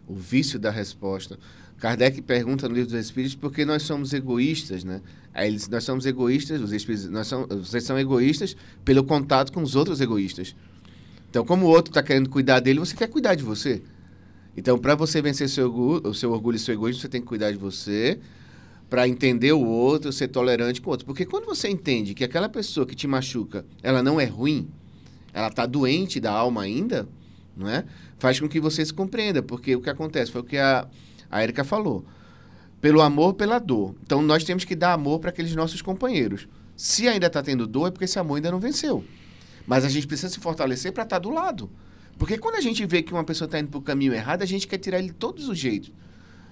o 0.08 0.16
vício 0.16 0.58
da 0.58 0.72
resposta. 0.72 1.38
Kardec 1.78 2.22
pergunta 2.22 2.70
no 2.70 2.76
livro 2.76 2.92
dos 2.92 3.00
Espíritos 3.00 3.36
por 3.36 3.52
que 3.52 3.66
nós 3.66 3.84
somos 3.84 4.14
egoístas, 4.14 4.84
né? 4.84 5.02
Aí 5.34 5.48
eles, 5.48 5.68
nós 5.70 5.84
somos 5.84 6.06
egoístas, 6.06 6.72
espíritos, 6.72 7.10
nós 7.10 7.28
somos, 7.28 7.70
vocês 7.70 7.84
são 7.84 7.98
egoístas 7.98 8.56
pelo 8.84 9.04
contato 9.04 9.52
com 9.52 9.62
os 9.62 9.76
outros 9.76 10.02
egoístas. 10.02 10.56
Então, 11.30 11.46
como 11.46 11.66
o 11.66 11.70
outro 11.70 11.92
está 11.92 12.04
querendo 12.04 12.30
cuidar 12.30 12.60
dele, 12.60 12.80
você 12.80 12.96
quer 12.96 13.08
cuidar 13.08 13.36
de 13.36 13.44
você. 13.44 13.82
Então, 14.58 14.78
para 14.78 14.96
você 14.96 15.22
vencer 15.22 15.48
seu 15.48 15.68
orgulho, 15.68 16.10
o 16.10 16.14
seu 16.14 16.32
orgulho 16.32 16.58
e 16.58 16.60
seu 16.60 16.74
egoísmo, 16.74 17.02
você 17.02 17.08
tem 17.08 17.22
que 17.22 17.28
cuidar 17.28 17.52
de 17.52 17.58
você, 17.58 18.20
para 18.90 19.08
entender 19.08 19.54
o 19.54 19.66
outro, 19.66 20.12
ser 20.12 20.28
tolerante 20.28 20.82
com 20.82 20.90
o 20.90 20.92
outro. 20.92 21.06
Porque 21.06 21.26
quando 21.26 21.46
você 21.46 21.70
entende 21.70 22.14
que 22.14 22.26
aquela 22.26 22.50
pessoa 22.50 22.86
que 22.86 22.94
te 22.94 23.08
machuca, 23.08 23.66
ela 23.82 24.04
não 24.04 24.20
é 24.20 24.26
ruim, 24.26 24.68
ela 25.34 25.48
está 25.48 25.66
doente 25.66 26.20
da 26.20 26.34
alma 26.34 26.64
ainda, 26.64 27.08
não 27.56 27.70
é? 27.70 27.86
Faz 28.20 28.38
com 28.38 28.50
que 28.50 28.60
você 28.60 28.86
se 28.86 28.94
compreenda, 28.94 29.42
porque 29.42 29.74
o 29.78 29.82
que 29.82 29.90
acontece 29.90 30.30
foi 30.30 30.42
o 30.42 30.44
que 30.44 30.58
a, 30.58 30.86
a 31.30 31.42
Erika 31.42 31.64
falou. 31.64 32.04
Pelo 32.82 33.02
amor, 33.02 33.36
pela 33.36 33.60
dor. 33.60 33.96
Então, 34.02 34.22
nós 34.22 34.44
temos 34.44 34.66
que 34.66 34.76
dar 34.76 34.94
amor 34.94 35.20
para 35.20 35.30
aqueles 35.30 35.56
nossos 35.56 35.82
companheiros. 35.82 36.48
Se 36.76 37.08
ainda 37.08 37.28
está 37.28 37.44
tendo 37.44 37.68
dor, 37.68 37.88
é 37.88 37.92
porque 37.92 38.06
esse 38.06 38.18
amor 38.18 38.38
ainda 38.38 38.50
não 38.50 38.60
venceu. 38.60 39.06
Mas 39.68 39.86
a 39.86 39.90
gente 39.90 40.08
precisa 40.08 40.30
se 40.30 40.40
fortalecer 40.40 40.92
para 40.92 41.04
estar 41.04 41.18
tá 41.18 41.20
do 41.20 41.30
lado. 41.30 41.70
Porque 42.18 42.38
quando 42.38 42.56
a 42.56 42.62
gente 42.62 42.86
vê 42.86 43.04
que 43.04 43.14
uma 43.14 43.24
pessoa 43.24 43.46
está 43.46 43.60
indo 43.60 43.70
para 43.70 43.78
o 43.78 43.82
caminho 43.82 44.14
errado, 44.14 44.42
a 44.42 44.46
gente 44.46 44.68
quer 44.68 44.80
tirar 44.80 44.98
ele 44.98 45.10
de 45.10 45.14
todos 45.14 45.48
os 45.48 45.58
jeitos. 45.58 45.92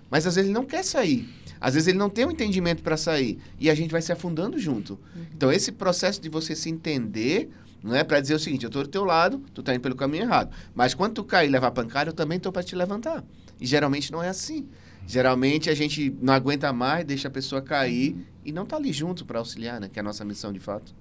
Mas 0.10 0.26
às 0.26 0.36
vezes 0.36 0.48
ele 0.48 0.54
não 0.54 0.66
quer 0.66 0.84
sair. 0.84 1.28
Às 1.60 1.74
vezes 1.74 1.88
ele 1.88 1.98
não 1.98 2.10
tem 2.10 2.26
o 2.26 2.30
um 2.30 2.32
entendimento 2.32 2.82
para 2.82 2.96
sair. 2.96 3.40
E 3.60 3.70
a 3.70 3.76
gente 3.76 3.92
vai 3.92 4.02
se 4.02 4.12
afundando 4.12 4.58
junto. 4.58 4.94
Uhum. 4.94 5.26
Então, 5.36 5.52
esse 5.52 5.72
processo 5.72 6.22
de 6.22 6.30
você 6.30 6.56
se 6.56 6.70
entender, 6.70 7.50
não 7.84 7.96
é 7.96 8.04
para 8.04 8.20
dizer 8.20 8.34
o 8.36 8.40
seguinte: 8.40 8.64
eu 8.64 8.70
estou 8.70 8.84
do 8.84 8.90
teu 8.90 9.04
lado, 9.04 9.44
tu 9.54 9.62
está 9.62 9.74
indo 9.74 9.82
pelo 9.82 9.96
caminho 9.96 10.24
errado. 10.24 10.56
Mas 10.74 10.94
quando 10.94 11.14
tu 11.16 11.24
cair 11.24 11.48
e 11.48 11.52
levar 11.52 11.72
pancada, 11.72 12.10
eu 12.10 12.14
também 12.14 12.38
estou 12.38 12.52
para 12.52 12.64
te 12.64 12.76
levantar. 12.76 13.24
E 13.60 13.66
geralmente 13.66 14.12
não 14.12 14.24
é 14.24 14.30
assim. 14.30 14.68
Geralmente 15.08 15.70
a 15.70 15.76
gente 15.76 16.16
não 16.22 16.34
aguenta 16.34 16.72
mais, 16.72 17.06
deixa 17.06 17.28
a 17.28 17.32
pessoa 17.32 17.62
cair 17.62 18.16
e 18.46 18.52
não 18.52 18.64
está 18.64 18.78
ali 18.78 18.94
junto 18.94 19.26
para 19.26 19.40
auxiliar, 19.40 19.80
né? 19.80 19.90
Que 19.92 20.00
é 20.00 20.02
a 20.02 20.04
nossa 20.04 20.24
missão 20.24 20.54
de 20.54 20.60
fato. 20.60 20.94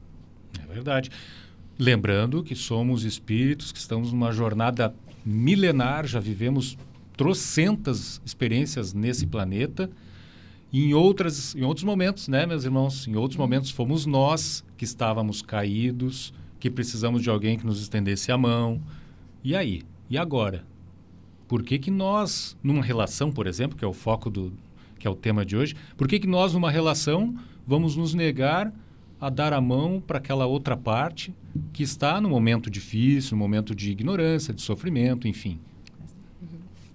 É 0.62 0.72
verdade. 0.72 1.10
Lembrando 1.78 2.42
que 2.42 2.56
somos 2.56 3.04
espíritos 3.04 3.70
que 3.70 3.78
estamos 3.78 4.12
numa 4.12 4.32
jornada 4.32 4.94
milenar, 5.24 6.06
já 6.06 6.18
vivemos 6.18 6.76
trocentas 7.16 8.20
experiências 8.24 8.94
nesse 8.94 9.26
planeta. 9.26 9.90
E 10.72 10.84
em, 10.84 10.94
outras, 10.94 11.54
em 11.54 11.62
outros 11.62 11.84
momentos, 11.84 12.28
né, 12.28 12.46
meus 12.46 12.64
irmãos? 12.64 13.06
Em 13.06 13.16
outros 13.16 13.38
momentos 13.38 13.70
fomos 13.70 14.06
nós 14.06 14.64
que 14.76 14.84
estávamos 14.84 15.40
caídos, 15.42 16.32
que 16.60 16.70
precisamos 16.70 17.22
de 17.22 17.30
alguém 17.30 17.58
que 17.58 17.66
nos 17.66 17.80
estendesse 17.80 18.30
a 18.30 18.38
mão. 18.38 18.80
E 19.42 19.54
aí? 19.54 19.82
E 20.10 20.18
agora? 20.18 20.64
Por 21.48 21.62
que, 21.62 21.78
que 21.78 21.90
nós, 21.90 22.56
numa 22.62 22.84
relação, 22.84 23.32
por 23.32 23.46
exemplo, 23.46 23.76
que 23.76 23.84
é 23.84 23.88
o 23.88 23.92
foco 23.92 24.30
do 24.30 24.52
que 24.98 25.06
é 25.06 25.10
o 25.10 25.14
tema 25.14 25.46
de 25.46 25.56
hoje, 25.56 25.76
por 25.96 26.08
que, 26.08 26.18
que 26.18 26.26
nós, 26.26 26.52
numa 26.52 26.70
relação, 26.70 27.34
vamos 27.66 27.96
nos 27.96 28.14
negar 28.14 28.72
a 29.20 29.30
dar 29.30 29.52
a 29.52 29.60
mão 29.60 30.02
para 30.04 30.18
aquela 30.18 30.46
outra 30.46 30.76
parte 30.76 31.34
que 31.72 31.82
está 31.82 32.20
no 32.20 32.28
momento 32.28 32.70
difícil, 32.70 33.36
no 33.36 33.38
momento 33.38 33.74
de 33.74 33.90
ignorância, 33.90 34.52
de 34.52 34.60
sofrimento, 34.60 35.26
enfim? 35.26 35.58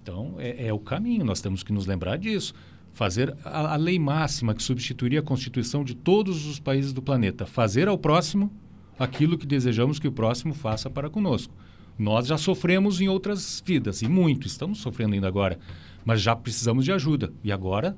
Então, 0.02 0.34
é, 0.38 0.66
é 0.66 0.72
o 0.72 0.78
caminho, 0.78 1.24
nós 1.24 1.40
temos 1.40 1.62
que 1.62 1.72
nos 1.72 1.86
lembrar 1.86 2.18
disso. 2.18 2.54
Fazer 2.92 3.34
a, 3.44 3.72
a 3.72 3.76
lei 3.76 3.98
máxima 3.98 4.54
que 4.54 4.62
substituiria 4.62 5.20
a 5.20 5.22
Constituição 5.22 5.82
de 5.82 5.94
todos 5.94 6.46
os 6.46 6.60
países 6.60 6.92
do 6.92 7.02
planeta. 7.02 7.46
Fazer 7.46 7.88
ao 7.88 7.98
próximo 7.98 8.52
aquilo 8.98 9.36
que 9.36 9.46
desejamos 9.46 9.98
que 9.98 10.06
o 10.06 10.12
próximo 10.12 10.54
faça 10.54 10.88
para 10.88 11.10
conosco. 11.10 11.52
Nós 11.98 12.26
já 12.26 12.36
sofremos 12.36 13.00
em 13.00 13.08
outras 13.08 13.62
vidas, 13.64 14.02
e 14.02 14.08
muito, 14.08 14.46
estamos 14.46 14.78
sofrendo 14.78 15.14
ainda 15.14 15.28
agora, 15.28 15.58
mas 16.04 16.20
já 16.20 16.34
precisamos 16.34 16.84
de 16.84 16.92
ajuda. 16.92 17.32
E 17.42 17.52
agora, 17.52 17.96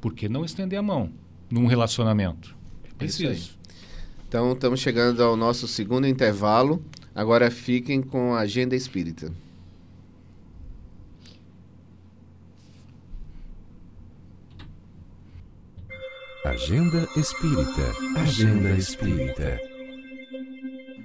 por 0.00 0.12
que 0.12 0.28
não 0.28 0.44
estender 0.44 0.78
a 0.78 0.82
mão 0.82 1.10
num 1.50 1.66
relacionamento? 1.66 2.56
É 2.84 2.94
preciso. 2.94 3.56
Então, 4.28 4.52
estamos 4.52 4.80
chegando 4.80 5.22
ao 5.22 5.36
nosso 5.36 5.66
segundo 5.66 6.06
intervalo. 6.06 6.84
Agora 7.14 7.50
fiquem 7.50 8.02
com 8.02 8.34
a 8.34 8.40
Agenda 8.40 8.76
Espírita. 8.76 9.32
Agenda 16.44 17.08
Espírita. 17.16 17.92
Agenda 18.16 18.70
Espírita. 18.70 19.67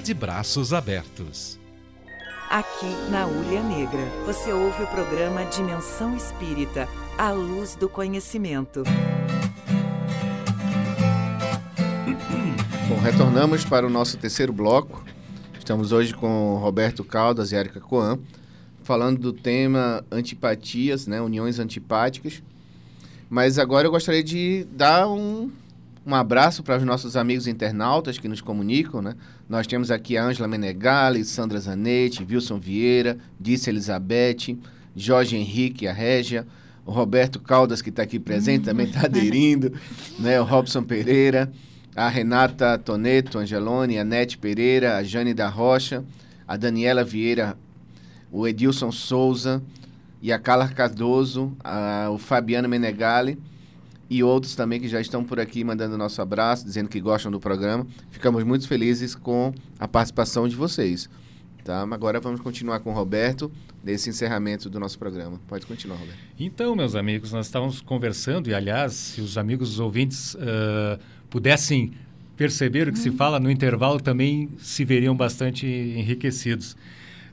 de 0.00 0.14
braços 0.14 0.72
abertos. 0.72 1.58
Aqui 2.48 2.90
na 3.10 3.26
Ulha 3.26 3.62
Negra, 3.62 4.00
você 4.26 4.52
ouve 4.52 4.82
o 4.82 4.86
programa 4.86 5.44
Dimensão 5.44 6.16
Espírita, 6.16 6.88
a 7.16 7.30
luz 7.30 7.76
do 7.76 7.88
conhecimento. 7.88 8.82
Bom, 12.88 12.98
retornamos 12.98 13.64
para 13.64 13.86
o 13.86 13.90
nosso 13.90 14.16
terceiro 14.16 14.52
bloco. 14.52 15.04
Estamos 15.58 15.92
hoje 15.92 16.14
com 16.14 16.56
Roberto 16.56 17.04
Caldas 17.04 17.52
e 17.52 17.56
Érica 17.56 17.78
Coan, 17.78 18.18
falando 18.82 19.20
do 19.20 19.32
tema 19.32 20.04
antipatias, 20.10 21.06
né, 21.06 21.20
uniões 21.20 21.58
antipáticas. 21.58 22.42
Mas 23.28 23.58
agora 23.58 23.86
eu 23.86 23.92
gostaria 23.92 24.24
de 24.24 24.66
dar 24.72 25.06
um, 25.06 25.52
um 26.06 26.14
abraço 26.14 26.62
para 26.62 26.78
os 26.78 26.82
nossos 26.82 27.14
amigos 27.14 27.46
internautas 27.46 28.18
que 28.18 28.26
nos 28.26 28.40
comunicam, 28.40 29.02
né? 29.02 29.14
Nós 29.48 29.66
temos 29.66 29.90
aqui 29.90 30.16
a 30.16 30.24
Ângela 30.24 30.48
Menegali, 30.48 31.24
Sandra 31.24 31.60
Zanetti, 31.60 32.26
Wilson 32.28 32.58
Vieira, 32.58 33.18
Disse 33.38 33.68
Elizabeth, 33.68 34.58
Jorge 34.96 35.36
Henrique, 35.36 35.86
a 35.86 35.92
Régia, 35.92 36.46
o 36.86 36.90
Roberto 36.90 37.38
Caldas, 37.38 37.82
que 37.82 37.90
está 37.90 38.02
aqui 38.02 38.18
presente, 38.18 38.64
também 38.64 38.86
está 38.86 39.04
aderindo, 39.04 39.72
né? 40.18 40.40
O 40.40 40.44
Robson 40.44 40.82
Pereira, 40.82 41.52
a 41.94 42.08
Renata 42.08 42.78
Toneto, 42.78 43.38
Angelone, 43.38 43.98
a 43.98 44.04
Nete 44.04 44.38
Pereira, 44.38 44.96
a 44.96 45.02
Jane 45.02 45.34
da 45.34 45.48
Rocha, 45.48 46.02
a 46.48 46.56
Daniela 46.56 47.04
Vieira, 47.04 47.58
o 48.32 48.48
Edilson 48.48 48.90
Souza 48.90 49.62
e 50.22 50.32
a 50.32 50.38
Carla 50.38 50.66
Cardoso, 50.68 51.54
a, 51.62 52.08
o 52.10 52.16
Fabiano 52.16 52.68
Menegali 52.68 53.38
e 54.10 54.24
outros 54.24 54.56
também 54.56 54.80
que 54.80 54.88
já 54.88 55.00
estão 55.00 55.22
por 55.22 55.38
aqui 55.38 55.62
mandando 55.62 55.96
nosso 55.96 56.20
abraço, 56.20 56.64
dizendo 56.64 56.88
que 56.88 57.00
gostam 57.00 57.30
do 57.30 57.38
programa. 57.38 57.86
Ficamos 58.10 58.42
muito 58.42 58.66
felizes 58.66 59.14
com 59.14 59.54
a 59.78 59.86
participação 59.86 60.48
de 60.48 60.56
vocês. 60.56 61.08
Tá? 61.62 61.82
Agora 61.82 62.18
vamos 62.18 62.40
continuar 62.40 62.80
com 62.80 62.90
o 62.90 62.92
Roberto 62.92 63.52
nesse 63.84 64.10
encerramento 64.10 64.68
do 64.68 64.80
nosso 64.80 64.98
programa. 64.98 65.40
Pode 65.46 65.64
continuar, 65.64 65.96
Roberto. 65.96 66.18
Então, 66.38 66.74
meus 66.74 66.96
amigos, 66.96 67.32
nós 67.32 67.46
estávamos 67.46 67.80
conversando 67.80 68.50
e, 68.50 68.54
aliás, 68.54 68.92
se 68.94 69.20
os 69.20 69.38
amigos 69.38 69.78
ouvintes 69.78 70.34
uh, 70.34 70.98
pudessem 71.28 71.92
perceber 72.36 72.88
o 72.88 72.92
que 72.92 72.98
se 72.98 73.12
fala 73.12 73.38
no 73.38 73.48
intervalo, 73.48 74.00
também 74.00 74.48
se 74.58 74.84
veriam 74.84 75.14
bastante 75.14 75.66
enriquecidos. 75.66 76.76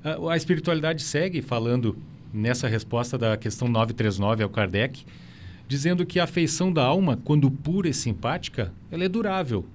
Uh, 0.05 0.29
a 0.29 0.37
espiritualidade 0.37 1.01
segue 1.01 1.41
falando 1.41 1.97
nessa 2.31 2.67
resposta 2.67 3.17
da 3.17 3.35
questão 3.35 3.67
939 3.67 4.43
ao 4.43 4.49
Kardec, 4.49 5.05
dizendo 5.67 6.05
que 6.05 6.19
a 6.19 6.23
afeição 6.23 6.71
da 6.71 6.83
alma, 6.83 7.19
quando 7.23 7.51
pura 7.51 7.89
e 7.89 7.93
simpática, 7.93 8.71
ela 8.89 9.03
é 9.03 9.09
durável. 9.09 9.65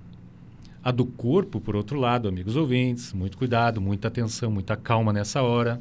A 0.83 0.91
do 0.91 1.05
corpo, 1.05 1.61
por 1.61 1.77
outro 1.77 2.01
lado, 2.01 2.29
amigos 2.29 2.57
ouvintes, 2.57 3.13
muito 3.13 3.37
cuidado, 3.37 3.81
muita 3.81 4.09
atenção, 4.09 4.51
muita 4.51 4.75
calma 4.75 5.13
nessa 5.13 5.43
hora. 5.43 5.81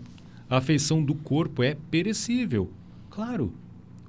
A 0.50 0.58
afeição 0.58 1.04
do 1.04 1.16
corpo 1.16 1.64
é 1.64 1.76
perecível. 1.90 2.70
Claro, 3.10 3.54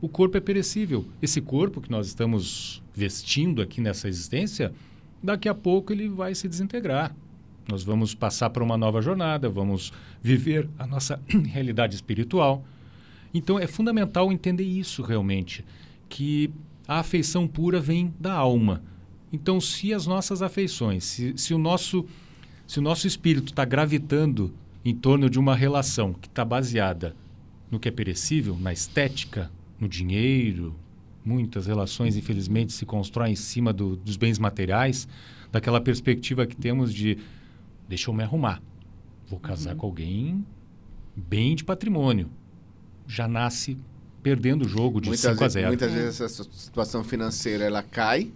o 0.01 0.09
corpo 0.09 0.37
é 0.37 0.41
perecível. 0.41 1.07
Esse 1.23 1.41
corpo 1.41 1.81
que 1.81 1.91
nós 1.91 2.09
estamos 2.09 2.83
vestindo 2.95 3.63
aqui 3.63 3.81
nessa 3.81 4.09
existência, 4.09 4.73
daqui 5.23 5.49
a 5.49 5.55
pouco 5.55 5.93
ele 5.93 6.09
vai 6.09 6.35
se 6.35 6.49
desintegrar. 6.49 7.15
Nós 7.71 7.85
vamos 7.85 8.13
passar 8.13 8.51
para 8.51 8.65
uma 8.65 8.77
nova 8.77 9.01
jornada, 9.01 9.49
vamos 9.49 9.93
viver 10.21 10.69
a 10.77 10.87
nossa 10.87 11.23
realidade 11.47 11.95
espiritual. 11.95 12.65
Então 13.33 13.59
é 13.59 13.67
fundamental 13.67 14.33
entender 14.33 14.65
isso 14.65 15.01
realmente 15.03 15.65
que 16.13 16.51
a 16.87 16.99
afeição 16.99 17.49
pura 17.49 17.81
vem 17.81 18.13
da 18.21 18.35
alma. 18.35 18.83
Então, 19.33 19.59
se 19.59 19.95
as 19.95 20.07
nossas 20.07 20.43
afeições, 20.43 21.05
se, 21.05 21.33
se 21.39 21.55
o, 21.55 21.59
nosso, 21.59 22.05
se 22.67 22.79
o 22.79 22.83
nosso 22.83 23.07
espírito 23.07 23.47
está 23.47 23.65
gravitando 23.65 24.53
em 24.85 24.95
torno 24.95 25.31
de 25.31 25.39
uma 25.39 25.57
relação 25.57 26.13
que 26.13 26.29
está 26.29 26.45
baseada 26.45 27.17
no 27.71 27.81
que 27.81 27.89
é 27.89 27.91
perecível, 27.91 28.59
na 28.61 28.75
estética, 28.75 29.51
no 29.81 29.89
dinheiro, 29.89 30.77
muitas 31.25 31.67
relações, 31.67 32.15
infelizmente, 32.15 32.75
se 32.75 32.85
constroem 32.85 33.33
em 33.33 33.37
cima 33.37 33.73
do, 33.73 33.97
dos 33.97 34.19
bens 34.19 34.39
materiais, 34.39 35.09
daquela 35.51 35.81
perspectiva 35.81 36.47
que 36.47 36.55
temos 36.55 36.93
de 36.93 37.17
deixa 37.89 38.11
eu 38.11 38.15
me 38.15 38.23
arrumar, 38.23 38.61
vou 39.31 39.41
casar 39.41 39.73
uhum. 39.73 39.79
com 39.79 39.87
alguém 39.87 40.47
bem 41.17 41.57
de 41.57 41.65
patrimônio. 41.65 42.29
Já 43.07 43.27
nasce 43.27 43.79
perdendo 44.23 44.65
o 44.65 44.69
jogo 44.69 45.01
de 45.01 45.09
muitas 45.09 45.33
5 45.33 45.45
a 45.45 45.49
0. 45.49 45.69
Muitas 45.69 45.93
vezes 45.93 46.21
essa 46.21 46.45
situação 46.45 47.03
financeira 47.03 47.65
ela 47.65 47.83
cai, 47.83 48.31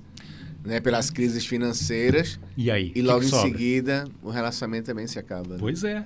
né, 0.65 0.81
pelas 0.81 1.11
crises 1.11 1.47
financeiras. 1.47 2.41
E 2.57 2.71
aí? 2.71 2.93
E 2.95 3.03
logo 3.03 3.21
que 3.21 3.31
que 3.31 3.37
em 3.37 3.41
seguida 3.41 4.05
o 4.23 4.31
relacionamento 4.31 4.87
também 4.87 5.07
se 5.07 5.19
acaba. 5.19 5.55
Né? 5.55 5.57
Pois 5.59 5.85
é. 5.85 6.05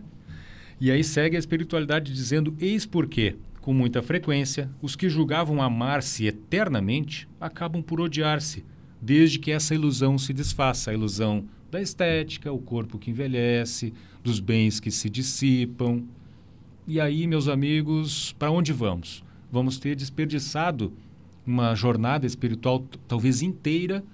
E 0.81 0.91
aí 0.91 1.03
segue 1.03 1.37
a 1.37 1.39
espiritualidade 1.39 2.13
dizendo: 2.13 2.55
eis 2.61 2.85
porque, 2.85 3.37
com 3.61 3.73
muita 3.73 4.03
frequência, 4.03 4.71
os 4.83 4.95
que 4.95 5.09
julgavam 5.09 5.63
amar-se 5.63 6.27
eternamente 6.27 7.29
acabam 7.41 7.83
por 7.83 8.01
odiar-se, 8.01 8.65
desde 9.01 9.39
que 9.39 9.51
essa 9.51 9.75
ilusão 9.75 10.19
se 10.19 10.33
desfaça 10.33 10.91
a 10.91 10.95
ilusão 10.95 11.47
da 11.71 11.81
estética, 11.81 12.53
o 12.53 12.59
corpo 12.59 12.99
que 12.99 13.11
envelhece, 13.11 13.95
dos 14.23 14.41
bens 14.41 14.81
que 14.81 14.91
se 14.91 15.09
dissipam. 15.09 16.03
E 16.87 17.01
aí, 17.01 17.27
meus 17.27 17.47
amigos, 17.47 18.35
para 18.39 18.51
onde 18.51 18.73
vamos? 18.73 19.23
Vamos 19.51 19.79
ter 19.79 19.97
desperdiçado 19.97 20.93
uma 21.47 21.75
jornada 21.75 22.27
espiritual 22.27 22.85
talvez 23.09 23.43
inteira 23.43 24.05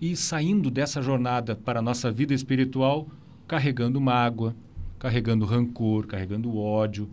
e 0.00 0.16
saindo 0.16 0.70
dessa 0.70 1.00
jornada 1.00 1.54
para 1.54 1.78
a 1.78 1.82
nossa 1.82 2.10
vida 2.10 2.34
espiritual 2.34 3.06
carregando 3.46 4.00
mágoa, 4.00 4.54
carregando 4.98 5.44
rancor, 5.44 6.06
carregando 6.06 6.56
ódio. 6.56 7.08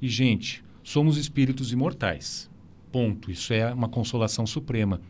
E, 0.00 0.08
gente, 0.08 0.64
somos 0.82 1.16
espíritos 1.16 1.72
imortais. 1.72 2.48
Ponto. 2.92 3.30
Isso 3.30 3.52
é 3.52 3.72
uma 3.72 3.88
consolação 3.88 4.46
suprema. 4.46 5.00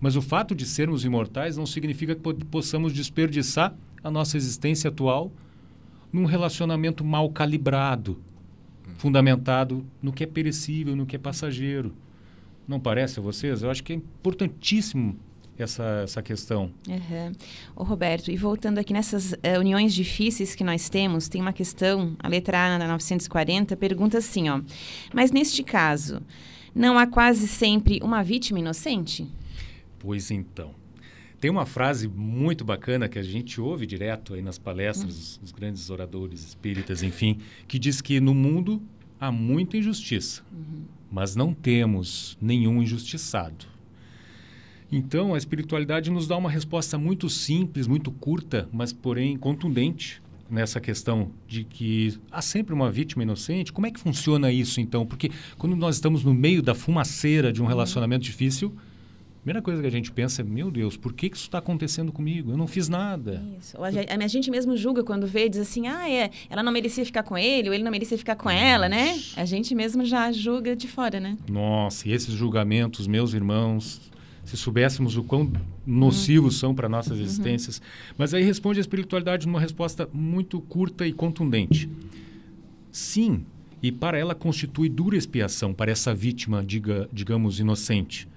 Mas 0.00 0.16
o 0.16 0.22
fato 0.22 0.54
de 0.54 0.66
sermos 0.66 1.04
imortais 1.04 1.56
não 1.56 1.66
significa 1.66 2.14
que 2.14 2.44
possamos 2.46 2.92
desperdiçar 2.92 3.74
a 4.02 4.10
nossa 4.10 4.36
existência 4.36 4.88
atual 4.88 5.30
num 6.12 6.24
relacionamento 6.24 7.04
mal 7.04 7.30
calibrado, 7.30 8.18
fundamentado 9.00 9.86
no 10.02 10.12
que 10.12 10.24
é 10.24 10.26
perecível, 10.26 10.94
no 10.94 11.06
que 11.06 11.16
é 11.16 11.18
passageiro. 11.18 11.94
Não 12.68 12.78
parece 12.78 13.18
a 13.18 13.22
vocês? 13.22 13.62
Eu 13.62 13.70
acho 13.70 13.82
que 13.82 13.94
é 13.94 13.96
importantíssimo 13.96 15.18
essa, 15.58 16.02
essa 16.04 16.22
questão. 16.22 16.70
Uhum. 16.86 17.32
Ô, 17.74 17.82
Roberto, 17.82 18.30
e 18.30 18.36
voltando 18.36 18.76
aqui 18.76 18.92
nessas 18.92 19.32
uh, 19.32 19.58
uniões 19.58 19.94
difíceis 19.94 20.54
que 20.54 20.62
nós 20.62 20.90
temos, 20.90 21.28
tem 21.28 21.40
uma 21.40 21.52
questão, 21.52 22.14
a 22.18 22.28
letra 22.28 22.66
A 22.66 22.78
na 22.78 22.88
940 22.88 23.74
pergunta 23.74 24.18
assim, 24.18 24.50
ó. 24.50 24.60
Mas 25.14 25.32
neste 25.32 25.62
caso, 25.62 26.20
não 26.74 26.98
há 26.98 27.06
quase 27.06 27.48
sempre 27.48 28.00
uma 28.02 28.22
vítima 28.22 28.58
inocente? 28.58 29.26
Pois 29.98 30.30
então. 30.30 30.74
Tem 31.40 31.50
uma 31.50 31.64
frase 31.64 32.06
muito 32.06 32.64
bacana 32.64 33.08
que 33.08 33.18
a 33.18 33.22
gente 33.22 33.60
ouve 33.60 33.86
direto 33.86 34.34
aí 34.34 34.42
nas 34.42 34.58
palestras 34.58 35.38
dos 35.40 35.50
grandes 35.50 35.88
oradores 35.88 36.44
espíritas, 36.44 37.02
enfim, 37.02 37.38
que 37.66 37.78
diz 37.78 38.02
que 38.02 38.20
no 38.20 38.34
mundo 38.34 38.82
há 39.18 39.32
muita 39.32 39.78
injustiça, 39.78 40.42
uhum. 40.52 40.82
mas 41.10 41.34
não 41.34 41.54
temos 41.54 42.36
nenhum 42.42 42.82
injustiçado. 42.82 43.64
Então, 44.92 45.34
a 45.34 45.38
espiritualidade 45.38 46.10
nos 46.10 46.26
dá 46.26 46.36
uma 46.36 46.50
resposta 46.50 46.98
muito 46.98 47.30
simples, 47.30 47.86
muito 47.86 48.10
curta, 48.10 48.68
mas 48.70 48.92
porém 48.92 49.36
contundente 49.38 50.20
nessa 50.50 50.80
questão 50.80 51.30
de 51.46 51.64
que 51.64 52.18
há 52.30 52.42
sempre 52.42 52.74
uma 52.74 52.90
vítima 52.90 53.22
inocente. 53.22 53.72
Como 53.72 53.86
é 53.86 53.90
que 53.90 54.00
funciona 54.00 54.52
isso 54.52 54.80
então? 54.80 55.06
Porque 55.06 55.30
quando 55.56 55.76
nós 55.76 55.94
estamos 55.94 56.24
no 56.24 56.34
meio 56.34 56.60
da 56.60 56.74
fumaceira 56.74 57.52
de 57.52 57.62
um 57.62 57.66
relacionamento 57.66 58.24
difícil, 58.24 58.74
primeira 59.40 59.62
coisa 59.62 59.80
que 59.80 59.86
a 59.86 59.90
gente 59.90 60.12
pensa 60.12 60.42
é, 60.42 60.44
meu 60.44 60.70
Deus, 60.70 60.96
por 60.96 61.12
que, 61.12 61.30
que 61.30 61.36
isso 61.36 61.46
está 61.46 61.58
acontecendo 61.58 62.12
comigo? 62.12 62.50
Eu 62.50 62.56
não 62.56 62.66
fiz 62.66 62.88
nada. 62.88 63.42
Isso. 63.58 63.82
A, 63.82 63.90
gente, 63.90 64.12
a 64.12 64.26
gente 64.28 64.50
mesmo 64.50 64.76
julga 64.76 65.02
quando 65.02 65.26
vê 65.26 65.48
diz 65.48 65.60
assim, 65.60 65.88
ah, 65.88 66.08
é, 66.08 66.30
ela 66.48 66.62
não 66.62 66.70
merecia 66.70 67.04
ficar 67.04 67.22
com 67.22 67.36
ele, 67.38 67.68
ou 67.68 67.74
ele 67.74 67.82
não 67.82 67.90
merecia 67.90 68.18
ficar 68.18 68.36
com 68.36 68.50
ela, 68.50 68.88
né? 68.88 69.18
A 69.36 69.44
gente 69.44 69.74
mesmo 69.74 70.04
já 70.04 70.30
julga 70.30 70.76
de 70.76 70.86
fora, 70.86 71.18
né? 71.18 71.38
Nossa, 71.50 72.08
e 72.08 72.12
esses 72.12 72.34
julgamentos, 72.34 73.06
meus 73.06 73.32
irmãos, 73.32 74.10
se 74.44 74.56
soubéssemos 74.56 75.16
o 75.16 75.22
quão 75.22 75.50
nocivos 75.86 76.54
uhum. 76.54 76.60
são 76.60 76.74
para 76.74 76.88
nossas 76.88 77.18
uhum. 77.18 77.24
existências. 77.24 77.78
Uhum. 77.78 78.14
Mas 78.18 78.34
aí 78.34 78.42
responde 78.42 78.78
a 78.78 78.82
espiritualidade 78.82 79.46
numa 79.46 79.60
resposta 79.60 80.08
muito 80.12 80.60
curta 80.60 81.06
e 81.06 81.12
contundente. 81.12 81.88
Sim, 82.92 83.44
e 83.82 83.90
para 83.90 84.18
ela 84.18 84.34
constitui 84.34 84.88
dura 84.88 85.16
expiação 85.16 85.72
para 85.72 85.90
essa 85.90 86.14
vítima, 86.14 86.62
diga, 86.62 87.08
digamos, 87.12 87.58
inocente. 87.60 88.28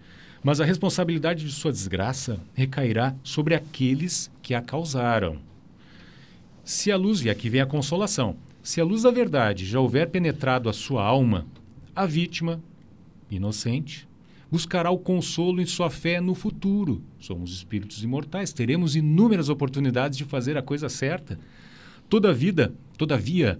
Mas 0.43 0.59
a 0.59 0.65
responsabilidade 0.65 1.45
de 1.45 1.51
sua 1.51 1.71
desgraça 1.71 2.39
recairá 2.53 3.15
sobre 3.23 3.55
aqueles 3.55 4.29
que 4.41 4.53
a 4.53 4.61
causaram. 4.61 5.37
Se 6.65 6.91
a 6.91 6.97
luz, 6.97 7.23
e 7.23 7.29
aqui 7.29 7.49
vem 7.49 7.61
a 7.61 7.65
consolação, 7.65 8.35
se 8.61 8.81
a 8.81 8.83
luz 8.83 9.03
da 9.03 9.11
verdade 9.11 9.65
já 9.65 9.79
houver 9.79 10.09
penetrado 10.09 10.69
a 10.69 10.73
sua 10.73 11.03
alma, 11.03 11.45
a 11.95 12.05
vítima, 12.05 12.61
inocente, 13.31 14.07
buscará 14.51 14.91
o 14.91 14.97
consolo 14.97 15.61
em 15.61 15.65
sua 15.65 15.89
fé 15.89 16.19
no 16.19 16.35
futuro. 16.35 17.01
Somos 17.19 17.51
espíritos 17.51 18.03
imortais, 18.03 18.53
teremos 18.53 18.95
inúmeras 18.95 19.49
oportunidades 19.49 20.17
de 20.17 20.25
fazer 20.25 20.57
a 20.57 20.61
coisa 20.61 20.89
certa. 20.89 21.39
Toda 22.09 22.33
vida, 22.33 22.73
todavia, 22.97 23.59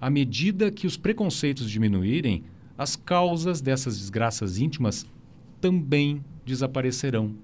à 0.00 0.10
medida 0.10 0.70
que 0.70 0.86
os 0.86 0.96
preconceitos 0.96 1.70
diminuírem, 1.70 2.42
as 2.76 2.96
causas 2.96 3.60
dessas 3.60 3.98
desgraças 3.98 4.58
íntimas 4.58 5.06
também 5.62 6.22
desaparecerão. 6.44 7.34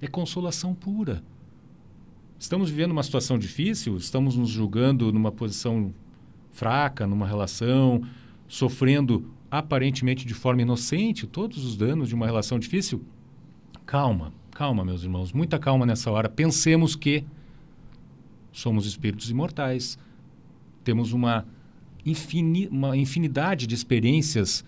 É 0.00 0.08
consolação 0.08 0.74
pura. 0.74 1.22
Estamos 2.38 2.70
vivendo 2.70 2.90
uma 2.90 3.02
situação 3.04 3.38
difícil, 3.38 3.96
estamos 3.96 4.34
nos 4.34 4.48
julgando 4.48 5.12
numa 5.12 5.30
posição 5.30 5.94
fraca, 6.50 7.06
numa 7.06 7.26
relação, 7.26 8.02
sofrendo 8.48 9.30
aparentemente 9.50 10.26
de 10.26 10.34
forma 10.34 10.62
inocente 10.62 11.26
todos 11.26 11.64
os 11.64 11.76
danos 11.76 12.08
de 12.08 12.14
uma 12.14 12.26
relação 12.26 12.58
difícil. 12.58 13.04
Calma, 13.84 14.32
calma, 14.50 14.84
meus 14.84 15.02
irmãos, 15.02 15.32
muita 15.32 15.58
calma 15.58 15.84
nessa 15.84 16.10
hora. 16.10 16.28
Pensemos 16.28 16.96
que 16.96 17.24
somos 18.50 18.86
espíritos 18.86 19.30
imortais, 19.30 19.98
temos 20.82 21.12
uma, 21.12 21.46
infini, 22.04 22.66
uma 22.68 22.96
infinidade 22.96 23.66
de 23.66 23.74
experiências 23.74 24.64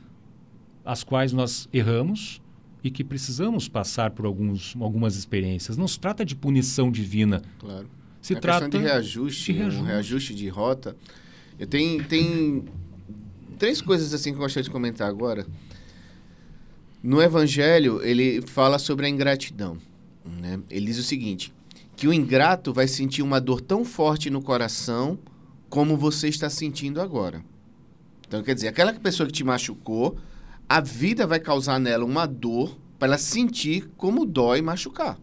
as 0.85 1.03
quais 1.03 1.32
nós 1.32 1.68
erramos 1.72 2.41
e 2.82 2.91
que 2.91 3.03
precisamos 3.03 3.68
passar 3.68 4.11
por 4.11 4.26
alguns, 4.26 4.76
algumas 4.78 5.16
experiências. 5.16 5.76
Não 5.76 5.89
se 5.89 5.99
trata 5.99 6.24
de 6.24 6.37
punição 6.37 6.91
divina. 6.91 7.43
Claro. 7.59 7.89
Se 8.20 8.35
é 8.35 8.41
trata 8.41 8.68
de 8.68 8.78
reajuste, 8.78 9.53
de 9.53 9.59
reajuste. 9.59 9.82
um 9.82 9.85
reajuste 9.85 10.35
de 10.35 10.49
rota. 10.49 10.97
Eu 11.59 11.66
tenho, 11.66 12.05
tem 12.05 12.64
três 13.59 13.80
coisas 13.80 14.12
assim 14.12 14.30
que 14.30 14.37
eu 14.37 14.41
gostaria 14.41 14.64
de 14.64 14.70
comentar 14.70 15.09
agora. 15.09 15.47
No 17.03 17.22
Evangelho, 17.22 18.03
ele 18.03 18.43
fala 18.43 18.78
sobre 18.78 19.07
a 19.07 19.09
ingratidão. 19.09 19.78
Né? 20.24 20.61
Ele 20.70 20.87
diz 20.87 20.99
o 20.99 21.03
seguinte: 21.03 21.53
que 21.97 22.09
o 22.09 22.12
ingrato 22.12 22.72
vai 22.72 22.89
sentir 22.89 23.22
uma 23.22 23.41
dor 23.41 23.61
tão 23.61 23.85
forte 23.85 24.30
no 24.30 24.43
coração 24.43 25.18
como 25.68 25.97
você 25.97 26.28
está 26.28 26.49
sentindo 26.49 27.01
agora. 27.01 27.45
Então, 28.26 28.43
quer 28.43 28.55
dizer, 28.55 28.68
aquela 28.68 28.93
pessoa 28.95 29.26
que 29.26 29.32
te 29.32 29.45
machucou, 29.45 30.16
a 30.68 30.80
vida 30.80 31.26
vai 31.26 31.40
causar 31.40 31.78
nela 31.78 32.04
uma 32.04 32.26
dor 32.26 32.78
para 32.98 33.08
ela 33.08 33.18
sentir 33.18 33.90
como 33.96 34.24
dói 34.24 34.62
machucar. 34.62 35.18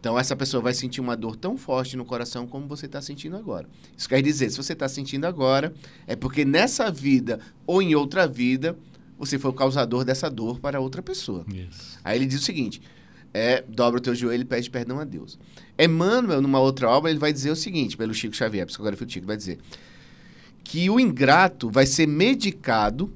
Então, 0.00 0.18
essa 0.18 0.36
pessoa 0.36 0.62
vai 0.62 0.72
sentir 0.72 1.00
uma 1.00 1.16
dor 1.16 1.36
tão 1.36 1.56
forte 1.56 1.96
no 1.96 2.04
coração 2.04 2.46
como 2.46 2.68
você 2.68 2.86
está 2.86 3.02
sentindo 3.02 3.36
agora. 3.36 3.68
Isso 3.96 4.08
quer 4.08 4.22
dizer, 4.22 4.50
se 4.50 4.56
você 4.56 4.72
está 4.72 4.88
sentindo 4.88 5.24
agora, 5.26 5.74
é 6.06 6.14
porque 6.14 6.44
nessa 6.44 6.90
vida 6.90 7.40
ou 7.66 7.82
em 7.82 7.94
outra 7.94 8.26
vida, 8.26 8.78
você 9.18 9.38
foi 9.38 9.50
o 9.50 9.54
causador 9.54 10.04
dessa 10.04 10.30
dor 10.30 10.60
para 10.60 10.78
outra 10.78 11.02
pessoa. 11.02 11.44
Aí 12.04 12.18
ele 12.18 12.26
diz 12.26 12.40
o 12.40 12.44
seguinte: 12.44 12.80
é, 13.34 13.64
dobra 13.68 13.98
o 13.98 14.00
teu 14.00 14.14
joelho 14.14 14.42
e 14.42 14.44
pede 14.44 14.70
perdão 14.70 15.00
a 15.00 15.04
Deus. 15.04 15.38
Emmanuel, 15.78 16.40
numa 16.40 16.60
outra 16.60 16.88
obra, 16.88 17.10
ele 17.10 17.18
vai 17.18 17.32
dizer 17.32 17.50
o 17.50 17.56
seguinte, 17.56 17.96
pelo 17.96 18.14
Chico 18.14 18.36
Xavier, 18.36 18.66
psicografia 18.66 19.06
do 19.06 19.12
Chico, 19.12 19.26
vai 19.26 19.36
dizer 19.36 19.58
que 20.62 20.88
o 20.88 20.98
ingrato 20.98 21.70
vai 21.70 21.86
ser 21.86 22.06
medicado 22.06 23.12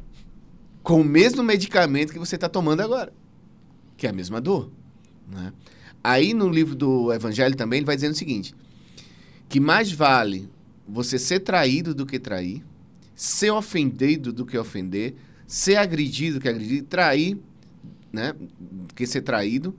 com 0.82 1.00
o 1.00 1.04
mesmo 1.04 1.42
medicamento 1.42 2.12
que 2.12 2.18
você 2.18 2.34
está 2.34 2.48
tomando 2.48 2.80
agora, 2.80 3.12
que 3.96 4.06
é 4.06 4.10
a 4.10 4.12
mesma 4.12 4.40
dor. 4.40 4.70
Né? 5.30 5.52
Aí 6.02 6.32
no 6.32 6.48
livro 6.48 6.74
do 6.74 7.12
Evangelho 7.12 7.56
também 7.56 7.78
ele 7.78 7.86
vai 7.86 7.96
dizendo 7.96 8.12
o 8.12 8.16
seguinte: 8.16 8.54
que 9.48 9.60
mais 9.60 9.92
vale 9.92 10.48
você 10.88 11.18
ser 11.18 11.40
traído 11.40 11.94
do 11.94 12.06
que 12.06 12.18
trair, 12.18 12.64
ser 13.14 13.50
ofendido 13.50 14.32
do 14.32 14.46
que 14.46 14.56
ofender, 14.56 15.14
ser 15.46 15.76
agredido 15.76 16.38
do 16.38 16.42
que 16.42 16.48
agredir, 16.48 16.84
trair, 16.84 17.38
né? 18.12 18.34
Do 18.58 18.94
que 18.94 19.06
ser 19.06 19.22
traído. 19.22 19.74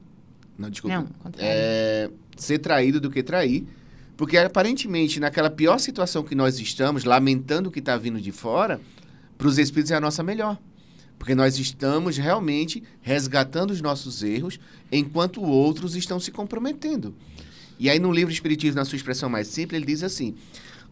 Não, 0.58 0.70
desculpa. 0.70 0.98
Não, 0.98 1.08
é, 1.38 2.10
ser 2.38 2.60
traído 2.60 3.02
do 3.02 3.10
que 3.10 3.24
trair. 3.24 3.66
Porque 4.16 4.38
aparentemente, 4.38 5.20
naquela 5.20 5.50
pior 5.50 5.80
situação 5.80 6.24
que 6.24 6.36
nós 6.36 6.60
estamos, 6.60 7.04
lamentando 7.04 7.70
o 7.70 7.72
que 7.72 7.80
está 7.80 7.98
vindo 7.98 8.22
de 8.22 8.32
fora, 8.32 8.80
para 9.38 9.48
os 9.48 9.58
espíritos 9.58 9.92
é 9.92 9.96
a 9.96 10.00
nossa 10.00 10.22
melhor. 10.22 10.60
Porque 11.22 11.36
nós 11.36 11.60
estamos 11.60 12.18
realmente 12.18 12.82
resgatando 13.00 13.70
os 13.70 13.80
nossos 13.80 14.24
erros, 14.24 14.60
enquanto 14.92 15.40
outros 15.44 15.96
estão 15.96 16.20
se 16.20 16.32
comprometendo. 16.32 17.14
E 17.78 17.92
aí, 17.92 18.00
no 18.00 18.12
livro 18.12 18.34
Espiritismo, 18.34 18.78
na 18.78 18.86
sua 18.86 18.96
expressão 18.96 19.30
mais 19.30 19.46
simples, 19.46 19.78
ele 19.78 19.86
diz 19.86 20.02
assim: 20.02 20.34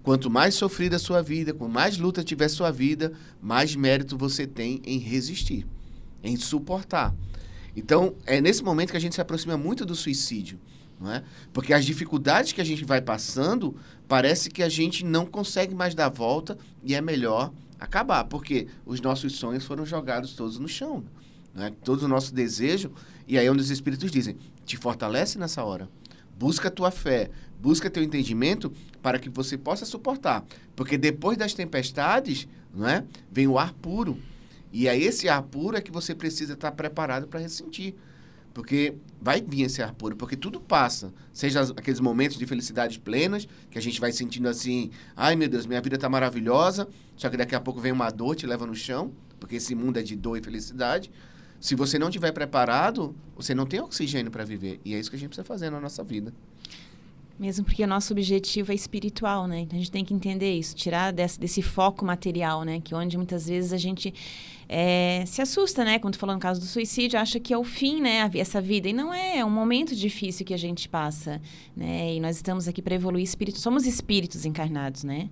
quanto 0.04 0.30
mais 0.30 0.54
sofrida 0.54 0.98
a 0.98 1.00
sua 1.00 1.24
vida, 1.24 1.52
quanto 1.52 1.74
mais 1.74 1.98
luta 1.98 2.24
tiver 2.24 2.48
sua 2.48 2.70
vida, 2.70 3.12
mais 3.42 3.76
mérito 3.76 4.16
você 4.20 4.46
tem 4.46 4.80
em 4.86 5.00
resistir, 5.00 5.66
em 6.24 6.38
suportar. 6.38 7.12
Então, 7.76 8.14
é 8.28 8.40
nesse 8.40 8.64
momento 8.64 8.92
que 8.92 8.98
a 8.98 9.02
gente 9.02 9.16
se 9.16 9.22
aproxima 9.22 9.58
muito 9.58 9.84
do 9.84 9.96
suicídio. 9.96 10.60
É? 11.08 11.24
Porque 11.52 11.74
as 11.74 11.84
dificuldades 11.84 12.54
que 12.54 12.62
a 12.62 12.64
gente 12.64 12.86
vai 12.86 13.02
passando, 13.02 13.76
parece 14.08 14.52
que 14.52 14.62
a 14.62 14.70
gente 14.70 15.04
não 15.04 15.26
consegue 15.26 15.74
mais 15.74 15.96
dar 15.96 16.10
volta 16.10 16.56
e 16.84 16.94
é 16.94 17.02
melhor 17.02 17.52
acabar, 17.80 18.26
porque 18.26 18.68
os 18.86 19.00
nossos 19.02 19.36
sonhos 19.36 19.66
foram 19.66 19.86
jogados 19.86 20.34
todos 20.34 20.60
no 20.60 20.68
chão. 20.68 21.04
Não 21.54 21.66
é? 21.66 21.72
Todo 21.84 22.04
o 22.04 22.08
nosso 22.08 22.34
desejo, 22.34 22.92
e 23.28 23.38
aí 23.38 23.46
é 23.46 23.52
onde 23.52 23.62
os 23.62 23.70
espíritos 23.70 24.12
dizem, 24.12 24.38
te 24.66 24.78
fortalece 24.78 25.40
nessa 25.40 25.64
hora. 25.64 25.90
Busca 26.38 26.70
tua 26.70 26.92
fé, 26.92 27.30
busca 27.60 27.90
teu 27.90 28.04
entendimento 28.04 28.72
para 29.02 29.20
que 29.20 29.30
você 29.30 29.58
possa 29.58 29.86
suportar. 29.86 30.46
Porque 30.76 30.98
depois 30.98 31.38
das 31.38 31.54
tempestades, 31.54 32.48
não 32.74 32.88
é? 32.88 33.04
vem 33.32 33.48
o 33.48 33.58
ar 33.58 33.74
puro. 33.74 34.18
E 34.72 34.88
é 34.88 34.98
esse 34.98 35.28
ar 35.28 35.42
puro 35.42 35.76
é 35.76 35.82
que 35.82 35.92
você 35.92 36.14
precisa 36.14 36.54
estar 36.54 36.72
preparado 36.72 37.28
para 37.28 37.40
ressentir. 37.40 37.96
Porque 38.54 38.96
vai 39.22 39.42
vir 39.42 39.64
esse 39.64 39.82
ar 39.82 39.94
puro, 39.94 40.16
porque 40.16 40.36
tudo 40.36 40.60
passa. 40.60 41.14
Seja 41.34 41.62
aqueles 41.62 42.00
momentos 42.00 42.38
de 42.38 42.46
felicidades 42.46 42.98
plenas, 42.98 43.48
que 43.70 43.78
a 43.78 43.82
gente 43.82 44.00
vai 44.00 44.12
sentindo 44.12 44.48
assim, 44.48 44.90
ai 45.16 45.36
meu 45.36 45.48
Deus, 45.48 45.66
minha 45.66 45.82
vida 45.82 45.96
está 45.96 46.10
maravilhosa, 46.10 46.88
só 47.16 47.30
que 47.30 47.38
daqui 47.38 47.56
a 47.56 47.60
pouco 47.60 47.80
vem 47.80 47.92
uma 47.92 48.10
dor, 48.10 48.36
te 48.36 48.48
leva 48.48 48.66
no 48.66 48.76
chão, 48.76 49.12
porque 49.40 49.58
esse 49.58 49.76
mundo 49.76 49.98
é 49.98 50.02
de 50.02 50.16
dor 50.16 50.38
e 50.38 50.42
felicidade. 50.42 51.12
Se 51.60 51.76
você 51.76 52.00
não 52.00 52.08
estiver 52.08 52.32
preparado, 52.32 53.14
você 53.36 53.54
não 53.54 53.66
tem 53.66 53.82
oxigênio 53.82 54.32
para 54.32 54.46
viver. 54.46 54.80
E 54.86 54.96
é 54.96 55.00
isso 55.00 55.10
que 55.10 55.18
a 55.18 55.20
gente 55.20 55.30
precisa 55.30 55.46
fazer 55.46 55.70
na 55.70 55.80
nossa 55.80 56.04
vida. 56.04 56.34
Mesmo 57.40 57.64
porque 57.64 57.82
o 57.82 57.88
nosso 57.88 58.12
objetivo 58.12 58.74
é 58.74 58.76
espiritual, 58.76 59.48
né? 59.48 59.62
Então 59.62 59.78
a 59.78 59.80
gente 59.80 59.92
tem 59.92 60.04
que 60.04 60.14
entender 60.14 60.54
isso, 60.54 60.76
tirar 60.76 61.14
desse, 61.14 61.40
desse 61.40 61.62
foco 61.62 62.04
material, 62.04 62.64
né? 62.64 62.82
Que 62.82 62.94
onde 62.94 63.16
muitas 63.16 63.48
vezes 63.48 63.72
a 63.72 63.78
gente 63.78 64.14
é, 64.68 65.24
se 65.26 65.42
assusta, 65.42 65.86
né? 65.86 66.00
Quando 66.00 66.18
falou 66.18 66.36
no 66.36 66.42
caso 66.42 66.60
do 66.60 66.66
suicídio, 66.66 67.18
acha 67.18 67.40
que 67.40 67.54
é 67.54 67.58
o 67.58 67.64
fim, 67.64 68.02
né? 68.02 68.30
Essa 68.36 68.60
vida. 68.60 68.90
E 68.90 68.94
não 68.94 69.14
é, 69.14 69.38
é 69.38 69.46
um 69.46 69.50
momento 69.50 69.96
difícil 69.96 70.46
que 70.46 70.54
a 70.54 70.58
gente 70.58 70.90
passa, 70.90 71.42
né? 71.74 72.14
E 72.14 72.20
nós 72.20 72.36
estamos 72.36 72.68
aqui 72.68 72.82
para 72.82 72.96
evoluir 72.96 73.24
espírito. 73.24 73.58
Somos 73.58 73.88
espíritos 73.88 74.46
encarnados, 74.46 75.06
né? 75.06 75.30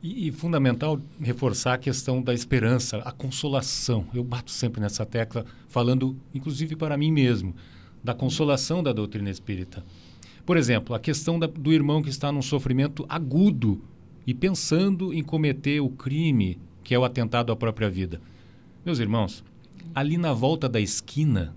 E, 0.00 0.28
e 0.28 0.30
fundamental 0.30 1.00
reforçar 1.20 1.74
a 1.74 1.78
questão 1.78 2.22
da 2.22 2.32
esperança, 2.32 2.98
a 2.98 3.10
consolação. 3.10 4.06
Eu 4.14 4.22
bato 4.22 4.52
sempre 4.52 4.80
nessa 4.80 5.04
tecla, 5.04 5.44
falando, 5.66 6.16
inclusive 6.32 6.76
para 6.76 6.96
mim 6.96 7.10
mesmo, 7.10 7.56
da 8.04 8.14
consolação 8.14 8.84
da 8.84 8.92
doutrina 8.92 9.30
espírita. 9.30 9.82
Por 10.48 10.56
exemplo, 10.56 10.94
a 10.94 10.98
questão 10.98 11.38
da- 11.38 11.46
do 11.46 11.74
irmão 11.74 12.00
que 12.00 12.08
está 12.08 12.32
num 12.32 12.40
sofrimento 12.40 13.04
agudo 13.06 13.82
e 14.26 14.32
pensando 14.32 15.12
em 15.12 15.22
cometer 15.22 15.78
o 15.80 15.90
crime 15.90 16.58
que 16.82 16.94
é 16.94 16.98
o 16.98 17.04
atentado 17.04 17.52
à 17.52 17.56
própria 17.56 17.90
vida. 17.90 18.18
Meus 18.82 18.98
irmãos, 18.98 19.44
ali 19.94 20.16
na 20.16 20.32
volta 20.32 20.66
da 20.66 20.80
esquina, 20.80 21.54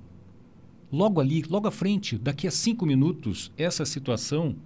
logo 0.91 1.21
ali, 1.21 1.41
logo 1.49 1.69
à 1.69 1.71
frente, 1.71 2.17
daqui 2.17 2.45
a 2.45 2.51
cinco 2.51 2.85
minutos, 2.85 3.49
essa 3.57 3.85
situação 3.85 4.57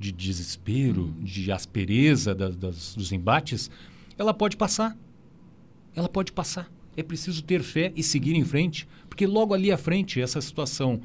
de 0.00 0.10
desespero, 0.10 1.12
de 1.20 1.52
aspereza 1.52 2.34
da- 2.34 2.48
das- 2.48 2.94
dos 2.94 3.12
embates, 3.12 3.70
ela 4.16 4.32
pode 4.32 4.56
passar. 4.56 4.96
Ela 5.94 6.08
pode 6.08 6.32
passar. 6.32 6.72
É 6.96 7.02
preciso 7.02 7.44
ter 7.44 7.62
fé 7.62 7.92
e 7.94 8.02
seguir 8.02 8.36
em 8.36 8.44
frente, 8.44 8.88
porque 9.06 9.26
logo 9.26 9.52
ali 9.52 9.70
à 9.70 9.76
frente 9.76 10.18
essa 10.18 10.40
situação 10.40 10.98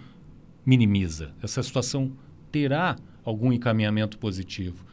minimiza, 0.65 1.33
essa 1.43 1.61
situação 1.61 2.13
terá 2.51 2.97
algum 3.23 3.51
encaminhamento 3.51 4.17
positivo. 4.17 4.85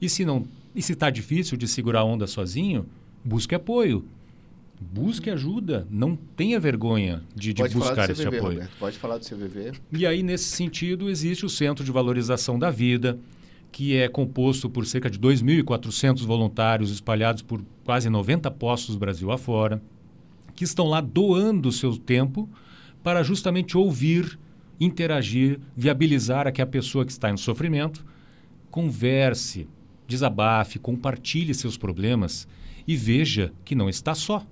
E 0.00 0.08
se 0.08 0.24
não, 0.24 0.46
e 0.74 0.82
se 0.82 0.92
está 0.92 1.10
difícil 1.10 1.56
de 1.56 1.68
segurar 1.68 2.00
a 2.00 2.04
onda 2.04 2.26
sozinho, 2.26 2.86
busque 3.24 3.54
apoio. 3.54 4.04
Busque 4.80 5.30
ajuda, 5.30 5.86
não 5.88 6.16
tenha 6.16 6.58
vergonha 6.58 7.22
de, 7.34 7.54
de 7.54 7.62
buscar 7.68 8.10
esse 8.10 8.26
apoio. 8.26 8.42
Roberto. 8.42 8.76
Pode 8.78 8.98
falar 8.98 9.18
do 9.18 9.24
CVV. 9.24 9.72
E 9.92 10.04
aí, 10.04 10.22
nesse 10.22 10.44
sentido, 10.44 11.08
existe 11.08 11.46
o 11.46 11.48
Centro 11.48 11.84
de 11.84 11.92
Valorização 11.92 12.58
da 12.58 12.70
Vida, 12.70 13.18
que 13.70 13.96
é 13.96 14.08
composto 14.08 14.68
por 14.68 14.84
cerca 14.84 15.08
de 15.08 15.18
2.400 15.18 16.24
voluntários 16.24 16.90
espalhados 16.90 17.40
por 17.40 17.62
quase 17.84 18.10
90 18.10 18.50
postos 18.50 18.96
Brasil 18.96 19.30
afora, 19.30 19.80
que 20.54 20.64
estão 20.64 20.86
lá 20.86 21.00
doando 21.00 21.68
o 21.68 21.72
seu 21.72 21.96
tempo 21.96 22.48
para 23.02 23.22
justamente 23.22 23.76
ouvir, 23.76 24.38
interagir, 24.80 25.60
viabilizar 25.76 26.46
a 26.46 26.52
que 26.52 26.62
a 26.62 26.66
pessoa 26.66 27.04
que 27.04 27.12
está 27.12 27.30
em 27.30 27.36
sofrimento 27.36 28.04
converse, 28.74 29.68
desabafe, 30.08 30.80
compartilhe 30.80 31.54
seus 31.54 31.76
problemas 31.76 32.48
e 32.88 32.96
veja 32.96 33.52
que 33.64 33.74
não 33.74 33.88
está 33.88 34.16
só. 34.16 34.44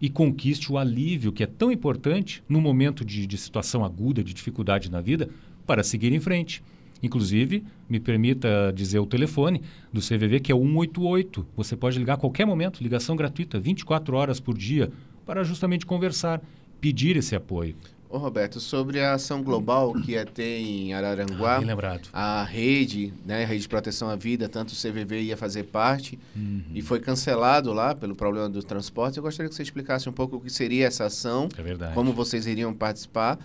E 0.00 0.08
conquiste 0.08 0.72
o 0.72 0.78
alívio 0.78 1.32
que 1.32 1.42
é 1.42 1.46
tão 1.46 1.72
importante 1.72 2.40
no 2.48 2.60
momento 2.60 3.04
de, 3.04 3.26
de 3.26 3.36
situação 3.36 3.84
aguda, 3.84 4.22
de 4.22 4.32
dificuldade 4.32 4.88
na 4.88 5.00
vida, 5.00 5.28
para 5.66 5.82
seguir 5.82 6.12
em 6.12 6.20
frente. 6.20 6.62
Inclusive, 7.02 7.64
me 7.88 7.98
permita 7.98 8.72
dizer 8.72 9.00
o 9.00 9.06
telefone 9.06 9.60
do 9.92 10.00
CVV, 10.00 10.38
que 10.38 10.52
é 10.52 10.54
o 10.54 10.60
188. 10.60 11.44
Você 11.56 11.76
pode 11.76 11.98
ligar 11.98 12.14
a 12.14 12.16
qualquer 12.16 12.46
momento, 12.46 12.80
ligação 12.80 13.16
gratuita, 13.16 13.58
24 13.58 14.16
horas 14.16 14.38
por 14.38 14.56
dia, 14.56 14.90
para 15.26 15.42
justamente 15.42 15.84
conversar, 15.84 16.40
pedir 16.80 17.16
esse 17.16 17.34
apoio. 17.34 17.74
Ô 18.10 18.16
Roberto, 18.16 18.58
sobre 18.58 19.00
a 19.00 19.12
ação 19.12 19.42
global 19.42 19.92
que 19.92 20.12
ia 20.12 20.24
ter 20.24 20.60
em 20.60 20.94
Araranguá, 20.94 21.60
Ah, 22.10 22.40
a 22.40 22.44
rede, 22.44 23.12
né, 23.26 23.44
a 23.44 23.46
rede 23.46 23.62
de 23.62 23.68
proteção 23.68 24.08
à 24.08 24.16
vida, 24.16 24.48
tanto 24.48 24.70
o 24.72 24.74
CVV 24.74 25.20
ia 25.20 25.36
fazer 25.36 25.64
parte 25.64 26.18
Uhum. 26.34 26.62
e 26.74 26.80
foi 26.80 27.00
cancelado 27.00 27.70
lá 27.72 27.94
pelo 27.94 28.14
problema 28.16 28.48
do 28.48 28.62
transporte. 28.62 29.18
Eu 29.18 29.22
gostaria 29.22 29.50
que 29.50 29.54
você 29.54 29.62
explicasse 29.62 30.08
um 30.08 30.12
pouco 30.12 30.36
o 30.36 30.40
que 30.40 30.48
seria 30.50 30.86
essa 30.86 31.04
ação, 31.04 31.48
É 31.58 31.92
como 31.92 32.12
vocês 32.14 32.46
iriam 32.46 32.72
participar 32.72 33.38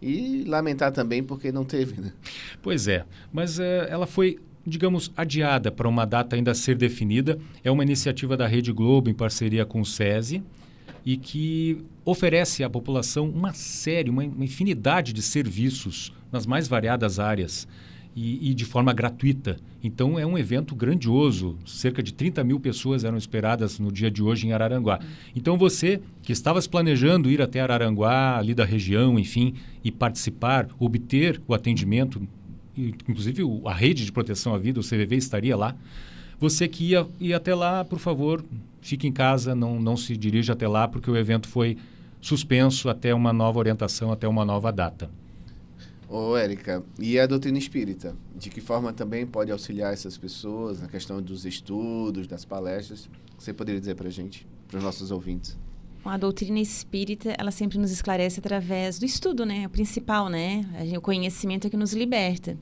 e 0.00 0.44
lamentar 0.46 0.92
também 0.92 1.20
porque 1.22 1.50
não 1.50 1.64
teve, 1.64 2.00
né? 2.00 2.12
Pois 2.62 2.86
é, 2.86 3.04
mas 3.32 3.58
eh, 3.58 3.88
ela 3.90 4.06
foi, 4.06 4.38
digamos, 4.64 5.10
adiada 5.16 5.72
para 5.72 5.88
uma 5.88 6.04
data 6.04 6.36
ainda 6.36 6.52
a 6.52 6.54
ser 6.54 6.76
definida. 6.76 7.36
É 7.64 7.70
uma 7.70 7.82
iniciativa 7.82 8.36
da 8.36 8.46
Rede 8.46 8.70
Globo 8.70 9.10
em 9.10 9.14
parceria 9.14 9.64
com 9.66 9.80
o 9.80 9.84
SESI 9.84 10.40
e 11.04 11.16
que 11.16 11.78
oferece 12.04 12.64
à 12.64 12.70
população 12.70 13.28
uma 13.28 13.52
série, 13.52 14.10
uma, 14.10 14.24
infinidade 14.24 15.12
de 15.12 15.22
serviços 15.22 16.12
nas 16.32 16.46
mais 16.46 16.66
variadas 16.66 17.18
áreas 17.18 17.68
e, 18.16 18.50
e 18.50 18.54
de 18.54 18.64
forma 18.64 18.92
gratuita. 18.92 19.58
Então 19.82 20.18
é 20.18 20.24
um 20.24 20.38
evento 20.38 20.74
grandioso. 20.74 21.58
Cerca 21.66 22.02
de 22.02 22.14
30 22.14 22.42
mil 22.44 22.58
pessoas 22.58 23.04
eram 23.04 23.18
esperadas 23.18 23.78
no 23.78 23.92
dia 23.92 24.10
de 24.10 24.22
hoje 24.22 24.46
em 24.46 24.52
Araranguá. 24.52 24.98
Então 25.34 25.58
você 25.58 26.00
que 26.22 26.32
estava 26.32 26.60
planejando 26.62 27.30
ir 27.30 27.42
até 27.42 27.60
Araranguá, 27.60 28.38
ali 28.38 28.54
da 28.54 28.64
região, 28.64 29.18
enfim, 29.18 29.54
e 29.82 29.90
participar, 29.90 30.68
obter 30.78 31.40
o 31.46 31.52
atendimento, 31.52 32.22
inclusive 32.76 33.42
a 33.66 33.74
rede 33.74 34.04
de 34.04 34.12
proteção 34.12 34.54
à 34.54 34.58
vida, 34.58 34.80
o 34.80 34.82
CVV, 34.82 35.16
estaria 35.16 35.56
lá. 35.56 35.76
Você 36.38 36.68
que 36.68 36.90
ia, 36.90 37.06
ia 37.20 37.36
até 37.36 37.54
lá, 37.54 37.84
por 37.84 37.98
favor, 37.98 38.44
fique 38.80 39.06
em 39.06 39.12
casa, 39.12 39.54
não, 39.54 39.80
não 39.80 39.96
se 39.96 40.16
dirija 40.16 40.52
até 40.52 40.68
lá, 40.68 40.86
porque 40.86 41.10
o 41.10 41.16
evento 41.16 41.48
foi 41.48 41.76
suspenso 42.20 42.88
até 42.88 43.14
uma 43.14 43.32
nova 43.32 43.58
orientação, 43.58 44.12
até 44.12 44.26
uma 44.26 44.44
nova 44.44 44.72
data. 44.72 45.10
Ô, 46.08 46.36
Érica, 46.36 46.82
e 46.98 47.18
a 47.18 47.26
doutrina 47.26 47.58
espírita? 47.58 48.14
De 48.36 48.50
que 48.50 48.60
forma 48.60 48.92
também 48.92 49.26
pode 49.26 49.50
auxiliar 49.50 49.92
essas 49.92 50.16
pessoas 50.18 50.80
na 50.80 50.88
questão 50.88 51.20
dos 51.20 51.44
estudos, 51.44 52.26
das 52.26 52.44
palestras? 52.44 53.08
Você 53.38 53.52
poderia 53.52 53.80
dizer 53.80 53.94
para 53.94 54.08
a 54.08 54.10
gente, 54.10 54.46
para 54.68 54.78
os 54.78 54.84
nossos 54.84 55.10
ouvintes? 55.10 55.56
A 56.04 56.18
doutrina 56.18 56.60
espírita, 56.60 57.34
ela 57.38 57.50
sempre 57.50 57.78
nos 57.78 57.90
esclarece 57.90 58.38
através 58.38 58.98
do 58.98 59.06
estudo, 59.06 59.46
né? 59.46 59.66
O 59.66 59.70
principal, 59.70 60.28
né? 60.28 60.64
O 60.96 61.00
conhecimento 61.00 61.66
é 61.66 61.70
que 61.70 61.76
nos 61.76 61.94
liberta. 61.94 62.58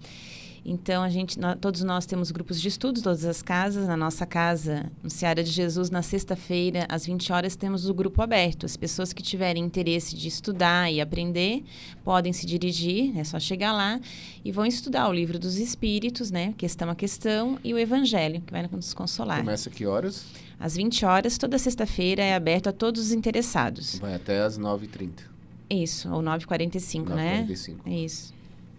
Então, 0.64 1.02
a 1.02 1.08
gente, 1.08 1.40
nó- 1.40 1.56
todos 1.56 1.82
nós 1.82 2.06
temos 2.06 2.30
grupos 2.30 2.60
de 2.60 2.68
estudos, 2.68 3.02
todas 3.02 3.24
as 3.24 3.42
casas. 3.42 3.88
Na 3.88 3.96
nossa 3.96 4.24
casa, 4.24 4.90
no 5.02 5.10
Seara 5.10 5.42
de 5.42 5.50
Jesus, 5.50 5.90
na 5.90 6.02
sexta-feira, 6.02 6.86
às 6.88 7.04
20 7.04 7.32
horas, 7.32 7.56
temos 7.56 7.88
o 7.88 7.92
grupo 7.94 8.22
aberto. 8.22 8.64
As 8.64 8.76
pessoas 8.76 9.12
que 9.12 9.24
tiverem 9.24 9.64
interesse 9.64 10.14
de 10.14 10.28
estudar 10.28 10.88
e 10.92 11.00
aprender, 11.00 11.64
podem 12.04 12.32
se 12.32 12.46
dirigir, 12.46 13.12
é 13.18 13.24
só 13.24 13.40
chegar 13.40 13.72
lá, 13.72 14.00
e 14.44 14.52
vão 14.52 14.64
estudar 14.64 15.08
o 15.08 15.12
livro 15.12 15.36
dos 15.36 15.56
Espíritos, 15.58 16.30
né? 16.30 16.54
Questão 16.56 16.88
a 16.88 16.94
questão, 16.94 17.58
e 17.64 17.74
o 17.74 17.78
Evangelho, 17.78 18.40
que 18.40 18.52
vai 18.52 18.62
nos 18.70 18.94
consolar. 18.94 19.40
Começa 19.40 19.68
que 19.68 19.84
horas? 19.84 20.24
Às 20.60 20.76
20 20.76 21.04
horas, 21.04 21.36
toda 21.38 21.58
sexta-feira, 21.58 22.22
é 22.22 22.36
aberto 22.36 22.68
a 22.68 22.72
todos 22.72 23.06
os 23.06 23.10
interessados. 23.12 23.98
Vai 23.98 24.14
até 24.14 24.40
às 24.40 24.56
9h30. 24.60 25.24
Isso, 25.68 26.08
ou 26.12 26.22
9h45, 26.22 27.08
né? 27.16 27.44
9h45. 27.48 27.76
É 27.86 27.90
isso. 27.96 28.32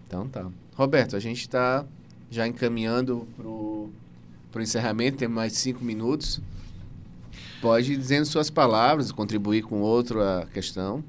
Então 0.06 0.26
tá. 0.28 0.46
Roberto, 0.74 1.14
a 1.16 1.20
gente 1.20 1.40
está 1.40 1.84
já 2.30 2.46
encaminhando 2.46 3.28
pro, 3.36 3.90
pro 4.50 4.62
encerramento, 4.62 5.18
temos 5.18 5.34
mais 5.36 5.52
cinco 5.52 5.84
minutos. 5.84 6.40
Pode 7.60 7.92
ir 7.92 7.96
dizendo 7.96 8.26
suas 8.26 8.50
palavras, 8.50 9.12
contribuir 9.12 9.62
com 9.62 9.80
outro 9.80 10.20
a 10.20 10.46
questão. 10.52 11.02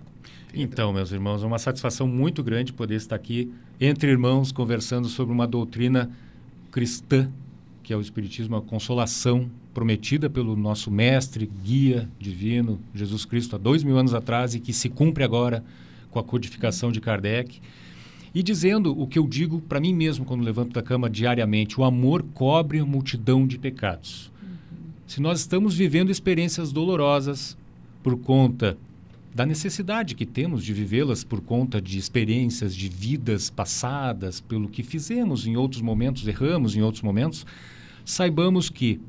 Então, 0.54 0.94
meus 0.94 1.12
irmãos, 1.12 1.44
é 1.44 1.46
uma 1.46 1.60
satisfação 1.60 2.08
muito 2.08 2.44
grande 2.44 2.72
poder 2.72 2.96
estar 2.96 3.16
aqui 3.16 3.52
entre 3.82 4.10
irmãos 4.10 4.52
conversando 4.52 5.10
sobre 5.10 5.34
uma 5.34 5.46
doutrina 5.46 6.10
cristã, 6.72 7.30
que 7.84 7.92
é 7.92 7.98
o 7.98 8.02
Espiritismo, 8.02 8.56
a 8.56 8.62
consolação 8.62 9.50
prometida 9.74 10.30
pelo 10.30 10.56
nosso 10.56 10.90
mestre, 10.90 11.50
guia 11.62 12.08
divino, 12.18 12.80
Jesus 12.94 13.26
Cristo, 13.26 13.56
há 13.56 13.60
dois 13.60 13.84
mil 13.84 13.98
anos 13.98 14.14
atrás 14.14 14.56
e 14.56 14.60
que 14.60 14.72
se 14.72 14.90
cumpre 14.90 15.24
agora 15.24 15.64
com 16.10 16.20
a 16.20 16.24
codificação 16.24 16.92
de 16.92 17.02
Kardec. 17.02 17.62
E 18.36 18.44
dizendo 18.44 18.92
o 18.92 19.08
que 19.08 19.18
eu 19.18 19.26
digo 19.26 19.62
para 19.62 19.80
mim 19.80 19.94
mesmo 19.94 20.26
quando 20.26 20.44
levanto 20.44 20.74
da 20.74 20.84
cama 20.84 21.10
diariamente: 21.10 21.80
o 21.80 21.86
amor 21.86 22.22
cobre 22.34 22.80
a 22.80 22.86
multidão 22.86 23.48
de 23.48 23.58
pecados. 23.58 24.30
Se 25.08 25.22
nós 25.22 25.40
estamos 25.40 25.74
vivendo 25.74 26.12
experiências 26.12 26.74
dolorosas 26.74 27.58
por 28.04 28.18
conta 28.18 28.78
da 29.34 29.46
necessidade 29.46 30.16
que 30.16 30.26
temos 30.26 30.66
de 30.66 30.74
vivê-las 30.74 31.24
por 31.24 31.40
conta 31.40 31.82
de 31.82 31.98
experiências 31.98 32.76
de 32.76 32.90
vidas 32.90 33.50
passadas, 33.50 34.42
pelo 34.42 34.68
que 34.68 34.84
fizemos 34.84 35.48
em 35.48 35.56
outros 35.56 35.82
momentos, 35.82 36.28
erramos 36.28 36.76
em 36.76 36.82
outros 36.82 37.04
momentos, 37.04 37.46
saibamos 38.04 38.70
que 38.70 39.00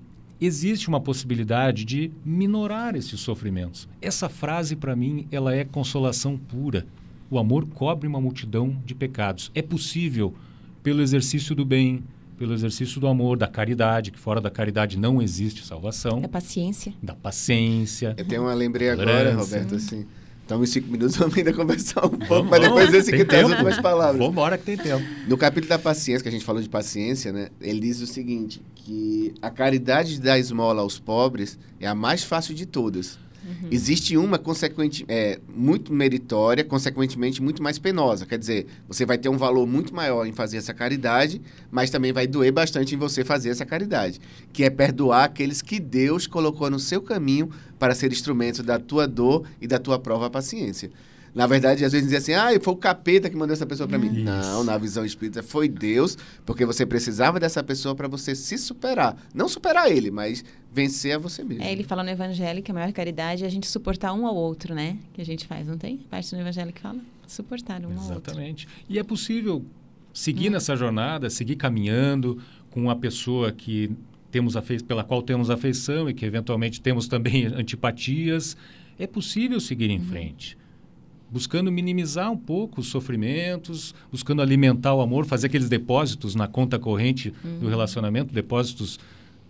existe 0.40 0.88
uma 0.88 1.00
possibilidade 1.00 1.84
de 1.84 2.12
minorar 2.24 2.94
esses 2.94 3.18
sofrimentos. 3.18 3.88
Essa 4.00 4.28
frase 4.28 4.76
para 4.76 4.94
mim, 4.94 5.26
ela 5.32 5.52
é 5.52 5.64
consolação 5.64 6.36
pura. 6.36 6.86
O 7.30 7.38
amor 7.38 7.66
cobre 7.66 8.06
uma 8.06 8.20
multidão 8.20 8.76
de 8.84 8.94
pecados. 8.94 9.50
É 9.54 9.62
possível 9.62 10.34
pelo 10.82 11.02
exercício 11.02 11.54
do 11.54 11.64
bem, 11.64 12.04
pelo 12.38 12.54
exercício 12.54 13.00
do 13.00 13.08
amor, 13.08 13.36
da 13.36 13.48
caridade, 13.48 14.10
que 14.12 14.18
fora 14.18 14.40
da 14.40 14.50
caridade 14.50 14.96
não 14.98 15.20
existe 15.20 15.66
salvação, 15.66 16.20
É 16.22 16.28
paciência. 16.28 16.94
da 17.02 17.14
paciência. 17.14 18.14
Eu 18.16 18.24
tenho 18.24 18.42
uma 18.42 18.54
lembrei 18.54 18.90
agora. 18.90 19.34
Roberto, 19.34 19.74
assim. 19.74 20.06
Estamos 20.42 20.68
em 20.70 20.72
cinco 20.74 20.88
minutos, 20.92 21.16
vamos 21.16 21.36
ainda 21.36 21.52
conversar 21.52 22.06
um 22.06 22.10
pouco, 22.10 22.26
Vamos, 22.26 22.50
para 22.50 22.68
depois 22.68 23.04
tem 23.04 23.18
que 23.18 23.24
tem 23.24 23.40
as 23.40 23.50
últimas 23.50 23.80
palavras. 23.80 24.16
Vamos 24.18 24.30
embora 24.32 24.56
que 24.56 24.64
tem 24.64 24.76
tempo. 24.76 25.04
No 25.26 25.36
capítulo 25.36 25.68
da 25.68 25.76
paciência, 25.76 26.22
que 26.22 26.28
a 26.28 26.30
gente 26.30 26.44
falou 26.44 26.62
de 26.62 26.68
paciência, 26.68 27.32
né? 27.32 27.48
Ele 27.60 27.80
diz 27.80 28.00
o 28.00 28.06
seguinte, 28.06 28.62
que 28.76 29.34
a 29.42 29.50
caridade 29.50 30.14
de 30.14 30.20
dar 30.20 30.38
esmola 30.38 30.82
aos 30.82 31.00
pobres 31.00 31.58
é 31.80 31.88
a 31.88 31.96
mais 31.96 32.22
fácil 32.22 32.54
de 32.54 32.64
todas. 32.64 33.18
Existe 33.70 34.16
uma 34.16 34.38
consequente, 34.38 35.04
é, 35.08 35.38
muito 35.48 35.92
meritória, 35.92 36.64
consequentemente 36.64 37.42
muito 37.42 37.62
mais 37.62 37.78
penosa. 37.78 38.26
Quer 38.26 38.38
dizer, 38.38 38.66
você 38.88 39.04
vai 39.04 39.18
ter 39.18 39.28
um 39.28 39.36
valor 39.36 39.66
muito 39.66 39.94
maior 39.94 40.26
em 40.26 40.32
fazer 40.32 40.56
essa 40.56 40.74
caridade, 40.74 41.40
mas 41.70 41.90
também 41.90 42.12
vai 42.12 42.26
doer 42.26 42.52
bastante 42.52 42.94
em 42.94 42.98
você 42.98 43.24
fazer 43.24 43.50
essa 43.50 43.64
caridade, 43.64 44.20
que 44.52 44.64
é 44.64 44.70
perdoar 44.70 45.24
aqueles 45.24 45.62
que 45.62 45.78
Deus 45.78 46.26
colocou 46.26 46.70
no 46.70 46.78
seu 46.78 47.00
caminho 47.00 47.50
para 47.78 47.94
ser 47.94 48.12
instrumento 48.12 48.62
da 48.62 48.78
tua 48.78 49.06
dor 49.06 49.46
e 49.60 49.66
da 49.66 49.78
tua 49.78 49.98
prova 49.98 50.30
paciência. 50.30 50.90
Na 51.36 51.46
verdade, 51.46 51.84
às 51.84 51.92
vezes 51.92 52.08
dizia 52.08 52.16
assim, 52.16 52.32
ah, 52.32 52.58
foi 52.58 52.72
o 52.72 52.76
capeta 52.78 53.28
que 53.28 53.36
mandou 53.36 53.52
essa 53.52 53.66
pessoa 53.66 53.86
para 53.86 53.98
mim. 53.98 54.06
Isso. 54.06 54.24
Não, 54.24 54.64
na 54.64 54.78
visão 54.78 55.04
espírita 55.04 55.42
foi 55.42 55.68
Deus, 55.68 56.16
porque 56.46 56.64
você 56.64 56.86
precisava 56.86 57.38
dessa 57.38 57.62
pessoa 57.62 57.94
para 57.94 58.08
você 58.08 58.34
se 58.34 58.56
superar. 58.56 59.14
Não 59.34 59.46
superar 59.46 59.92
ele, 59.92 60.10
mas 60.10 60.42
vencer 60.72 61.14
a 61.14 61.18
você 61.18 61.44
mesmo. 61.44 61.62
É, 61.62 61.70
ele 61.70 61.82
fala 61.82 62.02
no 62.02 62.08
Evangelho 62.08 62.62
que 62.62 62.70
a 62.70 62.74
maior 62.74 62.90
caridade 62.90 63.44
é 63.44 63.46
a 63.46 63.50
gente 63.50 63.66
suportar 63.66 64.14
um 64.14 64.26
ao 64.26 64.34
outro, 64.34 64.74
né? 64.74 64.96
Que 65.12 65.20
a 65.20 65.26
gente 65.26 65.46
faz, 65.46 65.66
não 65.66 65.76
tem? 65.76 65.98
Parte 65.98 66.34
do 66.34 66.40
Evangelho 66.40 66.72
que 66.72 66.80
fala? 66.80 67.00
Suportar 67.26 67.82
um 67.82 67.84
ao 67.84 67.90
outro. 67.90 68.12
Exatamente. 68.12 68.66
E 68.88 68.98
é 68.98 69.02
possível 69.02 69.62
seguir 70.14 70.48
nessa 70.48 70.74
jornada, 70.74 71.28
seguir 71.28 71.56
caminhando 71.56 72.40
com 72.70 72.80
uma 72.80 72.96
pessoa 72.96 73.52
que 73.52 73.94
temos 74.30 74.54
pela 74.86 75.04
qual 75.04 75.20
temos 75.20 75.50
afeição 75.50 76.08
e 76.08 76.14
que 76.14 76.24
eventualmente 76.24 76.80
temos 76.80 77.06
também 77.06 77.44
antipatias. 77.54 78.56
É 78.98 79.06
possível 79.06 79.60
seguir 79.60 79.90
em 79.90 80.00
frente. 80.00 80.56
Buscando 81.30 81.72
minimizar 81.72 82.30
um 82.30 82.36
pouco 82.36 82.80
os 82.80 82.86
sofrimentos, 82.86 83.94
buscando 84.10 84.40
alimentar 84.40 84.94
o 84.94 85.00
amor, 85.00 85.26
fazer 85.26 85.48
aqueles 85.48 85.68
depósitos 85.68 86.34
na 86.34 86.46
conta 86.46 86.78
corrente 86.78 87.32
do 87.60 87.68
relacionamento, 87.68 88.32
depósitos 88.32 88.98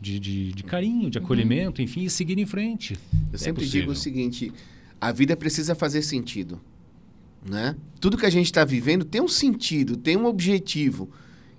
de, 0.00 0.18
de, 0.18 0.52
de 0.52 0.62
carinho, 0.62 1.10
de 1.10 1.18
acolhimento, 1.18 1.82
enfim, 1.82 2.04
e 2.04 2.10
seguir 2.10 2.38
em 2.38 2.46
frente. 2.46 2.94
Eu 2.94 3.34
É 3.34 3.38
sempre 3.38 3.64
possível. 3.64 3.80
digo 3.80 3.92
o 3.92 3.96
seguinte: 3.96 4.52
a 5.00 5.12
vida 5.12 5.36
precisa 5.36 5.74
fazer 5.74 6.02
sentido. 6.02 6.60
Né? 7.48 7.76
Tudo 8.00 8.16
que 8.16 8.26
a 8.26 8.30
gente 8.30 8.46
está 8.46 8.64
vivendo 8.64 9.04
tem 9.04 9.20
um 9.20 9.28
sentido, 9.28 9.96
tem 9.96 10.16
um 10.16 10.26
objetivo. 10.26 11.08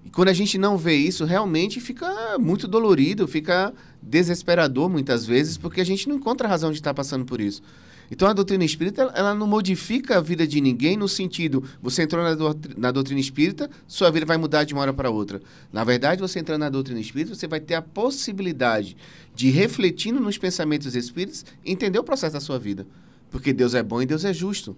E 0.03 0.09
quando 0.09 0.29
a 0.29 0.33
gente 0.33 0.57
não 0.57 0.77
vê 0.77 0.95
isso, 0.95 1.25
realmente 1.25 1.79
fica 1.79 2.37
muito 2.39 2.67
dolorido, 2.67 3.27
fica 3.27 3.73
desesperador 4.01 4.89
muitas 4.89 5.25
vezes, 5.25 5.57
porque 5.57 5.81
a 5.81 5.83
gente 5.85 6.07
não 6.07 6.15
encontra 6.15 6.47
razão 6.47 6.71
de 6.71 6.77
estar 6.77 6.93
passando 6.93 7.25
por 7.25 7.41
isso. 7.41 7.61
Então 8.09 8.27
a 8.27 8.33
doutrina 8.33 8.63
espírita, 8.63 9.01
ela- 9.13 9.33
não 9.35 9.45
modifica 9.47 10.17
a 10.17 10.21
vida 10.21 10.47
de 10.47 10.61
ninguém 10.61 10.95
no 10.95 11.07
sentido, 11.07 11.63
você 11.81 12.03
entrou 12.03 12.23
na, 12.23 12.33
doutri- 12.35 12.73
na 12.77 12.91
doutrina 12.91 13.19
espírita, 13.19 13.69
sua 13.87 14.09
vida 14.09 14.25
vai 14.25 14.37
mudar 14.37 14.63
de 14.63 14.73
uma 14.73 14.81
hora 14.81 14.93
para 14.93 15.09
outra. 15.09 15.41
Na 15.73 15.83
verdade, 15.83 16.21
você 16.21 16.39
entrando 16.39 16.61
na 16.61 16.69
doutrina 16.69 16.99
espírita, 16.99 17.35
você 17.35 17.47
vai 17.47 17.59
ter 17.59 17.75
a 17.75 17.81
possibilidade 17.81 18.95
de 19.35 19.49
refletindo 19.49 20.19
nos 20.19 20.37
pensamentos 20.37 20.95
espíritas, 20.95 21.45
entender 21.65 21.99
o 21.99 22.03
processo 22.03 22.33
da 22.33 22.39
sua 22.39 22.57
vida. 22.57 22.87
Porque 23.29 23.51
Deus 23.51 23.73
é 23.73 23.83
bom 23.83 24.01
e 24.01 24.05
Deus 24.05 24.23
é 24.23 24.33
justo. 24.33 24.75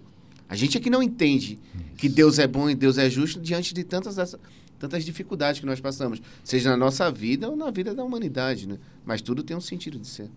A 0.48 0.56
gente 0.56 0.76
é 0.76 0.80
que 0.80 0.90
não 0.90 1.00
entende 1.00 1.58
que 1.96 2.08
Deus 2.08 2.40
é 2.40 2.46
bom 2.48 2.68
e 2.68 2.74
Deus 2.74 2.98
é 2.98 3.08
justo 3.08 3.40
diante 3.40 3.72
de 3.72 3.84
tantas 3.84 4.34
tantas 4.80 5.04
dificuldades 5.04 5.60
que 5.60 5.66
nós 5.66 5.78
passamos, 5.78 6.22
seja 6.42 6.70
na 6.70 6.76
nossa 6.76 7.10
vida 7.12 7.48
ou 7.50 7.54
na 7.54 7.70
vida 7.70 7.94
da 7.94 8.02
humanidade, 8.02 8.66
né? 8.66 8.78
Mas 9.04 9.20
tudo 9.20 9.42
tem 9.42 9.54
um 9.54 9.60
sentido 9.60 9.98
de 9.98 10.06
ser. 10.08 10.30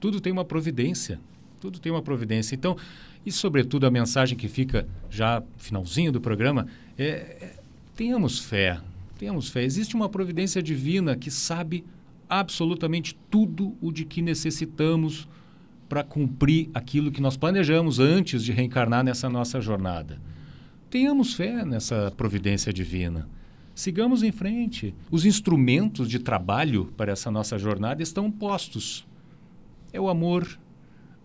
Tudo 0.00 0.20
tem 0.20 0.32
uma 0.32 0.44
providência. 0.44 1.20
Tudo 1.64 1.78
tem 1.78 1.90
uma 1.90 2.02
providência. 2.02 2.54
Então, 2.54 2.76
e 3.24 3.32
sobretudo 3.32 3.86
a 3.86 3.90
mensagem 3.90 4.36
que 4.36 4.48
fica 4.48 4.86
já 5.08 5.42
finalzinho 5.56 6.12
do 6.12 6.20
programa 6.20 6.66
é, 6.98 7.06
é 7.06 7.56
tenhamos 7.96 8.38
fé. 8.38 8.78
Tenhamos 9.18 9.48
fé. 9.48 9.64
Existe 9.64 9.96
uma 9.96 10.10
providência 10.10 10.62
divina 10.62 11.16
que 11.16 11.30
sabe 11.30 11.82
absolutamente 12.28 13.18
tudo 13.30 13.74
o 13.80 13.90
de 13.90 14.04
que 14.04 14.20
necessitamos 14.20 15.26
para 15.88 16.04
cumprir 16.04 16.68
aquilo 16.74 17.10
que 17.10 17.22
nós 17.22 17.34
planejamos 17.34 17.98
antes 17.98 18.44
de 18.44 18.52
reencarnar 18.52 19.02
nessa 19.02 19.30
nossa 19.30 19.58
jornada. 19.58 20.20
Tenhamos 20.90 21.32
fé 21.32 21.64
nessa 21.64 22.12
providência 22.14 22.74
divina. 22.74 23.26
Sigamos 23.74 24.22
em 24.22 24.30
frente. 24.30 24.94
Os 25.10 25.24
instrumentos 25.24 26.10
de 26.10 26.18
trabalho 26.18 26.92
para 26.94 27.12
essa 27.12 27.30
nossa 27.30 27.56
jornada 27.56 28.02
estão 28.02 28.30
postos. 28.30 29.06
É 29.94 29.98
o 29.98 30.10
amor, 30.10 30.58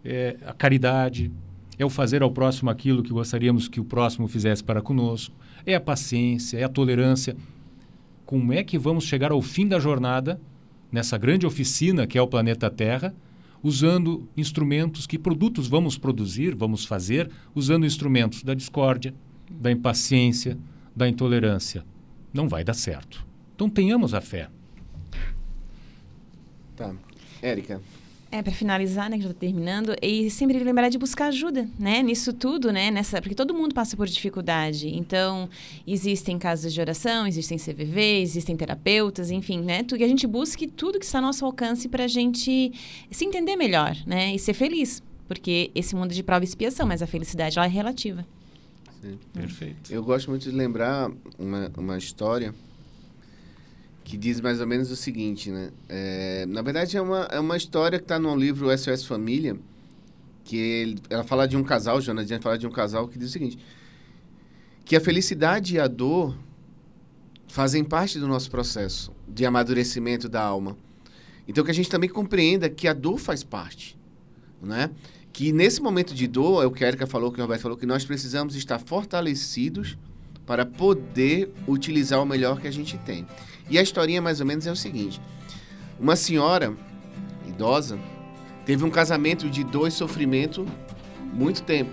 é 0.04 0.38
a 0.46 0.54
caridade, 0.54 1.32
é 1.78 1.86
o 1.86 1.90
fazer 1.90 2.22
ao 2.22 2.32
próximo 2.32 2.70
aquilo 2.70 3.02
que 3.02 3.12
gostaríamos 3.12 3.68
que 3.68 3.80
o 3.80 3.86
próximo 3.86 4.28
fizesse 4.28 4.64
para 4.64 4.82
conosco, 4.82 5.36
é 5.66 5.76
a 5.76 5.80
paciência, 5.80 6.58
é 6.58 6.64
a 6.64 6.70
tolerância. 6.70 7.36
Como 8.26 8.52
é 8.54 8.64
que 8.64 8.78
vamos 8.78 9.06
chegar 9.06 9.32
ao 9.32 9.42
fim 9.42 9.68
da 9.68 9.80
jornada, 9.80 10.40
nessa 10.92 11.18
grande 11.18 11.46
oficina 11.46 12.06
que 12.06 12.18
é 12.18 12.22
o 12.22 12.28
planeta 12.28 12.70
Terra, 12.70 13.14
usando 13.64 14.28
instrumentos, 14.36 15.06
que 15.06 15.18
produtos 15.18 15.68
vamos 15.68 15.98
produzir, 15.98 16.56
vamos 16.56 16.86
fazer, 16.86 17.30
usando 17.54 17.86
instrumentos 17.86 18.44
da 18.44 18.54
discórdia, 18.54 19.14
da 19.50 19.72
impaciência, 19.72 20.58
da 20.96 21.08
intolerância. 21.08 21.86
Não 22.34 22.48
vai 22.48 22.64
dar 22.64 22.74
certo. 22.74 23.26
Então 23.56 23.70
tenhamos 23.70 24.14
a 24.14 24.22
fé. 24.22 24.50
Tá. 26.76 26.94
Érica. 27.42 27.82
É, 28.32 28.44
para 28.44 28.54
finalizar, 28.54 29.10
né, 29.10 29.18
que 29.18 29.24
já 29.24 29.30
tô 29.30 29.34
terminando, 29.34 29.96
e 30.04 30.30
sempre 30.30 30.60
lembrar 30.60 30.90
de 30.90 31.00
buscar 31.00 31.30
ajuda, 31.30 31.68
né, 31.80 32.04
nisso 32.04 32.32
tudo, 32.32 32.72
né, 32.72 32.92
nessa, 32.92 33.20
porque 33.20 33.34
todo 33.34 33.56
mundo 33.56 33.74
passa 33.74 33.98
por 33.98 34.06
dificuldade. 34.08 34.88
Então, 34.88 35.50
existem 35.88 36.38
casas 36.38 36.72
de 36.72 36.80
oração, 36.80 37.26
existem 37.26 37.58
CVV, 37.58 38.22
existem 38.22 38.56
terapeutas, 38.56 39.32
enfim, 39.32 39.62
né, 39.62 39.82
tu, 39.82 39.98
que 39.98 40.04
a 40.04 40.08
gente 40.08 40.28
busque 40.28 40.68
tudo 40.68 41.00
que 41.00 41.06
está 41.06 41.18
ao 41.18 41.24
nosso 41.24 41.44
alcance 41.44 41.90
para 41.90 42.04
a 42.04 42.08
gente 42.08 42.72
se 43.10 43.26
entender 43.26 43.56
melhor, 43.56 43.98
né, 44.06 44.36
e 44.36 44.38
ser 44.38 44.54
feliz, 44.54 45.02
porque 45.28 45.72
esse 45.74 45.96
mundo 45.96 46.12
é 46.12 46.14
de 46.14 46.22
prova 46.22 46.46
e 46.46 46.48
expiação, 46.48 46.86
mas 46.86 47.02
a 47.02 47.08
felicidade 47.08 47.58
ela 47.58 47.66
é 47.66 47.70
relativa. 47.70 48.24
Sim. 49.02 49.18
Perfeito. 49.34 49.92
Eu 49.92 50.04
gosto 50.04 50.30
muito 50.30 50.44
de 50.44 50.56
lembrar 50.56 51.10
uma, 51.40 51.72
uma 51.76 51.98
história 51.98 52.54
que 54.10 54.18
diz 54.18 54.42
mais 54.42 54.60
ou 54.60 54.66
menos 54.66 54.90
o 54.90 54.96
seguinte, 54.96 55.52
né? 55.52 55.70
É, 55.88 56.44
na 56.48 56.64
verdade, 56.64 56.98
é 56.98 57.02
uma, 57.02 57.28
é 57.32 57.40
uma 57.40 57.56
história 57.56 58.00
que 58.00 58.06
está 58.06 58.18
no 58.18 58.36
livro 58.36 58.76
SOS 58.76 59.06
Família, 59.06 59.56
que 60.44 60.58
ele, 60.58 61.00
ela 61.12 61.24
fala 61.24 61.48
de 61.48 61.56
um 61.56 61.64
casal, 61.64 62.02
Joana 62.02 62.26
Dias 62.26 62.42
fala 62.42 62.58
de 62.58 62.66
um 62.66 62.72
casal 62.72 63.08
que 63.08 63.20
diz 63.20 63.30
o 63.30 63.32
seguinte, 63.32 63.60
que 64.84 64.96
a 64.96 65.00
felicidade 65.00 65.76
e 65.76 65.80
a 65.80 65.88
dor 65.88 66.36
fazem 67.48 67.84
parte 67.84 68.18
do 68.18 68.28
nosso 68.28 68.50
processo 68.50 69.12
de 69.28 69.46
amadurecimento 69.46 70.28
da 70.28 70.42
alma. 70.42 70.76
Então, 71.48 71.64
que 71.64 71.70
a 71.70 71.74
gente 71.74 71.88
também 71.88 72.10
compreenda 72.10 72.68
que 72.68 72.88
a 72.88 72.94
dor 72.94 73.20
faz 73.20 73.44
parte, 73.44 73.96
né? 74.60 74.90
Que 75.32 75.52
nesse 75.52 75.84
momento 75.84 76.16
de 76.16 76.26
dor, 76.26 76.64
é 76.64 76.66
o 76.66 76.72
que 76.72 76.84
a 76.84 76.88
Erika 76.88 77.06
falou, 77.06 77.32
que 77.32 77.40
o 77.40 77.44
Roberto 77.44 77.62
falou, 77.62 77.78
que 77.78 77.86
nós 77.86 78.04
precisamos 78.04 78.56
estar 78.56 78.80
fortalecidos 78.80 80.00
para 80.48 80.66
poder 80.66 81.54
utilizar 81.68 82.20
o 82.20 82.26
melhor 82.26 82.60
que 82.60 82.68
a 82.68 82.72
gente 82.72 82.98
tem. 82.98 83.28
E 83.70 83.78
a 83.78 83.82
historinha 83.82 84.22
mais 84.22 84.40
ou 84.40 84.46
menos 84.46 84.66
é 84.66 84.72
o 84.72 84.76
seguinte: 84.76 85.22
uma 86.00 86.16
senhora 86.16 86.74
idosa 87.48 87.98
teve 88.66 88.84
um 88.84 88.90
casamento 88.90 89.50
de 89.50 89.64
dor 89.64 89.88
e 89.88 89.92
sofrimento 89.92 90.66
muito 91.34 91.64
tempo. 91.64 91.92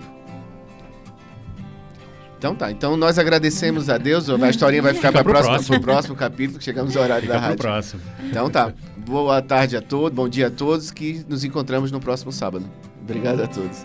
Então 2.38 2.54
tá, 2.54 2.70
então 2.70 2.96
nós 2.96 3.18
agradecemos 3.18 3.88
a 3.88 3.96
Deus, 3.96 4.28
a 4.28 4.50
historinha 4.50 4.82
vai 4.82 4.92
ficar 4.92 5.10
para 5.10 5.24
próxima, 5.24 5.80
próximo. 5.80 6.14
capítulo, 6.14 6.58
que 6.58 6.64
chegamos 6.64 6.96
ao 6.96 7.02
horário 7.02 7.22
Fica 7.22 7.34
da 7.34 7.40
rádio. 7.40 7.56
próximo. 7.56 8.02
Então 8.22 8.50
tá, 8.50 8.72
boa 8.98 9.40
tarde 9.40 9.76
a 9.76 9.80
todos, 9.80 10.14
bom 10.14 10.28
dia 10.28 10.48
a 10.48 10.50
todos, 10.50 10.90
que 10.90 11.24
nos 11.26 11.44
encontramos 11.44 11.90
no 11.90 11.98
próximo 11.98 12.30
sábado. 12.30 12.66
Obrigado 13.02 13.42
a 13.42 13.46
todos. 13.46 13.84